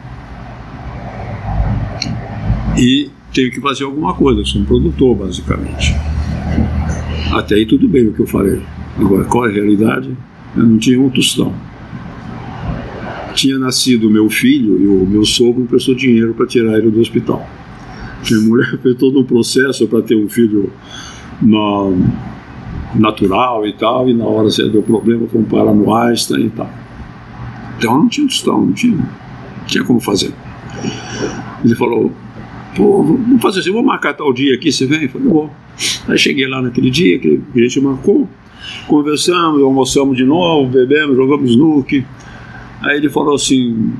e 2.77 3.08
tenho 3.33 3.51
que 3.51 3.61
fazer 3.61 3.85
alguma 3.85 4.15
coisa, 4.15 4.45
sou 4.45 4.63
um 4.63 4.65
produtor, 4.65 5.17
basicamente. 5.17 5.95
Até 7.33 7.57
aí 7.57 7.67
tudo 7.67 7.87
bem 7.87 8.07
o 8.07 8.13
que 8.13 8.21
eu 8.21 8.27
falei. 8.27 8.61
Agora, 8.99 9.25
qual 9.25 9.47
é 9.47 9.51
a 9.51 9.53
realidade? 9.53 10.17
Eu 10.57 10.65
não 10.65 10.79
tinha 10.79 11.01
um 11.01 11.11
tostão. 11.11 11.53
Tinha 13.35 13.59
nascido 13.59 14.11
meu 14.11 14.29
filho 14.29 14.81
e 14.81 14.87
o 14.87 15.07
meu 15.07 15.25
sogro 15.25 15.65
prestou 15.67 15.95
dinheiro 15.95 16.35
para 16.35 16.47
tirar 16.47 16.79
ele 16.79 16.91
do 16.91 17.01
hospital. 17.01 17.49
Minha 18.29 18.43
mulher 18.43 18.79
fez 18.83 18.97
todo 18.97 19.21
um 19.21 19.25
processo 19.25 19.87
para 19.87 20.03
ter 20.03 20.17
um 20.17 20.29
filho 20.29 20.73
na, 21.41 21.93
natural 22.95 23.67
e 23.67 23.73
tal, 23.73 24.09
e 24.09 24.15
na 24.15 24.25
hora 24.25 24.51
você 24.51 24.69
deu 24.69 24.83
problema, 24.83 25.27
foi 25.29 25.41
um 25.41 25.45
para 25.45 25.73
no 25.73 25.95
Einstein 25.95 26.47
e 26.47 26.51
tal. 26.51 26.71
Então 27.77 27.99
não 27.99 28.09
tinha 28.09 28.27
tostão, 28.27 28.67
não 28.67 28.73
tinha, 28.73 28.97
não 28.97 29.67
tinha 29.67 29.85
como 29.85 30.01
fazer. 30.01 30.33
Ele 31.65 31.75
falou, 31.77 32.13
pô, 32.77 33.03
vamos 33.03 33.43
fazer 33.43 33.61
assim, 33.61 33.71
vou 33.71 33.83
marcar 33.83 34.15
tal 34.15 34.33
dia 34.33 34.55
aqui, 34.55 34.71
você 34.71 34.87
vem? 34.87 35.09
Falei, 35.09 35.29
vou. 35.29 35.51
Aí 36.09 36.19
cheguei 36.19 36.47
lá 36.47 36.61
naquele 36.61 36.91
dia 36.91 37.19
que 37.19 37.41
a 37.55 37.59
gente 37.59 37.81
marcou, 37.81 38.29
conversamos, 38.87 39.63
almoçamos 39.63 40.17
de 40.17 40.25
novo, 40.25 40.71
bebemos, 40.71 41.17
jogamos 41.17 41.51
snook. 41.51 42.05
Aí 42.83 42.97
ele 42.97 43.09
falou 43.09 43.35
assim, 43.35 43.93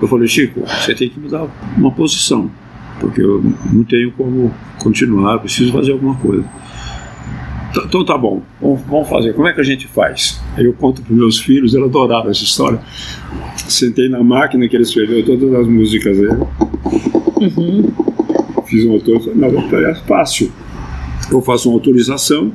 eu 0.00 0.08
falei, 0.08 0.28
Chico, 0.28 0.60
você 0.60 0.94
tem 0.94 1.08
que 1.08 1.18
mudar 1.18 1.46
uma 1.76 1.90
posição, 1.90 2.50
porque 3.00 3.20
eu 3.20 3.42
não 3.72 3.84
tenho 3.84 4.12
como 4.12 4.52
continuar, 4.78 5.38
preciso 5.38 5.72
fazer 5.72 5.92
alguma 5.92 6.14
coisa. 6.16 6.44
Tá, 7.74 7.82
então 7.84 8.04
tá 8.04 8.16
bom, 8.16 8.42
vamos 8.60 9.08
fazer. 9.08 9.34
Como 9.34 9.46
é 9.46 9.52
que 9.52 9.60
a 9.60 9.64
gente 9.64 9.86
faz? 9.86 10.40
Aí 10.56 10.64
eu 10.64 10.72
conto 10.72 11.02
para 11.02 11.14
meus 11.14 11.38
filhos, 11.38 11.74
eles 11.74 11.86
adoraram 11.86 12.30
essa 12.30 12.44
história. 12.44 12.80
Sentei 13.56 14.08
na 14.08 14.22
máquina 14.22 14.66
que 14.68 14.76
ele 14.76 14.84
escreveu 14.84 15.24
todas 15.24 15.52
as 15.54 15.66
músicas 15.66 16.16
dele. 16.16 16.42
Uhum 17.40 18.15
fiz 18.66 18.84
um 18.84 18.92
autor, 18.92 19.34
não, 19.34 19.48
é 19.48 19.94
fácil. 20.06 20.50
Eu 21.30 21.40
faço 21.40 21.68
uma 21.68 21.76
autorização, 21.76 22.52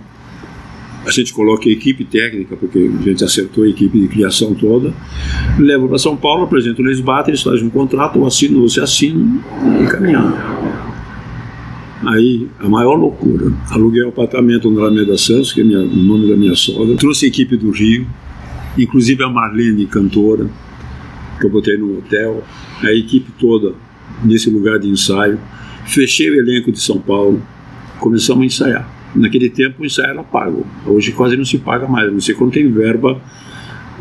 a 1.06 1.10
gente 1.10 1.34
coloca 1.34 1.68
a 1.68 1.72
equipe 1.72 2.06
técnica, 2.06 2.56
porque 2.56 2.90
a 3.00 3.04
gente 3.04 3.24
acertou 3.24 3.64
a 3.64 3.68
equipe 3.68 4.00
de 4.00 4.08
criação 4.08 4.54
toda, 4.54 4.94
levo 5.58 5.88
para 5.88 5.98
São 5.98 6.16
Paulo, 6.16 6.44
apresento 6.44 6.84
no 6.84 6.92
SBAT, 6.92 7.30
eles 7.30 7.42
fazem 7.42 7.66
um 7.66 7.70
contrato, 7.70 8.20
eu 8.20 8.26
assino, 8.26 8.62
você 8.62 8.80
assina 8.82 9.42
e 9.82 9.88
caminhando. 9.88 10.36
Aí, 12.06 12.48
a 12.60 12.68
maior 12.68 12.96
loucura, 12.96 13.52
aluguei 13.70 14.04
um 14.04 14.10
apartamento 14.10 14.70
no 14.70 14.80
Alameda 14.80 15.18
Santos, 15.18 15.54
que 15.54 15.62
é 15.62 15.64
minha, 15.64 15.80
o 15.80 15.96
nome 15.96 16.30
da 16.30 16.36
minha 16.36 16.56
sogra, 16.56 16.96
trouxe 16.96 17.26
a 17.26 17.28
equipe 17.28 17.58
do 17.58 17.72
Rio, 17.72 18.08
inclusive 18.78 19.24
a 19.24 19.30
Marlene, 19.30 19.86
cantora, 19.86 20.48
que 21.40 21.46
eu 21.46 21.50
botei 21.50 21.78
no 21.78 21.98
hotel, 21.98 22.44
a 22.82 22.92
equipe 22.92 23.32
toda 23.40 23.74
nesse 24.24 24.50
lugar 24.50 24.80
de 24.80 24.88
ensaio, 24.88 25.40
Fechei 25.86 26.30
o 26.30 26.36
elenco 26.36 26.72
de 26.72 26.80
São 26.80 27.00
Paulo, 27.00 27.42
começamos 28.00 28.44
a 28.44 28.46
ensaiar. 28.46 29.02
Naquele 29.16 29.50
tempo 29.50 29.84
o 29.84 29.86
ensaio 29.86 30.12
era 30.12 30.24
pago. 30.24 30.66
Hoje 30.86 31.12
quase 31.12 31.36
não 31.36 31.46
se 31.46 31.58
paga 31.58 31.88
mais. 31.88 32.12
Não 32.12 32.22
sei 32.22 32.34
quando 32.34 32.54
tem 32.54 32.72
verba 32.72 33.22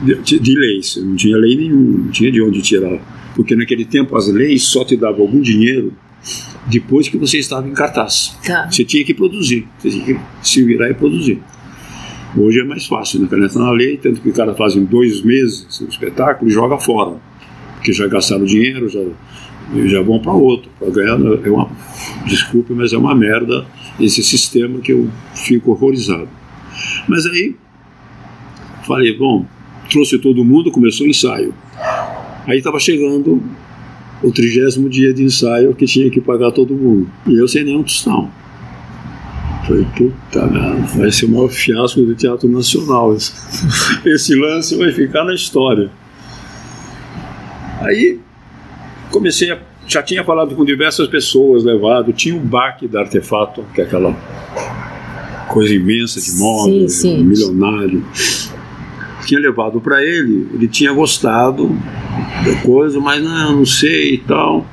de, 0.03 0.39
de 0.39 0.55
leis. 0.59 0.97
Não 1.03 1.17
tinha 1.17 1.37
lei 1.37 1.57
nenhuma, 1.57 1.99
não 1.99 2.11
tinha 2.11 2.31
de 2.31 2.41
onde 2.41 2.63
tirar. 2.63 3.01
Porque 3.35 3.57
naquele 3.57 3.85
tempo 3.85 4.17
as 4.17 4.29
leis 4.29 4.65
só 4.65 4.85
te 4.85 4.97
davam 4.97 5.23
algum 5.23 5.41
dinheiro 5.41 5.93
depois 6.67 7.09
que 7.09 7.17
você 7.17 7.39
estava 7.39 7.67
em 7.67 7.73
cartaz. 7.73 8.37
Tá. 8.47 8.71
Você 8.71 8.85
tinha 8.85 9.05
que 9.05 9.15
produzir, 9.15 9.67
você 9.79 9.91
tinha 9.91 10.05
que 10.05 10.21
se 10.43 10.63
virar 10.63 10.91
e 10.91 10.95
produzir. 10.95 11.41
Hoje 12.37 12.61
é 12.61 12.65
mais 12.65 12.87
fácil, 12.87 13.21
né? 13.21 13.29
Caneta 13.29 13.59
na 13.59 13.73
lei, 13.73 13.97
tanto 13.97 14.21
que 14.21 14.29
o 14.29 14.33
cara 14.33 14.55
faz 14.55 14.77
em 14.77 14.85
dois 14.85 15.23
meses 15.23 15.81
o 15.81 15.89
espetáculo 15.89 16.49
e 16.49 16.55
joga 16.55 16.79
fora. 16.79 17.17
Porque 17.75 17.93
já 17.93 18.07
gastaram 18.07 18.45
dinheiro, 18.45 18.89
já, 18.89 19.01
já 19.87 20.03
vão 20.03 20.19
para 20.19 20.33
outro. 20.33 20.71
Para 20.79 20.91
ganhar, 20.91 21.19
é 21.45 21.51
uma, 21.51 21.71
desculpe, 22.27 22.73
mas 22.73 22.93
é 22.93 22.99
uma 22.99 23.15
merda 23.15 23.67
esse 23.99 24.23
sistema 24.23 24.81
que 24.81 24.93
eu 24.93 25.09
fico 25.35 25.73
horrorizado. 25.73 26.29
Mas 27.07 27.27
aí, 27.27 27.55
falei, 28.87 29.17
bom, 29.17 29.45
trouxe 29.91 30.19
todo 30.19 30.45
mundo, 30.45 30.71
começou 30.71 31.07
o 31.07 31.11
ensaio. 31.11 31.55
Aí 32.47 32.59
estava 32.59 32.79
chegando 32.79 33.43
o 34.23 34.31
trigésimo 34.31 34.89
dia 34.89 35.13
de 35.13 35.23
ensaio 35.23 35.75
que 35.75 35.87
tinha 35.87 36.11
que 36.11 36.21
pagar 36.21 36.53
todo 36.53 36.75
mundo. 36.75 37.11
E 37.27 37.35
eu 37.35 37.47
sem 37.47 37.65
nenhum 37.65 37.83
tostão. 37.83 38.31
Falei, 39.67 39.87
puta 39.97 40.47
merda, 40.47 40.87
vai 40.97 41.13
ser 41.13 41.27
o 41.27 41.29
maior 41.31 41.49
fiasco 41.49 42.01
do 42.01 42.15
Teatro 42.15 42.49
Nacional. 42.49 43.15
Esse, 43.15 43.33
esse 44.09 44.35
lance 44.35 44.77
vai 44.77 44.93
ficar 44.93 45.25
na 45.25 45.35
história. 45.35 45.91
Aí 47.81 48.19
comecei 49.11 49.51
a. 49.51 49.59
Já 49.87 50.03
tinha 50.03 50.23
falado 50.23 50.55
com 50.55 50.65
diversas 50.65 51.09
pessoas, 51.09 51.65
levado. 51.65 52.13
Tinha 52.13 52.37
o 52.37 52.41
baque 52.41 52.87
da 52.87 53.01
Artefato, 53.01 53.65
que 53.75 53.81
é 53.81 53.85
aquela 53.85 54.13
coisa 55.49 55.75
imensa 55.75 56.21
de 56.21 56.39
moda, 56.39 56.71
Sim, 56.71 56.89
sim. 56.89 57.25
milionário. 57.25 58.05
Tinha 59.27 59.41
levado 59.41 59.81
para 59.81 60.03
ele, 60.03 60.49
ele 60.55 60.69
tinha 60.69 60.93
gostado 60.93 61.77
da 62.45 62.55
coisa, 62.63 63.01
mas 63.01 63.23
não, 63.23 63.57
não 63.57 63.67
sei 63.67 64.15
e 64.15 64.19
tal. 64.19 64.65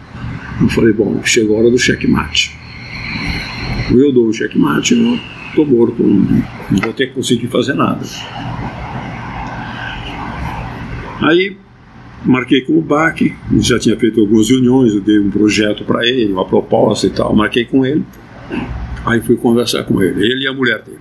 Eu 0.61 0.69
falei, 0.69 0.93
bom, 0.93 1.21
chegou 1.23 1.57
a 1.57 1.61
hora 1.61 1.71
do 1.71 1.77
checkmate. 1.77 2.55
Eu 3.91 4.11
dou 4.11 4.27
o 4.27 4.33
checkmate, 4.33 4.93
eu 4.93 5.19
tô 5.55 5.65
morto, 5.65 6.03
não 6.03 6.43
vou 6.81 6.93
ter 6.93 7.07
que 7.07 7.13
conseguir 7.13 7.47
fazer 7.47 7.73
nada. 7.73 8.05
Aí 11.21 11.57
marquei 12.25 12.61
com 12.61 12.77
o 12.77 12.81
BAC, 12.81 13.35
já 13.59 13.79
tinha 13.79 13.97
feito 13.97 14.19
algumas 14.19 14.49
reuniões, 14.49 14.93
eu 14.93 15.01
dei 15.01 15.19
um 15.19 15.29
projeto 15.29 15.83
para 15.83 16.05
ele, 16.05 16.31
uma 16.31 16.45
proposta 16.45 17.07
e 17.07 17.09
tal, 17.09 17.35
marquei 17.35 17.65
com 17.65 17.85
ele. 17.85 18.03
Aí 19.05 19.21
fui 19.21 19.37
conversar 19.37 19.83
com 19.83 20.01
ele, 20.01 20.23
ele 20.23 20.43
e 20.43 20.47
a 20.47 20.53
mulher 20.53 20.81
dele. 20.81 20.99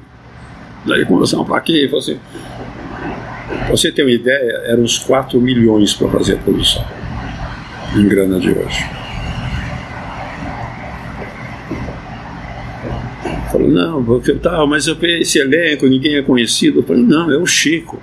Daí 0.87 1.05
conversamos 1.05 1.47
para 1.47 1.61
quê? 1.61 1.73
Ele 1.73 1.89
falou 1.89 2.01
assim, 2.01 2.19
você 3.69 3.91
ter 3.91 4.03
uma 4.03 4.11
ideia, 4.11 4.63
eram 4.67 4.83
uns 4.83 4.99
4 4.99 5.41
milhões 5.41 5.95
para 5.95 6.09
fazer 6.09 6.35
a 6.35 6.37
produção, 6.37 6.85
em 7.97 8.07
grana 8.07 8.39
de 8.39 8.51
hoje. 8.51 8.85
Falou, 13.51 13.69
não, 13.69 14.05
porque, 14.05 14.35
tá, 14.35 14.65
mas 14.67 14.87
eu 14.87 14.97
esse 15.03 15.39
elenco, 15.39 15.87
ninguém 15.87 16.17
é 16.17 16.23
conhecido. 16.23 16.81
Eu 16.81 16.83
falei, 16.83 17.03
não, 17.03 17.31
é 17.31 17.37
o 17.37 17.47
Chico. 17.47 18.01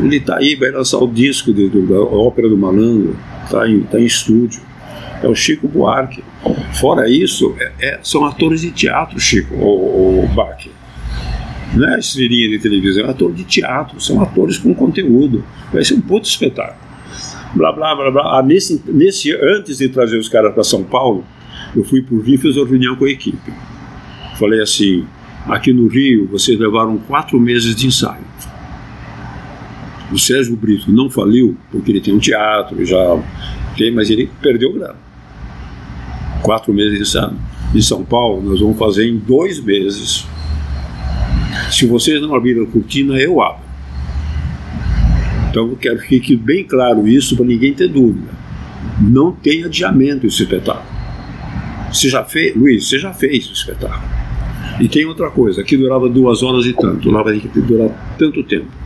Ele 0.00 0.16
está 0.16 0.36
aí, 0.36 0.54
vai 0.54 0.70
lançar 0.70 0.98
o 0.98 1.06
disco 1.06 1.52
de, 1.52 1.68
de, 1.68 1.80
da 1.82 2.00
Ópera 2.00 2.48
do 2.48 2.56
Malandro, 2.56 3.16
está 3.44 3.68
em, 3.68 3.80
tá 3.80 4.00
em 4.00 4.04
estúdio. 4.04 4.60
É 5.22 5.28
o 5.28 5.34
Chico 5.34 5.68
Buarque. 5.68 6.22
Fora 6.80 7.08
isso, 7.08 7.54
é, 7.58 7.72
é, 7.80 8.00
são 8.02 8.24
atores 8.24 8.62
de 8.62 8.70
teatro, 8.70 9.20
Chico, 9.20 9.54
o, 9.54 10.24
o 10.24 10.28
Bach. 10.28 10.68
Não 11.74 11.94
é 11.94 11.98
estrelinha 11.98 12.48
de 12.48 12.58
televisão, 12.58 13.06
é 13.06 13.10
ator 13.10 13.32
de 13.32 13.44
teatro, 13.44 14.00
são 14.00 14.20
atores 14.20 14.58
com 14.58 14.74
conteúdo. 14.74 15.44
Vai 15.72 15.84
ser 15.84 15.94
um 15.94 16.00
puto 16.00 16.28
espetáculo. 16.28 16.78
Blá, 17.54 17.72
blá, 17.72 17.94
blá, 17.94 18.10
blá. 18.10 18.38
Ah, 18.38 18.42
nesse, 18.42 18.82
nesse, 18.86 19.32
antes 19.32 19.78
de 19.78 19.88
trazer 19.88 20.16
os 20.16 20.28
caras 20.28 20.52
para 20.52 20.64
São 20.64 20.82
Paulo, 20.82 21.24
eu 21.74 21.84
fui 21.84 22.02
por 22.02 22.20
Rio 22.20 22.34
e 22.34 22.38
fiz 22.38 22.56
uma 22.56 22.66
reunião 22.66 22.96
com 22.96 23.04
a 23.04 23.10
equipe. 23.10 23.52
Falei 24.38 24.60
assim: 24.60 25.06
aqui 25.46 25.72
no 25.72 25.86
Rio 25.86 26.28
vocês 26.30 26.58
levaram 26.58 26.98
quatro 26.98 27.38
meses 27.38 27.74
de 27.74 27.86
ensaio. 27.86 28.31
O 30.12 30.18
Sérgio 30.18 30.54
Brito 30.54 30.92
não 30.92 31.08
faliu 31.08 31.56
porque 31.70 31.90
ele 31.90 32.00
tem 32.00 32.14
um 32.14 32.18
teatro, 32.18 32.84
já 32.84 33.18
tem, 33.76 33.90
mas 33.90 34.10
ele 34.10 34.28
perdeu 34.42 34.72
grana. 34.72 34.96
Quatro 36.42 36.72
meses 36.74 36.94
de 36.94 37.02
ensaio. 37.02 37.36
Em 37.74 37.80
São 37.80 38.04
Paulo, 38.04 38.42
nós 38.42 38.60
vamos 38.60 38.78
fazer 38.78 39.08
em 39.08 39.16
dois 39.16 39.58
meses. 39.58 40.26
Se 41.70 41.86
vocês 41.86 42.20
não 42.20 42.34
abrirem 42.34 42.62
a 42.62 42.66
cortina, 42.66 43.14
eu 43.18 43.40
abro. 43.40 43.62
Então 45.48 45.68
eu 45.68 45.76
quero 45.76 45.98
que 46.00 46.08
fique 46.08 46.36
bem 46.36 46.64
claro 46.64 47.08
isso 47.08 47.34
para 47.34 47.46
ninguém 47.46 47.72
ter 47.72 47.88
dúvida. 47.88 48.28
Não 49.00 49.32
tem 49.32 49.64
adiamento 49.64 50.26
esse 50.26 50.42
espetáculo. 50.42 50.86
Você 51.90 52.08
já 52.08 52.24
fez, 52.24 52.54
Luiz, 52.54 52.88
você 52.88 52.98
já 52.98 53.12
fez 53.12 53.48
o 53.48 53.52
espetáculo. 53.52 54.02
E 54.80 54.88
tem 54.88 55.04
outra 55.06 55.30
coisa, 55.30 55.60
aqui 55.60 55.76
durava 55.76 56.08
duas 56.08 56.42
horas 56.42 56.66
e 56.66 56.72
tanto, 56.72 57.10
lá 57.10 57.22
vai 57.22 57.38
durar 57.38 58.16
tanto 58.18 58.42
tempo. 58.42 58.81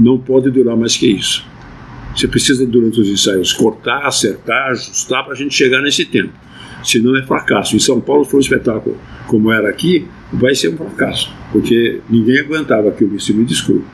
Não 0.00 0.18
pode 0.18 0.50
durar 0.50 0.76
mais 0.76 0.96
que 0.96 1.06
isso. 1.06 1.44
Você 2.16 2.26
precisa, 2.26 2.66
durante 2.66 3.00
os 3.00 3.08
ensaios, 3.08 3.52
cortar, 3.52 4.06
acertar, 4.06 4.70
ajustar 4.70 5.24
para 5.24 5.34
a 5.34 5.36
gente 5.36 5.54
chegar 5.54 5.80
nesse 5.80 6.04
tempo. 6.04 6.32
Senão 6.82 7.16
é 7.16 7.22
fracasso. 7.22 7.76
Em 7.76 7.78
São 7.78 8.00
Paulo 8.00 8.24
foi 8.24 8.38
um 8.38 8.42
espetáculo 8.42 8.96
como 9.26 9.52
era 9.52 9.68
aqui, 9.68 10.08
vai 10.32 10.54
ser 10.54 10.74
um 10.74 10.76
fracasso, 10.76 11.32
porque 11.52 12.00
ninguém 12.08 12.40
aguentava 12.40 12.88
aquilo, 12.88 13.20
se 13.20 13.32
me 13.32 13.44
desculpe. 13.44 13.84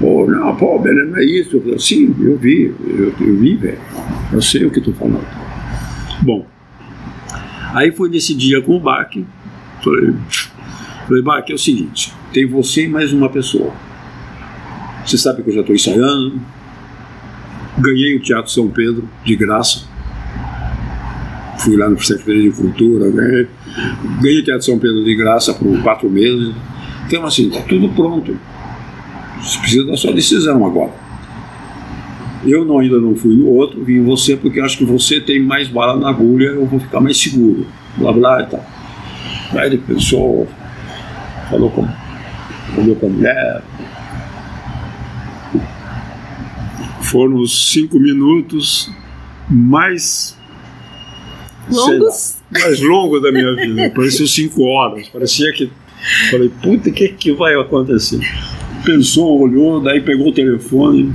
Pô, 0.00 0.26
não, 0.26 0.56
pô, 0.56 0.80
não 0.82 1.16
é 1.16 1.24
isso. 1.24 1.62
Eu 1.64 1.78
Sim, 1.78 2.14
eu 2.20 2.36
vi, 2.38 2.74
eu, 2.86 3.14
eu 3.20 3.36
vi, 3.36 3.56
velho. 3.56 3.78
Eu 4.32 4.40
sei 4.40 4.64
o 4.64 4.70
que 4.70 4.78
estou 4.78 4.94
falando. 4.94 5.26
Bom, 6.22 6.46
aí 7.74 7.92
foi 7.92 8.08
nesse 8.08 8.34
dia 8.34 8.62
com 8.62 8.76
o 8.76 8.80
Bach, 8.80 9.10
falei, 9.82 10.14
falei, 11.06 11.22
Bach, 11.22 11.44
é 11.48 11.54
o 11.54 11.58
seguinte, 11.58 12.12
tem 12.32 12.46
você 12.46 12.84
e 12.84 12.88
mais 12.88 13.12
uma 13.12 13.28
pessoa. 13.28 13.72
Você 15.04 15.18
sabe 15.18 15.42
que 15.42 15.50
eu 15.50 15.54
já 15.54 15.60
estou 15.60 15.74
ensaiando, 15.74 16.40
ganhei 17.78 18.16
o 18.16 18.22
Teatro 18.22 18.50
São 18.50 18.68
Pedro 18.68 19.08
de 19.24 19.36
graça. 19.36 19.84
Fui 21.58 21.76
lá 21.76 21.88
no 21.88 22.00
Secretaria 22.02 22.50
de 22.50 22.56
Cultura, 22.56 23.10
ganhei, 23.10 23.48
ganhei 24.20 24.40
o 24.40 24.44
Teatro 24.44 24.64
São 24.64 24.78
Pedro 24.78 25.04
de 25.04 25.14
graça 25.14 25.52
por 25.54 25.82
quatro 25.82 26.08
meses. 26.08 26.54
Então, 27.06 27.24
assim, 27.24 27.48
está 27.48 27.60
tudo 27.62 27.88
pronto. 27.90 28.36
Você 29.42 29.58
precisa 29.58 29.86
da 29.86 29.96
sua 29.96 30.12
decisão 30.12 30.64
agora. 30.64 30.92
Eu 32.46 32.64
não, 32.64 32.78
ainda 32.78 32.98
não 32.98 33.14
fui 33.14 33.36
no 33.36 33.48
outro, 33.48 33.82
vim 33.84 34.02
você 34.02 34.36
porque 34.36 34.60
acho 34.60 34.76
que 34.76 34.84
você 34.84 35.20
tem 35.20 35.40
mais 35.40 35.68
bala 35.68 35.98
na 35.98 36.10
agulha, 36.10 36.48
eu 36.48 36.66
vou 36.66 36.78
ficar 36.78 37.00
mais 37.00 37.16
seguro. 37.16 37.66
Blá 37.96 38.12
blá 38.12 38.42
e 38.42 38.46
tal. 38.46 38.64
Aí 39.52 39.66
ele 39.66 39.78
pensou, 39.78 40.46
falou 41.50 41.70
com, 41.70 41.86
falou 42.74 42.96
com 42.96 43.06
a 43.06 43.08
mulher. 43.08 43.62
Foram 47.10 47.36
os 47.36 47.72
cinco 47.72 47.98
minutos 47.98 48.90
mais 49.48 50.36
Longos? 51.70 52.36
Lá, 52.52 52.60
mais 52.60 52.80
longos 52.80 53.22
da 53.22 53.32
minha 53.32 53.54
vida. 53.54 53.90
Parecia 53.94 54.26
cinco 54.26 54.62
horas. 54.64 55.08
Parecia 55.08 55.52
que. 55.52 55.70
Falei, 56.30 56.50
puta, 56.62 56.90
o 56.90 56.92
que, 56.92 57.08
que 57.08 57.32
vai 57.32 57.54
acontecer? 57.54 58.20
Pensou, 58.84 59.40
olhou, 59.40 59.80
daí 59.80 60.02
pegou 60.02 60.28
o 60.28 60.32
telefone, 60.32 61.14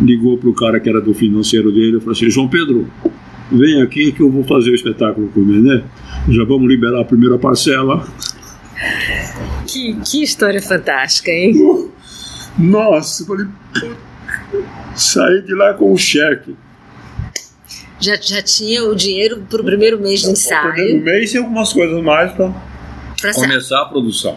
ligou 0.00 0.38
para 0.38 0.48
o 0.48 0.54
cara 0.54 0.80
que 0.80 0.88
era 0.88 1.00
do 1.00 1.12
financeiro 1.12 1.70
dele 1.70 1.98
e 1.98 2.00
falou 2.00 2.12
assim: 2.12 2.30
João 2.30 2.48
Pedro, 2.48 2.88
vem 3.52 3.82
aqui 3.82 4.12
que 4.12 4.22
eu 4.22 4.30
vou 4.30 4.44
fazer 4.44 4.70
o 4.70 4.74
espetáculo 4.74 5.28
com 5.28 5.40
o 5.40 5.44
Mené. 5.44 5.84
Já 6.30 6.44
vamos 6.44 6.68
liberar 6.68 7.02
a 7.02 7.04
primeira 7.04 7.38
parcela. 7.38 8.06
Que, 9.66 9.94
que 10.00 10.22
história 10.22 10.62
fantástica, 10.62 11.30
hein? 11.30 11.90
Nossa, 12.58 13.26
falei, 13.26 13.46
saí 14.94 15.42
de 15.42 15.54
lá 15.54 15.74
com 15.74 15.92
o 15.92 15.96
cheque. 15.98 16.54
Já, 18.00 18.16
já 18.20 18.42
tinha 18.42 18.84
o 18.84 18.94
dinheiro 18.94 19.42
para 19.48 19.60
o 19.60 19.64
primeiro 19.64 19.98
mês 20.00 20.20
de 20.20 20.26
No 20.26 20.32
ensaio. 20.32 21.00
mês 21.02 21.32
e 21.32 21.38
algumas 21.38 21.72
coisas 21.72 22.02
mais 22.02 22.32
para 22.32 22.52
começar 23.34 23.80
a 23.82 23.84
produção. 23.86 24.36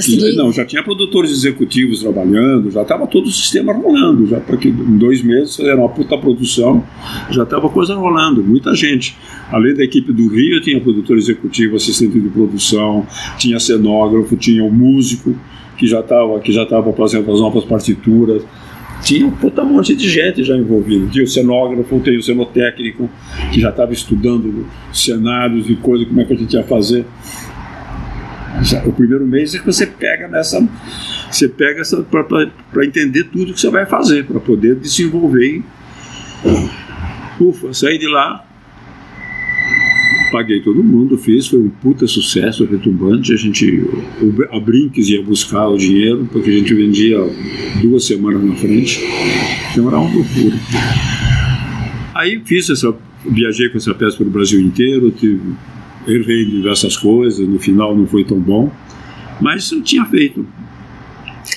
seguir. 0.00 0.36
Não, 0.36 0.52
já 0.52 0.64
tinha 0.64 0.82
produtores 0.82 1.30
executivos 1.32 2.00
trabalhando, 2.00 2.70
já 2.70 2.82
estava 2.82 3.06
todo 3.06 3.26
o 3.26 3.30
sistema 3.32 3.72
rolando, 3.72 4.26
já 4.26 4.38
porque 4.40 4.68
em 4.68 4.96
dois 4.96 5.22
meses 5.22 5.56
fizeram 5.56 5.80
uma 5.80 5.88
puta 5.88 6.16
produção, 6.16 6.82
já 7.30 7.42
estava 7.42 7.68
coisa 7.68 7.94
rolando, 7.94 8.42
muita 8.42 8.74
gente. 8.74 9.16
Além 9.50 9.74
da 9.74 9.82
equipe 9.84 10.12
do 10.12 10.28
Rio, 10.28 10.60
tinha 10.62 10.80
produtor 10.80 11.18
executivo, 11.18 11.76
assistente 11.76 12.18
de 12.20 12.28
produção, 12.28 13.06
tinha 13.36 13.58
cenógrafo, 13.58 14.36
tinha 14.36 14.62
o 14.64 14.70
músico 14.72 15.34
que 15.76 15.86
já 15.86 16.00
estava 16.00 16.38
que 16.40 16.52
já 16.52 16.62
estava 16.62 16.92
fazendo 16.92 17.30
as 17.32 17.40
novas 17.40 17.64
partituras. 17.64 18.42
Tinha 19.02 19.26
um 19.26 19.32
puta 19.32 19.64
monte 19.64 19.96
de 19.96 20.08
gente 20.08 20.44
já 20.44 20.56
envolvida. 20.56 21.06
Tinha 21.08 21.24
o 21.24 21.28
cenógrafo, 21.28 22.00
tem 22.00 22.16
o 22.16 22.22
cenotécnico, 22.22 23.10
que 23.52 23.60
já 23.60 23.70
estava 23.70 23.92
estudando 23.92 24.66
cenários 24.92 25.68
e 25.68 25.74
coisas, 25.74 26.06
como 26.06 26.20
é 26.20 26.24
que 26.24 26.32
a 26.32 26.36
gente 26.36 26.54
ia 26.54 26.62
fazer. 26.62 27.04
O 28.86 28.92
primeiro 28.92 29.26
mês 29.26 29.54
é 29.54 29.58
que 29.58 29.66
você 29.66 29.86
pega 29.86 30.28
nessa. 30.28 30.66
Você 31.30 31.48
pega 31.48 31.80
essa 31.80 32.02
para 32.02 32.86
entender 32.86 33.24
tudo 33.24 33.52
que 33.52 33.60
você 33.60 33.70
vai 33.70 33.86
fazer, 33.86 34.24
para 34.24 34.38
poder 34.38 34.76
desenvolver. 34.76 35.62
Ufa, 37.40 37.74
saí 37.74 37.98
de 37.98 38.06
lá, 38.06 38.46
paguei 40.32 40.60
todo 40.60 40.82
mundo, 40.82 41.18
fiz, 41.18 41.46
foi 41.46 41.60
um 41.60 41.68
puta 41.68 42.06
sucesso 42.06 42.64
retumbante. 42.64 43.34
A 43.34 43.36
gente, 43.36 43.84
a 44.50 44.58
Brinks 44.58 45.08
ia 45.10 45.22
buscar 45.22 45.68
o 45.68 45.76
dinheiro, 45.76 46.26
porque 46.32 46.48
a 46.48 46.52
gente 46.54 46.74
vendia 46.74 47.18
duas 47.82 48.06
semanas 48.06 48.42
na 48.42 48.54
frente. 48.56 49.00
Então 49.70 49.86
era 49.88 49.98
uma 49.98 50.12
loucura. 50.12 50.56
Aí 52.14 52.40
fiz 52.44 52.70
essa, 52.70 52.94
viajei 53.26 53.68
com 53.68 53.76
essa 53.76 53.94
peça 53.94 54.16
para 54.16 54.26
o 54.26 54.30
Brasil 54.30 54.60
inteiro, 54.60 55.10
tive, 55.10 55.40
errei 56.08 56.46
diversas 56.46 56.96
coisas, 56.96 57.46
no 57.46 57.58
final 57.58 57.94
não 57.94 58.06
foi 58.06 58.24
tão 58.24 58.40
bom, 58.40 58.72
mas 59.40 59.70
eu 59.70 59.82
tinha 59.82 60.04
feito. 60.06 60.46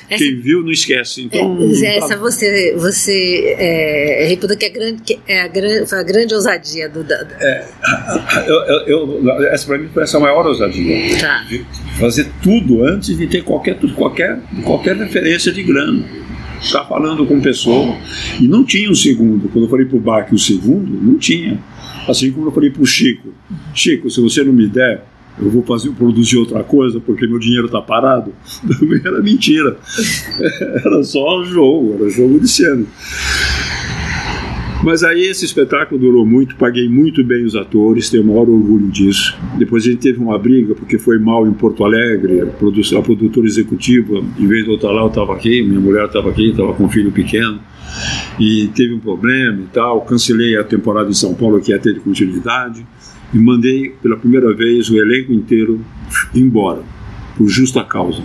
Essa, 0.09 0.23
Quem 0.23 0.39
viu 0.39 0.61
não 0.61 0.71
esquece. 0.71 1.23
Então, 1.23 1.57
é, 1.81 1.97
essa 1.97 2.15
você, 2.15 2.75
você 2.77 3.55
é, 3.57 4.25
reputa 4.29 4.55
que, 4.55 4.65
é 4.65 4.69
grande, 4.69 5.01
que 5.01 5.19
é 5.27 5.41
a 5.41 5.47
grande, 5.47 5.89
foi 5.89 5.99
a 5.99 6.03
grande 6.03 6.33
ousadia 6.33 6.87
do. 6.87 7.03
Da, 7.03 7.27
é, 7.39 7.67
eu, 8.47 8.55
eu, 8.87 9.31
essa 9.47 9.65
para 9.65 9.77
mim 9.79 9.89
foi 9.93 10.03
essa 10.03 10.19
maior 10.19 10.45
ousadia. 10.45 11.19
Tá. 11.19 11.45
Fazer 11.99 12.27
tudo 12.43 12.83
antes 12.83 13.17
de 13.17 13.25
ter 13.27 13.43
qualquer, 13.43 13.77
qualquer, 13.95 14.39
qualquer 14.63 14.95
referência 14.95 15.51
de 15.51 15.63
grana 15.63 16.05
está 16.61 16.85
falando 16.85 17.25
com 17.25 17.41
pessoa. 17.41 17.97
E 18.39 18.47
não 18.47 18.63
tinha 18.63 18.89
um 18.89 18.95
segundo. 18.95 19.49
Quando 19.49 19.65
eu 19.65 19.69
falei 19.69 19.85
para 19.85 19.97
o 19.97 19.99
Bach 19.99 20.31
o 20.31 20.37
segundo, 20.37 20.91
não 21.01 21.17
tinha. 21.17 21.59
Assim 22.07 22.31
como 22.31 22.47
eu 22.47 22.51
falei 22.51 22.69
para 22.69 22.81
o 22.81 22.85
Chico: 22.85 23.33
Chico, 23.73 24.09
se 24.09 24.21
você 24.21 24.43
não 24.43 24.53
me 24.53 24.67
der, 24.67 25.03
eu 25.39 25.49
vou 25.49 25.63
fazer, 25.63 25.91
produzir 25.91 26.37
outra 26.37 26.63
coisa 26.63 26.99
porque 26.99 27.27
meu 27.27 27.39
dinheiro 27.39 27.65
está 27.65 27.81
parado. 27.81 28.31
Também 28.79 29.01
era 29.03 29.21
mentira. 29.21 29.77
Era 30.85 31.03
só 31.03 31.43
jogo, 31.43 31.95
era 31.95 32.09
jogo 32.09 32.39
de 32.39 32.47
cena. 32.47 32.85
Mas 34.83 35.03
aí 35.03 35.21
esse 35.23 35.45
espetáculo 35.45 35.99
durou 35.99 36.25
muito, 36.25 36.55
paguei 36.57 36.87
muito 36.87 37.23
bem 37.23 37.43
os 37.43 37.55
atores, 37.55 38.09
tenho 38.09 38.23
o 38.23 38.27
maior 38.27 38.47
orgulho 38.47 38.87
disso. 38.87 39.35
Depois 39.57 39.83
a 39.83 39.89
gente 39.89 39.99
teve 39.99 40.19
uma 40.19 40.37
briga 40.37 40.75
porque 40.75 40.99
foi 40.99 41.17
mal 41.17 41.47
em 41.47 41.53
Porto 41.53 41.83
Alegre, 41.83 42.41
a, 42.41 42.43
a 42.43 43.01
produtora 43.01 43.47
executiva, 43.47 44.23
em 44.37 44.47
vez 44.47 44.63
de 44.63 44.69
eu 44.69 44.75
estar 44.75 44.91
lá, 44.91 45.01
eu 45.01 45.07
estava 45.07 45.33
aqui, 45.33 45.63
minha 45.63 45.79
mulher 45.79 46.05
estava 46.05 46.29
aqui, 46.29 46.51
estava 46.51 46.73
com 46.73 46.83
um 46.83 46.89
filho 46.89 47.11
pequeno, 47.11 47.59
e 48.39 48.67
teve 48.75 48.93
um 48.93 48.99
problema 48.99 49.61
e 49.61 49.67
tal. 49.73 50.01
Cancelei 50.01 50.55
a 50.55 50.63
temporada 50.63 51.09
em 51.09 51.13
São 51.13 51.33
Paulo, 51.33 51.59
que 51.59 51.71
ia 51.71 51.79
ter 51.79 51.93
de 51.93 52.01
continuidade, 52.01 52.85
e 53.35 53.37
mandei 53.37 53.89
pela 54.01 54.15
primeira 54.15 54.53
vez 54.53 54.89
o 54.89 54.95
elenco 54.95 55.33
inteiro 55.33 55.81
embora, 56.33 56.81
por 57.37 57.49
justa 57.49 57.83
causa. 57.83 58.23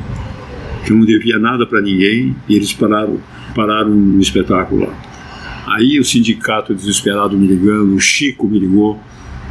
Que 0.86 0.92
eu 0.92 0.96
não 0.96 1.04
devia 1.04 1.36
nada 1.36 1.66
para 1.66 1.80
ninguém 1.80 2.36
e 2.48 2.54
eles 2.54 2.72
pararam, 2.72 3.18
pararam 3.52 3.90
no 3.90 4.20
espetáculo 4.20 4.86
lá. 4.86 4.94
Aí 5.66 5.98
o 5.98 6.04
sindicato 6.04 6.72
desesperado 6.72 7.36
me 7.36 7.48
ligando, 7.48 7.92
o 7.92 7.98
Chico 7.98 8.46
me 8.46 8.61
ligou. 8.61 9.00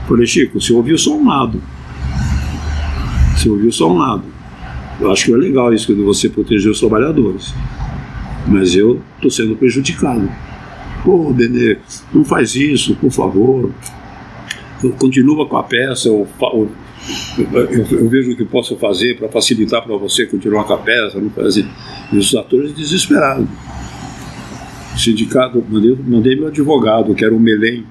Falei, 0.07 0.25
Chico, 0.25 0.61
você 0.61 0.71
ouviu 0.71 0.97
só 0.97 1.17
um 1.17 1.27
lado. 1.27 1.61
Você 3.35 3.49
ouviu 3.49 3.71
só 3.71 3.91
um 3.91 3.97
lado. 3.97 4.23
Eu 4.99 5.11
acho 5.11 5.25
que 5.25 5.33
é 5.33 5.37
legal 5.37 5.73
isso 5.73 5.93
de 5.93 6.01
você 6.01 6.29
proteger 6.29 6.71
os 6.71 6.79
trabalhadores. 6.79 7.53
Mas 8.47 8.75
eu 8.75 9.01
estou 9.17 9.29
sendo 9.29 9.57
prejudicado. 9.57 10.29
Pô, 11.03 11.33
Benê, 11.33 11.77
não 12.13 12.23
faz 12.23 12.55
isso, 12.55 12.95
por 12.95 13.11
favor. 13.11 13.71
Continua 14.97 15.45
com 15.45 15.57
a 15.57 15.63
peça, 15.63 16.07
eu, 16.07 16.27
eu, 16.41 16.69
eu, 17.53 17.85
eu 17.91 18.09
vejo 18.09 18.31
o 18.31 18.35
que 18.35 18.45
posso 18.45 18.77
fazer 18.77 19.17
para 19.17 19.27
facilitar 19.27 19.83
para 19.83 19.95
você 19.97 20.25
continuar 20.25 20.63
com 20.63 20.73
a 20.73 20.77
peça. 20.77 21.19
Não 21.19 21.29
fazer. 21.29 21.65
E 22.11 22.17
os 22.17 22.33
atores 22.35 22.73
desesperados 22.73 23.47
sindicato, 24.99 25.63
mandei, 25.69 25.97
mandei 26.05 26.35
meu 26.35 26.47
advogado, 26.47 27.15
que 27.15 27.23
era 27.23 27.33
o 27.33 27.39
Melém. 27.39 27.85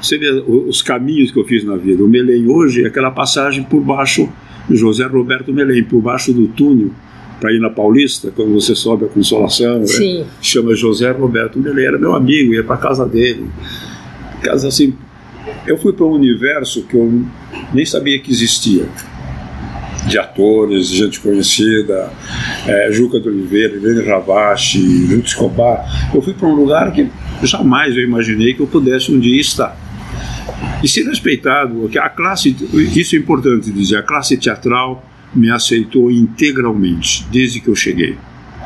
Você 0.00 0.16
vê 0.16 0.30
os 0.30 0.80
caminhos 0.80 1.30
que 1.30 1.38
eu 1.38 1.44
fiz 1.44 1.64
na 1.64 1.76
vida. 1.76 2.04
O 2.04 2.08
Melém 2.08 2.46
hoje 2.46 2.84
é 2.84 2.86
aquela 2.86 3.10
passagem 3.10 3.64
por 3.64 3.80
baixo, 3.80 4.28
José 4.70 5.04
Roberto 5.06 5.52
Melém, 5.52 5.82
por 5.82 6.00
baixo 6.00 6.32
do 6.32 6.46
túnel 6.48 6.90
para 7.40 7.52
ir 7.52 7.60
na 7.60 7.70
Paulista, 7.70 8.32
quando 8.34 8.52
você 8.52 8.74
sobe 8.74 9.04
a 9.04 9.08
Consolação, 9.08 9.78
né? 9.78 9.86
chama 10.42 10.74
José 10.74 11.10
Roberto 11.12 11.58
Melém, 11.58 11.86
era 11.86 11.98
meu 11.98 12.14
amigo, 12.14 12.52
ia 12.52 12.64
para 12.64 12.76
casa 12.76 13.06
dele. 13.06 13.46
Casa 14.42 14.68
assim, 14.68 14.92
eu 15.68 15.76
fui 15.76 15.92
para 15.92 16.06
um 16.06 16.12
universo 16.12 16.82
que 16.84 16.94
eu 16.94 17.24
nem 17.72 17.84
sabia 17.84 18.18
que 18.18 18.30
existia 18.30 18.88
de 20.06 20.18
atores, 20.18 20.88
de 20.88 20.96
gente 20.96 21.20
conhecida, 21.20 22.10
é, 22.66 22.90
Juca 22.90 23.20
de 23.20 23.28
Oliveira, 23.28 23.76
Helene 23.76 24.02
Ravache, 24.06 24.78
Lúcio 24.78 25.22
Escobar. 25.24 26.10
Eu 26.14 26.22
fui 26.22 26.32
para 26.32 26.48
um 26.48 26.54
lugar 26.54 26.92
que 26.92 27.10
jamais 27.42 27.94
eu 27.94 28.02
imaginei 28.02 28.54
que 28.54 28.60
eu 28.60 28.66
pudesse 28.66 29.12
um 29.12 29.20
dia 29.20 29.38
estar. 29.40 29.76
E 30.82 30.88
ser 30.88 31.04
respeitado, 31.04 31.88
que 31.88 31.98
a 31.98 32.08
classe, 32.08 32.56
isso 32.72 33.14
é 33.14 33.18
importante 33.18 33.70
dizer, 33.70 33.96
a 33.96 34.02
classe 34.02 34.36
teatral 34.36 35.04
me 35.34 35.50
aceitou 35.50 36.10
integralmente 36.10 37.26
desde 37.30 37.60
que 37.60 37.68
eu 37.68 37.74
cheguei. 37.74 38.16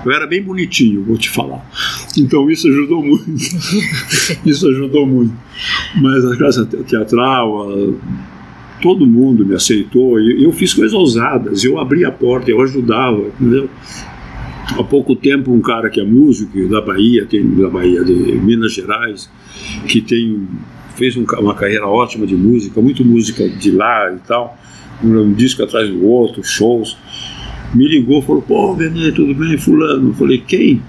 Eu 0.04 0.12
era 0.12 0.26
bem 0.26 0.42
bonitinho, 0.42 1.04
vou 1.04 1.16
te 1.16 1.30
falar. 1.30 1.64
Então 2.18 2.50
isso 2.50 2.68
ajudou 2.68 3.02
muito. 3.02 3.30
isso 4.44 4.68
ajudou 4.68 5.06
muito. 5.06 5.34
Mas 6.00 6.24
a 6.24 6.36
classe 6.36 6.66
teatral, 6.66 7.70
a, 7.70 7.92
todo 8.82 9.06
mundo 9.06 9.46
me 9.46 9.54
aceitou. 9.54 10.20
E 10.20 10.42
eu 10.44 10.52
fiz 10.52 10.74
coisas 10.74 10.92
ousadas, 10.92 11.64
eu 11.64 11.78
abri 11.78 12.04
a 12.04 12.10
porta, 12.10 12.50
eu 12.50 12.60
ajudava, 12.60 13.22
entendeu? 13.40 13.70
Há 14.78 14.82
pouco 14.82 15.14
tempo, 15.14 15.52
um 15.52 15.60
cara 15.60 15.88
que 15.88 16.00
é 16.00 16.04
músico 16.04 16.68
da 16.68 16.80
Bahia, 16.80 17.26
tem, 17.26 17.48
da 17.54 17.68
Bahia, 17.68 18.02
de 18.04 18.12
Minas 18.12 18.72
Gerais, 18.72 19.30
que 19.86 20.00
tem, 20.00 20.48
fez 20.96 21.16
um, 21.16 21.24
uma 21.38 21.54
carreira 21.54 21.86
ótima 21.86 22.26
de 22.26 22.34
música, 22.34 22.80
muito 22.80 23.04
música 23.04 23.48
de 23.48 23.70
lá 23.70 24.12
e 24.12 24.18
tal, 24.26 24.58
um 25.02 25.32
disco 25.32 25.62
atrás 25.62 25.88
do 25.88 26.04
outro, 26.04 26.42
shows. 26.42 26.96
Me 27.74 27.88
ligou, 27.88 28.22
falou: 28.22 28.42
Pô, 28.42 28.74
Benê, 28.74 29.12
tudo 29.12 29.34
bem? 29.34 29.56
Fulano. 29.56 30.10
Eu 30.10 30.14
falei: 30.14 30.38
Quem? 30.38 30.82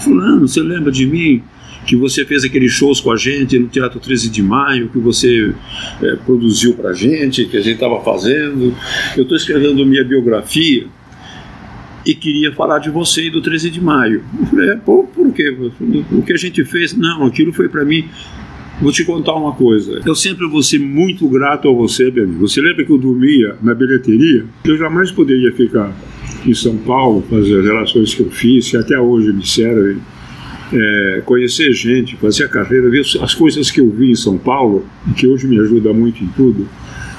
Fulano, 0.00 0.46
você 0.46 0.60
lembra 0.60 0.90
de 0.92 1.06
mim? 1.06 1.42
que 1.86 1.94
você 1.94 2.24
fez 2.24 2.44
aqueles 2.44 2.72
shows 2.72 3.00
com 3.00 3.12
a 3.12 3.16
gente 3.16 3.56
no 3.58 3.68
Teatro 3.68 4.00
13 4.00 4.28
de 4.28 4.42
Maio, 4.42 4.88
que 4.88 4.98
você 4.98 5.54
é, 6.02 6.16
produziu 6.16 6.74
para 6.74 6.90
a 6.90 6.92
gente, 6.92 7.44
que 7.44 7.56
a 7.56 7.60
gente 7.60 7.74
estava 7.74 8.02
fazendo. 8.02 8.74
Eu 9.16 9.22
estou 9.22 9.36
escrevendo 9.36 9.86
minha 9.86 10.04
biografia 10.04 10.86
e 12.04 12.14
queria 12.14 12.52
falar 12.52 12.80
de 12.80 12.90
você 12.90 13.26
e 13.28 13.30
do 13.30 13.40
13 13.40 13.70
de 13.70 13.80
Maio. 13.80 14.24
É, 14.58 14.76
pô, 14.76 15.04
por 15.04 15.32
quê? 15.32 15.56
O 16.10 16.22
que 16.22 16.32
a 16.32 16.36
gente 16.36 16.64
fez? 16.64 16.92
Não, 16.92 17.24
aquilo 17.24 17.52
foi 17.52 17.68
para 17.68 17.84
mim. 17.84 18.08
Vou 18.80 18.92
te 18.92 19.04
contar 19.04 19.34
uma 19.34 19.52
coisa. 19.52 20.02
Eu 20.04 20.14
sempre 20.14 20.46
vou 20.46 20.62
ser 20.62 20.78
muito 20.78 21.26
grato 21.28 21.68
a 21.68 21.72
você, 21.72 22.10
meu 22.10 22.24
amigo. 22.24 22.46
Você 22.46 22.60
lembra 22.60 22.84
que 22.84 22.92
eu 22.92 22.98
dormia 22.98 23.56
na 23.62 23.74
bilheteria? 23.74 24.44
Eu 24.64 24.76
jamais 24.76 25.10
poderia 25.10 25.50
ficar 25.52 25.96
em 26.44 26.52
São 26.52 26.76
Paulo, 26.76 27.24
fazer 27.28 27.58
as 27.58 27.64
relações 27.64 28.14
que 28.14 28.20
eu 28.20 28.30
fiz, 28.30 28.70
que 28.70 28.76
até 28.76 28.98
hoje 28.98 29.32
me 29.32 29.46
servem 29.46 29.96
é, 30.72 31.22
conhecer 31.24 31.72
gente, 31.72 32.16
fazer 32.16 32.44
a 32.44 32.48
carreira, 32.48 32.90
ver 32.90 33.02
as 33.20 33.34
coisas 33.34 33.70
que 33.70 33.80
eu 33.80 33.90
vi 33.90 34.10
em 34.10 34.14
São 34.14 34.36
Paulo, 34.36 34.84
e 35.08 35.12
que 35.14 35.26
hoje 35.26 35.46
me 35.46 35.58
ajuda 35.58 35.92
muito 35.92 36.22
em 36.22 36.28
tudo, 36.28 36.68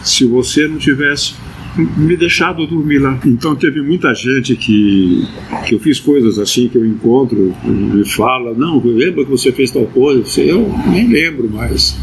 se 0.04 0.26
você 0.26 0.68
não 0.68 0.78
tivesse 0.78 1.34
me 1.78 2.16
deixado 2.16 2.66
dormir 2.66 3.00
lá. 3.00 3.20
Então 3.26 3.56
teve 3.56 3.82
muita 3.82 4.14
gente 4.14 4.56
que, 4.56 5.26
que 5.66 5.76
eu 5.76 5.80
fiz 5.80 6.00
coisas 6.00 6.40
assim 6.40 6.68
que 6.68 6.78
eu 6.78 6.86
encontro 6.86 7.54
e 8.00 8.10
fala, 8.10 8.54
não, 8.54 8.82
lembra 8.84 9.24
que 9.24 9.32
você 9.32 9.52
fez 9.52 9.72
tal 9.72 9.86
coisa? 9.86 10.42
Eu 10.42 10.74
nem 10.88 11.08
lembro 11.08 11.50
mais. 11.50 11.98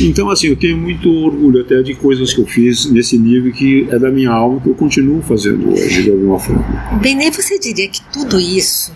Então, 0.00 0.30
assim, 0.30 0.48
eu 0.48 0.56
tenho 0.56 0.76
muito 0.76 1.10
orgulho 1.10 1.60
até 1.60 1.82
de 1.82 1.94
coisas 1.94 2.32
que 2.32 2.40
eu 2.40 2.46
fiz 2.46 2.88
nesse 2.90 3.18
nível 3.18 3.52
que 3.52 3.88
é 3.90 3.98
da 3.98 4.10
minha 4.10 4.30
alma, 4.30 4.60
que 4.60 4.68
eu 4.68 4.74
continuo 4.74 5.20
fazendo 5.22 5.72
hoje, 5.72 6.04
de 6.04 6.10
alguma 6.10 6.38
forma. 6.38 6.64
Bem, 7.02 7.16
nem 7.16 7.32
você 7.32 7.58
diria 7.58 7.88
que 7.88 8.00
tudo 8.12 8.38
isso 8.38 8.92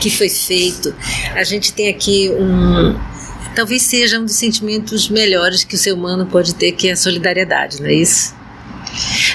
que 0.00 0.10
foi 0.10 0.28
feito. 0.28 0.92
A 1.34 1.44
gente 1.44 1.72
tem 1.72 1.88
aqui 1.88 2.30
um. 2.30 3.15
Talvez 3.56 3.84
seja 3.84 4.20
um 4.20 4.26
dos 4.26 4.34
sentimentos 4.34 5.08
melhores 5.08 5.64
que 5.64 5.74
o 5.74 5.78
ser 5.78 5.92
humano 5.92 6.26
pode 6.26 6.54
ter, 6.54 6.72
que 6.72 6.88
é 6.88 6.92
a 6.92 6.96
solidariedade, 6.96 7.80
não 7.80 7.88
é 7.88 7.94
isso? 7.94 8.34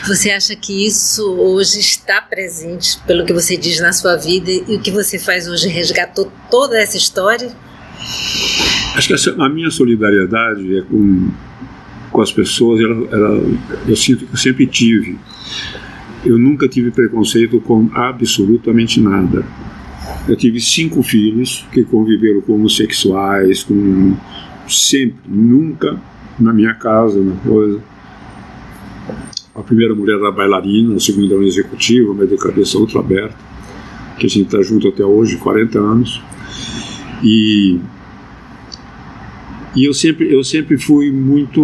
Você 0.08 0.30
acha 0.30 0.56
que 0.56 0.86
isso 0.86 1.28
hoje 1.34 1.80
está 1.80 2.22
presente, 2.22 3.00
pelo 3.08 3.26
que 3.26 3.34
você 3.34 3.58
diz 3.58 3.80
na 3.80 3.92
sua 3.92 4.16
vida, 4.16 4.52
e 4.52 4.76
o 4.76 4.80
que 4.80 4.92
você 4.92 5.18
faz 5.18 5.48
hoje 5.48 5.68
resgatou 5.68 6.32
toda 6.52 6.80
essa 6.80 6.98
história? 6.98 7.52
Acho 8.96 9.08
que 9.08 9.42
a 9.42 9.50
minha 9.50 9.72
solidariedade 9.72 10.78
é 10.78 10.82
com, 10.84 11.32
com 12.12 12.22
as 12.22 12.32
pessoas, 12.32 12.80
ela, 12.80 13.08
ela, 13.12 13.44
eu 13.88 13.96
sinto 13.96 14.28
que 14.28 14.34
eu 14.34 14.38
sempre 14.38 14.68
tive. 14.68 15.18
Eu 16.24 16.38
nunca 16.38 16.68
tive 16.68 16.92
preconceito 16.92 17.60
com 17.60 17.90
absolutamente 17.92 19.02
nada. 19.02 19.44
Eu 20.28 20.36
tive 20.36 20.60
cinco 20.60 21.02
filhos 21.04 21.66
que 21.72 21.84
conviveram 21.84 22.42
com 22.42 22.54
homossexuais, 22.54 23.64
com 23.64 24.16
sempre, 24.68 25.20
nunca 25.28 26.00
na 26.40 26.54
minha 26.54 26.74
casa, 26.74 27.22
na 27.22 27.36
coisa. 27.36 27.82
A 29.54 29.62
primeira 29.62 29.94
mulher 29.94 30.18
era 30.18 30.32
bailarina, 30.32 30.96
a 30.96 31.00
segunda 31.00 31.36
era 31.36 31.44
executiva, 31.44 32.26
de 32.26 32.38
cabeça 32.38 32.78
outra 32.78 33.00
aberta, 33.00 33.36
que 34.18 34.26
a 34.26 34.30
gente 34.30 34.46
está 34.46 34.62
junto 34.62 34.88
até 34.88 35.04
hoje, 35.04 35.38
40 35.38 35.80
anos. 35.80 36.22
E, 37.24 37.80
e 39.76 39.86
eu, 39.86 39.94
sempre, 39.94 40.34
eu 40.34 40.44
sempre 40.44 40.78
fui 40.78 41.12
muito 41.12 41.62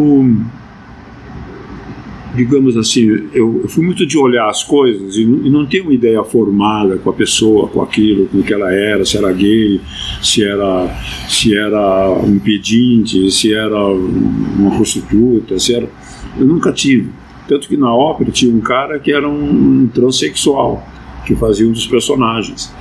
digamos 2.37 2.77
assim, 2.77 3.07
eu, 3.33 3.61
eu, 3.63 3.67
fui 3.67 3.83
muito 3.83 4.05
de 4.05 4.15
olhar 4.17 4.47
as 4.47 4.63
coisas 4.63 5.15
e, 5.15 5.23
e, 5.23 5.49
não 5.49 5.65
ter 5.65 5.81
uma 5.81 5.93
ideia 5.93 6.23
formada 6.23 6.97
com 6.97 7.09
a 7.09 7.13
pessoa, 7.13 7.67
com 7.67 7.81
aquilo, 7.81 8.27
com 8.27 8.37
o 8.37 8.43
que 8.43 8.53
ela 8.53 8.71
era, 8.71 9.03
se 9.03 9.17
era 9.17 9.33
gay, 9.33 9.81
se 10.21 10.43
era, 10.43 10.87
se 11.27 11.57
era 11.57 12.11
um 12.11 12.37
pedinte, 12.37 13.31
se 13.31 13.53
era 13.53 13.83
uma 13.87 14.75
prostituta, 14.75 15.57
se 15.57 15.73
era. 15.73 15.89
Eu 16.37 16.45
nunca 16.45 16.71
tive. 16.71 17.09
Tanto 17.47 17.67
que 17.67 17.75
na 17.75 17.93
ópera 17.93 18.29
tinha 18.29 18.53
um 18.53 18.61
cara 18.61 18.99
que 18.99 19.11
era 19.11 19.27
um 19.27 19.89
transexual, 19.91 20.87
que 21.25 21.35
fazia 21.35 21.67
um 21.67 21.71
dos 21.71 21.87
personagens. 21.87 22.71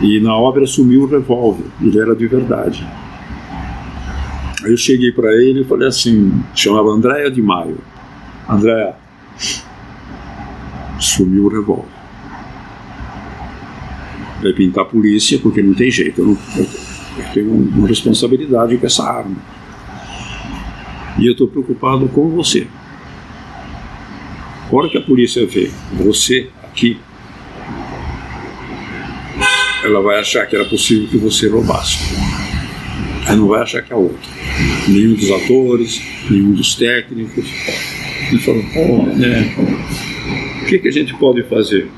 E 0.00 0.18
na 0.18 0.36
ópera 0.36 0.66
sumiu 0.66 1.02
o 1.02 1.06
revólver, 1.06 1.64
ele 1.80 1.98
era 1.98 2.16
de 2.16 2.26
verdade. 2.26 2.84
Aí 4.64 4.72
eu 4.72 4.76
cheguei 4.76 5.12
para 5.12 5.32
ele 5.32 5.60
e 5.60 5.64
falei 5.64 5.86
assim, 5.86 6.42
chamava 6.54 6.88
Andréia 6.88 7.30
de 7.30 7.40
Maio. 7.40 7.78
André, 8.48 8.94
sumiu 11.00 11.46
o 11.46 11.48
revólver. 11.48 11.88
Vai 14.42 14.52
pintar 14.52 14.84
a 14.84 14.86
polícia 14.86 15.38
porque 15.38 15.62
não 15.62 15.74
tem 15.74 15.90
jeito. 15.90 16.20
Eu, 16.20 16.26
não, 16.26 16.38
eu 16.56 17.32
tenho 17.34 17.52
uma 17.52 17.88
responsabilidade 17.88 18.76
com 18.76 18.86
essa 18.86 19.02
arma. 19.02 19.36
E 21.18 21.26
eu 21.26 21.32
estou 21.32 21.48
preocupado 21.48 22.08
com 22.08 22.28
você. 22.28 22.68
A 24.70 24.76
hora 24.76 24.88
que 24.88 24.98
a 24.98 25.00
polícia 25.00 25.46
vê 25.46 25.70
você 25.92 26.50
aqui, 26.62 26.98
ela 29.84 30.02
vai 30.02 30.20
achar 30.20 30.46
que 30.46 30.54
era 30.54 30.64
possível 30.64 31.08
que 31.08 31.16
você 31.16 31.48
roubasse. 31.48 31.98
Ela 33.26 33.36
não 33.36 33.48
vai 33.48 33.62
achar 33.62 33.82
que 33.82 33.92
é 33.92 33.96
outro. 33.96 34.28
Nenhum 34.88 35.14
dos 35.14 35.30
atores, 35.30 36.02
nenhum 36.28 36.52
dos 36.52 36.74
técnicos, 36.74 37.46
e 38.32 38.38
falou, 38.38 38.62
pô, 38.72 39.02
né, 39.16 39.54
o 40.62 40.66
que, 40.66 40.78
que 40.78 40.88
a 40.88 40.92
gente 40.92 41.14
pode 41.14 41.42
fazer? 41.44 41.88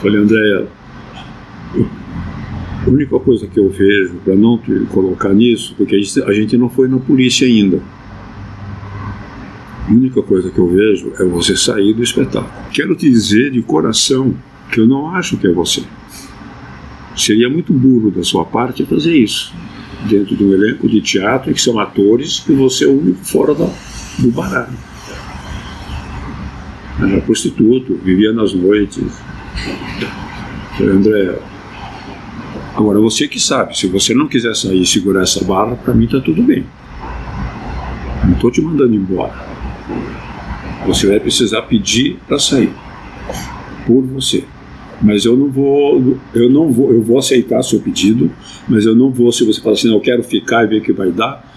Falei, 0.00 0.20
Andréia, 0.20 0.68
a 2.86 2.88
única 2.88 3.18
coisa 3.18 3.46
que 3.46 3.58
eu 3.58 3.68
vejo, 3.68 4.14
para 4.24 4.34
não 4.34 4.58
te 4.58 4.72
colocar 4.92 5.34
nisso, 5.34 5.74
porque 5.76 5.96
a 5.96 5.98
gente, 5.98 6.22
a 6.22 6.32
gente 6.32 6.56
não 6.56 6.68
foi 6.68 6.88
na 6.88 6.98
polícia 6.98 7.46
ainda. 7.46 7.80
A 9.88 9.92
única 9.92 10.22
coisa 10.22 10.50
que 10.50 10.58
eu 10.58 10.68
vejo 10.68 11.12
é 11.18 11.24
você 11.24 11.56
sair 11.56 11.92
do 11.94 12.02
espetáculo. 12.02 12.52
Quero 12.72 12.94
te 12.96 13.08
dizer 13.10 13.50
de 13.50 13.62
coração 13.62 14.34
que 14.70 14.80
eu 14.80 14.86
não 14.86 15.14
acho 15.14 15.36
que 15.36 15.46
é 15.46 15.52
você. 15.52 15.82
Seria 17.16 17.48
muito 17.48 17.72
burro 17.72 18.10
da 18.10 18.22
sua 18.22 18.44
parte 18.44 18.84
fazer 18.84 19.16
isso 19.16 19.54
dentro 20.08 20.36
de 20.36 20.44
um 20.44 20.52
elenco 20.52 20.88
de 20.88 21.00
teatro 21.00 21.52
que 21.52 21.60
são 21.60 21.78
atores 21.78 22.44
e 22.48 22.52
você 22.52 22.84
é 22.84 22.88
o 22.88 22.98
único 22.98 23.24
fora 23.24 23.54
da, 23.54 23.68
do 24.18 24.30
baralho. 24.30 24.78
Era 26.98 27.20
prostituto, 27.20 27.98
vivia 28.02 28.32
nas 28.32 28.54
noites. 28.54 29.20
André, 30.80 31.38
agora 32.74 32.98
você 32.98 33.28
que 33.28 33.38
sabe, 33.38 33.76
se 33.76 33.86
você 33.86 34.14
não 34.14 34.26
quiser 34.26 34.54
sair 34.54 34.82
e 34.82 34.86
segurar 34.86 35.22
essa 35.22 35.44
barra, 35.44 35.76
para 35.76 35.94
mim 35.94 36.06
tá 36.06 36.20
tudo 36.20 36.42
bem. 36.42 36.64
Não 38.24 38.32
estou 38.32 38.50
te 38.50 38.60
mandando 38.60 38.94
embora. 38.94 39.34
Você 40.86 41.06
vai 41.06 41.20
precisar 41.20 41.62
pedir 41.62 42.18
para 42.26 42.38
sair 42.38 42.72
por 43.86 44.02
você. 44.02 44.44
Mas 45.02 45.26
eu 45.26 45.36
não 45.36 45.50
vou, 45.50 46.18
eu 46.34 46.48
não 46.48 46.72
vou, 46.72 46.92
eu 46.92 47.02
vou 47.02 47.18
aceitar 47.18 47.62
seu 47.62 47.80
pedido, 47.80 48.30
mas 48.66 48.86
eu 48.86 48.94
não 48.94 49.10
vou 49.10 49.30
se 49.30 49.44
você 49.44 49.60
falar 49.60 49.74
assim, 49.74 49.92
eu 49.92 50.00
quero 50.00 50.22
ficar 50.22 50.64
e 50.64 50.68
ver 50.68 50.78
o 50.78 50.82
que 50.82 50.92
vai 50.92 51.12
dar 51.12 51.55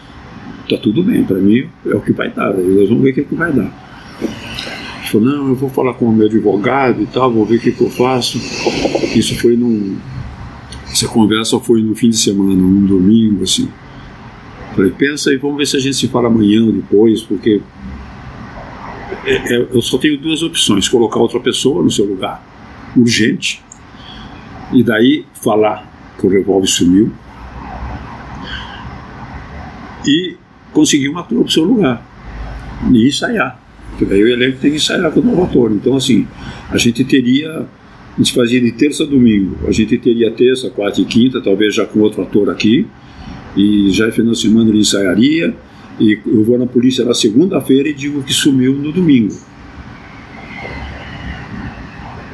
tá 0.70 0.78
tudo 0.78 1.03
bem, 1.03 1.24
para 1.24 1.38
mim 1.38 1.67
é 1.86 1.95
o 1.95 2.01
que 2.01 2.13
vai 2.13 2.30
dar, 2.30 2.53
nós 2.53 2.89
vamos 2.89 3.03
ver 3.03 3.11
o 3.11 3.13
que, 3.13 3.22
é 3.22 3.24
que 3.24 3.36
vai 3.36 3.51
dar. 3.51 3.89
Ele 4.22 5.07
falou, 5.11 5.28
não, 5.28 5.47
eu 5.49 5.55
vou 5.55 5.70
falar 5.70 5.93
com 5.95 6.05
o 6.05 6.11
meu 6.11 6.28
advogado 6.28 7.01
e 7.01 7.05
tal, 7.07 7.32
vou 7.32 7.45
ver 7.45 7.57
o 7.57 7.59
que, 7.59 7.72
que 7.72 7.82
eu 7.82 7.89
faço. 7.89 8.38
Isso 9.17 9.36
foi 9.39 9.55
num. 9.55 9.97
Essa 10.91 11.07
conversa 11.07 11.59
foi 11.59 11.82
no 11.82 11.95
fim 11.95 12.09
de 12.09 12.17
semana, 12.17 12.53
num 12.53 12.86
domingo, 12.86 13.43
assim. 13.43 13.70
Falei, 14.76 14.91
pensa 14.91 15.34
e 15.34 15.38
vamos 15.38 15.57
ver 15.57 15.65
se 15.65 15.78
a 15.78 15.80
gente 15.80 15.95
se 15.95 16.07
fala 16.07 16.28
amanhã 16.28 16.70
depois, 16.72 17.24
porque 17.24 17.61
é, 19.26 19.34
é, 19.34 19.67
eu 19.72 19.82
só 19.82 19.97
tenho 19.97 20.17
duas 20.17 20.41
opções: 20.43 20.88
colocar 20.88 21.20
outra 21.20 21.39
pessoa 21.39 21.84
no 21.84 21.91
seu 21.91 22.05
lugar, 22.05 22.43
urgente, 22.95 23.63
e 24.72 24.84
daí 24.84 25.26
falar 25.34 25.89
que 26.17 26.26
o 26.26 26.30
revólver 26.30 26.67
sumiu, 26.67 27.11
e 30.05 30.38
conseguir 30.74 31.09
um 31.09 31.13
para 31.13 31.38
o 31.38 31.49
seu 31.49 31.63
lugar 31.63 32.05
e 32.91 33.07
ensaiar. 33.07 33.59
Porque 33.89 34.05
daí 34.05 34.24
o 34.24 34.28
elenco 34.28 34.59
tem 34.59 34.72
que 34.72 34.78
ensaiar 34.78 35.11
com 35.11 35.20
o 35.20 35.24
novo 35.24 35.43
ator. 35.43 35.72
Então, 35.72 35.95
assim, 35.95 36.28
a 36.70 36.78
gente 36.78 37.03
teria. 37.03 37.65
A 38.15 38.22
gente 38.22 38.34
fazia 38.34 38.59
de 38.59 38.72
terça 38.72 39.03
a 39.03 39.05
domingo. 39.05 39.57
A 39.67 39.72
gente 39.72 39.97
teria 39.97 40.32
terça, 40.32 40.70
quarta 40.70 40.99
e 40.99 41.05
quinta, 41.05 41.39
talvez 41.41 41.76
já 41.76 41.86
com 41.86 41.99
outro 41.99 42.22
ator 42.22 42.49
aqui. 42.49 42.86
E 43.55 43.91
já 43.91 44.07
no 44.07 44.11
final 44.11 44.34
de 44.34 44.39
semana 44.39 44.70
ele 44.70 44.80
ensaiaria. 44.80 45.53
E 45.99 46.20
eu 46.26 46.43
vou 46.43 46.57
na 46.57 46.65
polícia 46.65 47.03
na 47.03 47.13
segunda-feira 47.13 47.89
e 47.89 47.93
digo 47.93 48.24
que 48.24 48.34
sumiu 48.34 48.74
no 48.74 48.91
domingo. 48.91 49.36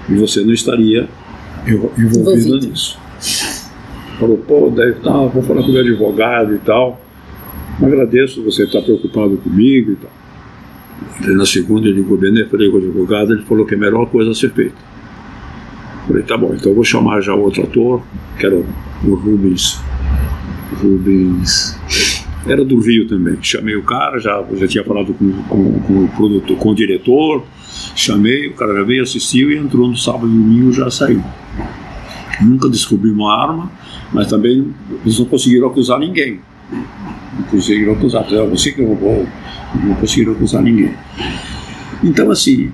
E 0.09 0.13
você 0.15 0.41
não 0.41 0.53
estaria 0.53 1.07
envolvido 1.67 2.59
nisso. 2.59 2.99
Falou, 4.19 4.37
pô, 4.37 4.69
deve 4.69 4.99
tá, 5.01 5.11
vou 5.11 5.43
falar 5.43 5.61
com 5.61 5.69
o 5.69 5.71
meu 5.71 5.81
advogado 5.81 6.55
e 6.55 6.59
tal. 6.59 7.04
Agradeço 7.81 8.41
você 8.41 8.63
estar 8.63 8.81
preocupado 8.81 9.35
comigo 9.37 9.91
e 9.91 9.95
tal. 9.95 11.35
na 11.35 11.45
segunda 11.45 11.87
ele 11.87 11.97
ligou 11.97 12.17
bem, 12.17 12.45
falei 12.45 12.69
com 12.69 12.77
o 12.77 12.79
advogado, 12.79 13.33
ele 13.33 13.43
falou 13.43 13.65
que 13.65 13.73
é 13.73 13.77
a 13.77 13.79
melhor 13.79 14.05
coisa 14.07 14.31
a 14.31 14.35
ser 14.35 14.51
feita. 14.51 14.75
Falei, 16.07 16.23
tá 16.23 16.37
bom, 16.37 16.53
então 16.53 16.71
eu 16.71 16.75
vou 16.75 16.83
chamar 16.83 17.19
já 17.19 17.33
outro 17.33 17.63
ator, 17.63 18.01
que 18.39 18.45
era 18.45 18.55
o 18.55 19.15
Rubens. 19.15 19.79
Rubens. 20.81 21.77
Era 22.47 22.63
do 22.63 22.79
Rio 22.79 23.07
também. 23.07 23.37
Chamei 23.41 23.75
o 23.75 23.83
cara, 23.83 24.19
já, 24.19 24.43
já 24.53 24.67
tinha 24.67 24.83
falado 24.83 25.13
com, 25.13 25.33
com, 25.49 25.79
com 25.79 26.05
o 26.05 26.07
produtor, 26.09 26.57
com 26.57 26.69
o 26.69 26.75
diretor, 26.75 27.43
chamei, 27.95 28.47
o 28.47 28.53
cara 28.53 28.73
já 28.75 28.83
veio, 28.83 29.03
assistiu 29.03 29.51
e 29.51 29.57
entrou 29.57 29.87
no 29.87 29.97
sábado 29.97 30.27
e 30.27 30.37
domingo 30.37 30.71
já 30.71 30.89
saiu. 30.89 31.23
Nunca 32.39 32.69
descobri 32.69 33.09
uma 33.09 33.33
arma, 33.33 33.71
mas 34.13 34.27
também 34.27 34.73
eles 35.03 35.19
não 35.19 35.25
conseguiram 35.25 35.67
acusar 35.67 35.99
ninguém 35.99 36.39
não 37.35 37.43
conseguiram 37.43 37.93
acusar. 37.93 38.25
Então, 38.25 38.49
você 38.49 38.71
que 38.71 38.83
roubou, 38.83 39.27
não 39.83 39.95
conseguiram 39.95 40.33
acusar 40.33 40.61
ninguém. 40.61 40.93
Então, 42.03 42.31
assim, 42.31 42.71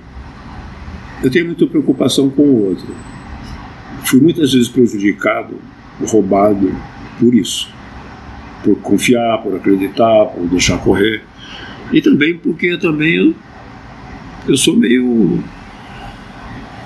eu 1.22 1.30
tenho 1.30 1.46
muita 1.46 1.66
preocupação 1.66 2.28
com 2.30 2.42
o 2.42 2.68
outro. 2.68 2.88
Fui 4.04 4.20
muitas 4.20 4.52
vezes 4.52 4.68
prejudicado, 4.68 5.56
roubado 6.06 6.74
por 7.18 7.34
isso. 7.34 7.68
Por 8.64 8.76
confiar, 8.76 9.38
por 9.38 9.54
acreditar, 9.56 10.26
por 10.26 10.46
deixar 10.48 10.78
correr. 10.78 11.22
E 11.92 12.00
também 12.00 12.36
porque 12.36 12.76
também 12.78 13.14
eu, 13.14 13.34
eu 14.48 14.56
sou 14.56 14.76
meio 14.76 15.42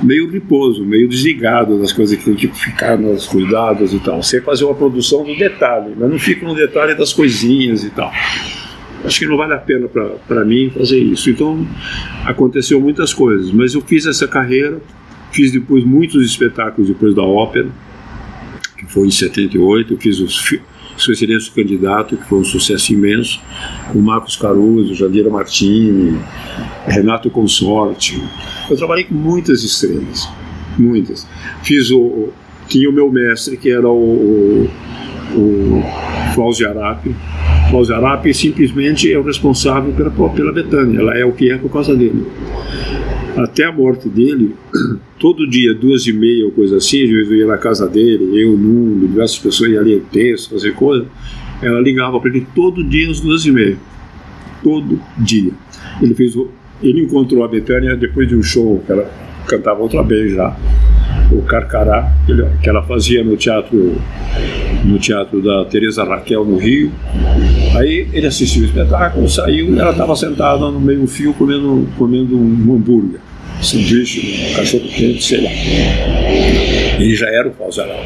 meio 0.03 0.31
riposo, 0.31 0.85
meio 0.85 1.09
desligado 1.09 1.79
das 1.79 1.93
coisas 1.93 2.17
que 2.17 2.25
tem 2.25 2.35
que 2.35 2.49
ficar 2.49 2.99
nos 2.99 3.27
cuidados 3.27 3.93
e 3.93 3.99
tal. 3.99 4.23
Você 4.23 4.41
fazer 4.41 4.65
uma 4.65 4.75
produção 4.75 5.25
do 5.25 5.37
detalhe, 5.37 5.95
mas 5.97 6.11
não 6.11 6.19
fica 6.19 6.47
no 6.47 6.55
detalhe 6.55 6.95
das 6.95 7.13
coisinhas 7.13 7.85
e 7.85 7.91
tal. 7.91 8.13
Acho 9.05 9.21
que 9.21 9.27
não 9.27 9.37
vale 9.37 9.55
a 9.55 9.59
pena 9.59 9.89
para 9.89 10.45
mim 10.45 10.71
fazer 10.71 10.99
isso. 10.99 11.31
Então, 11.31 11.67
aconteceu 12.25 12.81
muitas 12.81 13.15
coisas, 13.15 13.53
mas 13.53 13.75
eu 13.75 13.81
fiz 13.81 14.07
essa 14.07 14.27
carreira, 14.27 14.81
fiz 15.31 15.53
depois 15.53 15.85
muitos 15.85 16.25
espetáculos 16.27 16.89
depois 16.89 17.15
da 17.15 17.23
ópera, 17.23 17.69
que 18.77 18.87
foi 18.87 19.07
em 19.07 19.11
78, 19.11 19.95
eu 19.95 19.99
fiz 19.99 20.19
os 20.19 20.39
Sou 20.97 21.13
Excelência 21.13 21.53
Candidato, 21.55 22.17
que 22.17 22.25
foi 22.25 22.39
um 22.39 22.45
sucesso 22.45 22.93
imenso, 22.93 23.41
com 23.93 24.01
Marcos 24.01 24.37
Caruso, 24.37 24.95
Jandira 24.95 25.31
Martini, 25.31 26.19
Renato 26.87 27.31
Consorte. 27.31 28.23
Eu 28.69 28.77
trabalhei 28.77 29.05
com 29.05 29.15
muitas 29.15 29.63
estrelas, 29.63 30.29
muitas. 30.79 31.27
Fiz 31.63 31.91
o, 31.91 32.31
tinha 32.67 32.89
o 32.89 32.93
meu 32.93 33.11
mestre, 33.11 33.57
que 33.57 33.71
era 33.71 33.89
o, 33.89 33.95
o, 33.95 34.71
o 35.37 35.83
Flávio 36.35 36.69
Arapi. 36.71 37.15
Arapi 37.95 38.33
simplesmente 38.33 39.13
é 39.13 39.19
o 39.19 39.23
responsável 39.23 39.93
pela, 39.93 40.11
pela 40.31 40.53
Betânia, 40.53 41.01
ela 41.01 41.17
é 41.17 41.25
o 41.25 41.33
que 41.33 41.51
é 41.51 41.59
por 41.59 41.71
causa 41.71 41.95
dele. 41.95 42.27
Até 43.37 43.65
a 43.65 43.73
morte 43.73 44.09
dele, 44.09 44.55
todo 45.19 45.49
dia, 45.49 45.75
duas 45.75 46.07
e 46.07 46.13
meia 46.13 46.45
ou 46.47 46.51
coisa 46.51 46.77
assim, 46.79 46.99
eu 46.99 47.35
ia 47.35 47.47
na 47.47 47.59
casa 47.59 47.89
dele, 47.89 48.41
eu, 48.41 48.57
Nuno, 48.57 49.07
diversas 49.07 49.39
pessoas 49.39 49.71
iam 49.71 49.85
ler 49.85 50.03
texto, 50.11 50.51
fazer 50.51 50.75
coisa. 50.75 51.07
Ela 51.63 51.81
ligava 51.81 52.19
para 52.21 52.31
ele 52.31 52.47
todo 52.55 52.83
dia 52.83 53.11
às 53.11 53.21
duas 53.21 53.45
e 53.45 53.51
meia 53.51 53.77
todo 54.63 55.01
dia. 55.19 55.53
Ele 56.03 56.15
fez 56.15 56.35
ele 56.83 57.03
encontrou 57.03 57.45
a 57.45 57.49
Betânia 57.49 57.97
depois 57.97 58.29
de 58.29 58.37
um 58.37 58.43
show 58.43 58.83
que 58.85 58.93
ela 58.93 59.11
cantava 59.47 59.81
outra 59.81 60.03
vez 60.03 60.33
já, 60.33 60.57
o 61.31 61.43
Carcará, 61.43 62.13
que 62.63 62.69
ela 62.69 62.83
fazia 62.83 63.25
no 63.25 63.37
teatro 63.37 64.01
no 64.85 64.99
teatro 64.99 65.43
da 65.43 65.65
Teresa 65.65 66.05
Raquel 66.05 66.45
no 66.45 66.57
Rio. 66.57 66.93
Aí 67.77 68.09
ele 68.13 68.27
assistiu 68.27 68.63
o 68.63 68.67
espetáculo, 68.67 69.29
saiu 69.29 69.75
e 69.75 69.79
ela 69.79 69.91
estava 69.91 70.15
sentada 70.15 70.71
no 70.71 70.81
meio 70.81 71.07
fio 71.07 71.35
comendo, 71.35 71.89
comendo 71.99 72.39
um 72.39 72.75
hambúrguer, 72.75 73.21
sanduíche, 73.61 74.51
um 74.51 74.57
cachorro 74.57 74.89
quente, 74.89 75.25
sei 75.25 75.43
lá. 75.43 75.51
Ele 77.01 77.15
já 77.15 77.29
era 77.29 77.49
o 77.49 77.53
Falzarão. 77.53 78.01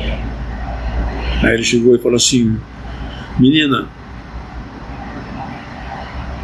Aí 1.43 1.55
ele 1.55 1.63
chegou 1.63 1.95
e 1.95 1.99
falou 1.99 2.17
assim: 2.17 2.59
Menina, 3.39 3.87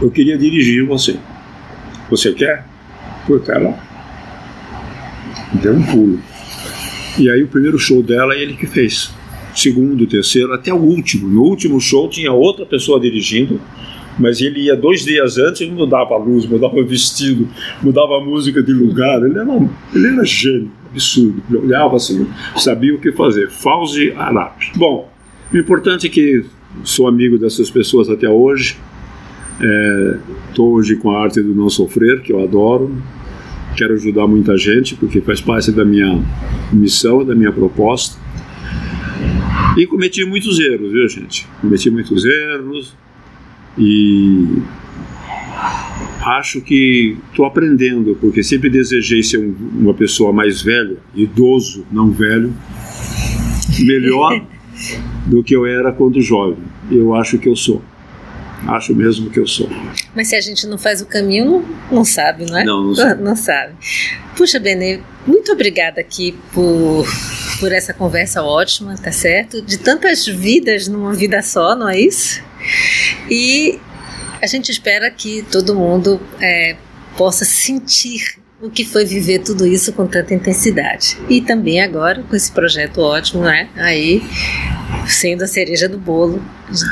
eu 0.01 0.11
queria 0.11 0.37
dirigir 0.37 0.87
você. 0.87 1.17
Você 2.11 2.33
quer? 2.33 2.65
Puta, 3.27 3.53
ela 3.53 3.75
deu 5.55 5.75
um 5.75 5.83
pulo. 5.83 6.21
E 7.19 7.31
aí 7.31 7.43
o 7.43 7.49
primeiro 7.49 7.79
show 7.79 8.03
dela 8.03 8.35
ele 8.35 8.55
que 8.55 8.67
fez. 8.67 9.15
Segundo, 9.55 10.07
terceiro, 10.07 10.53
até 10.53 10.73
o 10.73 10.77
último. 10.77 11.29
No 11.29 11.43
último 11.43 11.81
show 11.81 12.11
tinha 12.11 12.31
outra 12.31 12.67
pessoa 12.67 13.01
dirigindo, 13.01 13.59
mas 14.19 14.41
ele 14.43 14.65
ia 14.65 14.77
dois 14.77 15.05
dias 15.05 15.39
antes 15.39 15.63
e 15.63 15.71
mudava 15.71 16.15
a 16.15 16.19
luz, 16.19 16.45
mudava 16.45 16.77
o 16.77 16.85
vestido, 16.85 17.49
mudava 17.83 18.19
a 18.19 18.21
música 18.21 18.63
de 18.63 18.73
lugar. 18.73 19.23
Ele 19.23 19.39
era, 19.39 19.69
ele 19.95 20.07
era 20.09 20.25
gênio, 20.25 20.71
absurdo. 20.91 21.43
Ele 21.49 21.59
olhava 21.59 21.97
assim, 21.97 22.27
sabia 22.57 22.95
o 22.95 22.99
que 22.99 23.13
fazer. 23.13 23.49
Fauzi 23.49 24.13
Arap. 24.13 24.61
Bom, 24.77 25.11
o 25.53 25.57
importante 25.57 26.07
é 26.07 26.11
que 26.11 26.45
sou 26.85 27.09
amigo 27.09 27.39
dessas 27.39 27.71
pessoas 27.71 28.11
até 28.11 28.29
hoje. 28.29 28.77
Estou 30.51 30.73
é, 30.73 30.75
hoje 30.75 30.97
com 30.97 31.11
a 31.13 31.23
arte 31.23 31.41
do 31.41 31.55
não 31.55 31.71
sofrer, 31.71 32.21
que 32.21 32.31
eu 32.31 32.45
adoro. 32.45 32.95
Quero 33.77 33.95
ajudar 33.95 34.27
muita 34.27 34.57
gente, 34.57 34.95
porque 34.95 35.21
faz 35.21 35.41
parte 35.41 35.71
da 35.71 35.85
minha 35.85 36.23
missão, 36.73 37.25
da 37.25 37.35
minha 37.35 37.53
proposta. 37.53 38.19
E 39.77 39.87
cometi 39.87 40.25
muitos 40.25 40.59
erros, 40.59 40.91
viu, 40.91 41.09
gente? 41.09 41.47
Cometi 41.61 41.91
muitos 41.91 42.25
erros 42.25 42.97
e 43.79 44.63
acho 46.25 46.61
que 46.61 47.17
estou 47.31 47.45
aprendendo, 47.45 48.17
porque 48.21 48.43
sempre 48.43 48.71
desejei 48.71 49.23
ser 49.23 49.39
um, 49.39 49.55
uma 49.81 49.95
pessoa 49.95 50.33
mais 50.33 50.63
velha, 50.63 50.97
idoso, 51.15 51.87
não 51.93 52.11
velho, 52.11 52.53
melhor 53.81 54.43
do 55.27 55.43
que 55.43 55.55
eu 55.55 55.67
era 55.67 55.93
quando 55.93 56.21
jovem. 56.21 56.65
Eu 56.91 57.15
acho 57.15 57.39
que 57.39 57.49
eu 57.49 57.55
sou. 57.55 57.83
Acho 58.69 58.95
mesmo 58.95 59.31
que 59.31 59.39
eu 59.39 59.47
sou. 59.47 59.69
Mas 60.15 60.29
se 60.29 60.37
a 60.37 60.41
gente 60.41 60.67
não 60.67 60.79
faz 60.79 61.01
o 61.01 61.07
caminho, 61.07 61.45
não, 61.45 61.99
não 61.99 62.05
sabe, 62.05 62.47
não 62.47 62.59
é? 62.59 62.65
Não, 62.65 62.83
não 62.85 62.95
sabe. 62.95 63.23
Não 63.27 63.37
sabe. 63.37 63.75
Puxa, 64.37 64.59
Benê, 64.59 65.01
muito 65.27 65.53
obrigada 65.53 66.01
aqui 66.01 66.39
por, 66.53 67.07
por 67.59 67.73
essa 67.73 67.93
conversa 67.95 68.43
ótima, 68.43 68.95
tá 68.97 69.11
certo? 69.11 69.63
De 69.63 69.79
tantas 69.79 70.27
vidas 70.27 70.89
numa 70.89 71.13
vida 71.15 71.41
só, 71.43 71.75
não 71.75 71.89
é 71.89 71.99
isso? 71.99 72.43
E 73.31 73.79
a 74.43 74.47
gente 74.47 74.71
espera 74.71 75.11
que 75.11 75.43
todo 75.51 75.75
mundo 75.75 76.21
é, 76.41 76.77
possa 77.17 77.45
sentir 77.45 78.39
o 78.61 78.71
que 78.71 78.85
foi 78.85 79.05
viver 79.05 79.41
tudo 79.41 79.67
isso 79.67 79.93
com 79.93 80.07
tanta 80.07 80.35
intensidade. 80.35 81.19
E 81.29 81.41
também 81.41 81.81
agora 81.81 82.23
com 82.23 82.35
esse 82.35 82.51
projeto 82.51 83.01
ótimo, 83.01 83.43
né? 83.43 83.69
Aí 83.77 84.23
sendo 85.07 85.45
a 85.45 85.47
cereja 85.47 85.89
do 85.89 85.99
bolo 85.99 86.43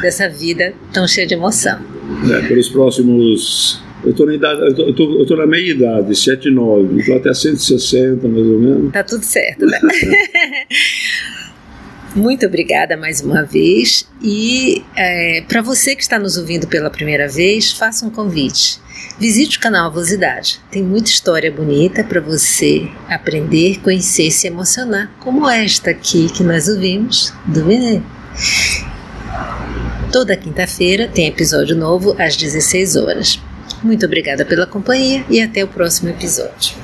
dessa 0.01 0.29
vida 0.29 0.75
tão 0.93 1.07
cheia 1.09 1.27
de 1.27 1.35
emoção. 1.35 1.79
É, 2.31 2.47
pelos 2.47 2.69
próximos. 2.69 3.83
Eu 4.05 4.11
estou 4.11 4.27
na 4.27 4.35
idade, 4.35 4.61
eu 4.61 4.95
tô, 4.95 5.19
eu 5.19 5.25
tô 5.27 5.35
na 5.35 5.47
meia 5.47 5.71
idade, 5.71 6.15
7 6.15 6.51
9, 6.51 7.01
estou 7.01 7.17
até 7.17 7.33
160 7.33 8.29
mais 8.29 8.47
ou 8.47 8.61
menos. 8.61 8.93
Tá 8.93 9.03
tudo 9.03 9.25
certo, 9.25 9.65
né? 9.65 9.81
Muito 12.15 12.47
obrigada 12.47 12.97
mais 12.97 13.21
uma 13.21 13.43
vez. 13.43 14.09
E 14.23 14.85
é, 14.95 15.43
para 15.49 15.61
você 15.61 15.97
que 15.97 16.03
está 16.03 16.19
nos 16.19 16.37
ouvindo 16.37 16.67
pela 16.69 16.89
primeira 16.89 17.29
vez, 17.29 17.73
faça 17.73 18.07
um 18.07 18.11
convite. 18.11 18.79
Visite 19.19 19.59
o 19.59 19.61
canal 19.61 19.87
Avosidade. 19.87 20.61
Tem 20.71 20.83
muita 20.83 21.11
história 21.11 21.51
bonita 21.51 22.05
para 22.05 22.21
você 22.21 22.89
aprender, 23.09 23.81
conhecer 23.81 24.29
e 24.29 24.31
se 24.31 24.47
emocionar, 24.47 25.11
como 25.21 25.49
esta 25.49 25.91
aqui 25.91 26.29
que 26.29 26.45
nós 26.45 26.69
ouvimos 26.69 27.33
do 27.47 27.65
Benê. 27.65 28.01
Toda 30.13 30.37
quinta-feira 30.37 31.09
tem 31.09 31.27
episódio 31.27 31.77
novo 31.77 32.15
às 32.19 32.37
16 32.37 32.97
horas. 32.97 33.41
Muito 33.83 34.07
obrigada 34.07 34.45
pela 34.45 34.67
companhia 34.67 35.25
e 35.29 35.41
até 35.43 35.65
o 35.65 35.69
próximo 35.69 36.11
episódio. 36.11 36.84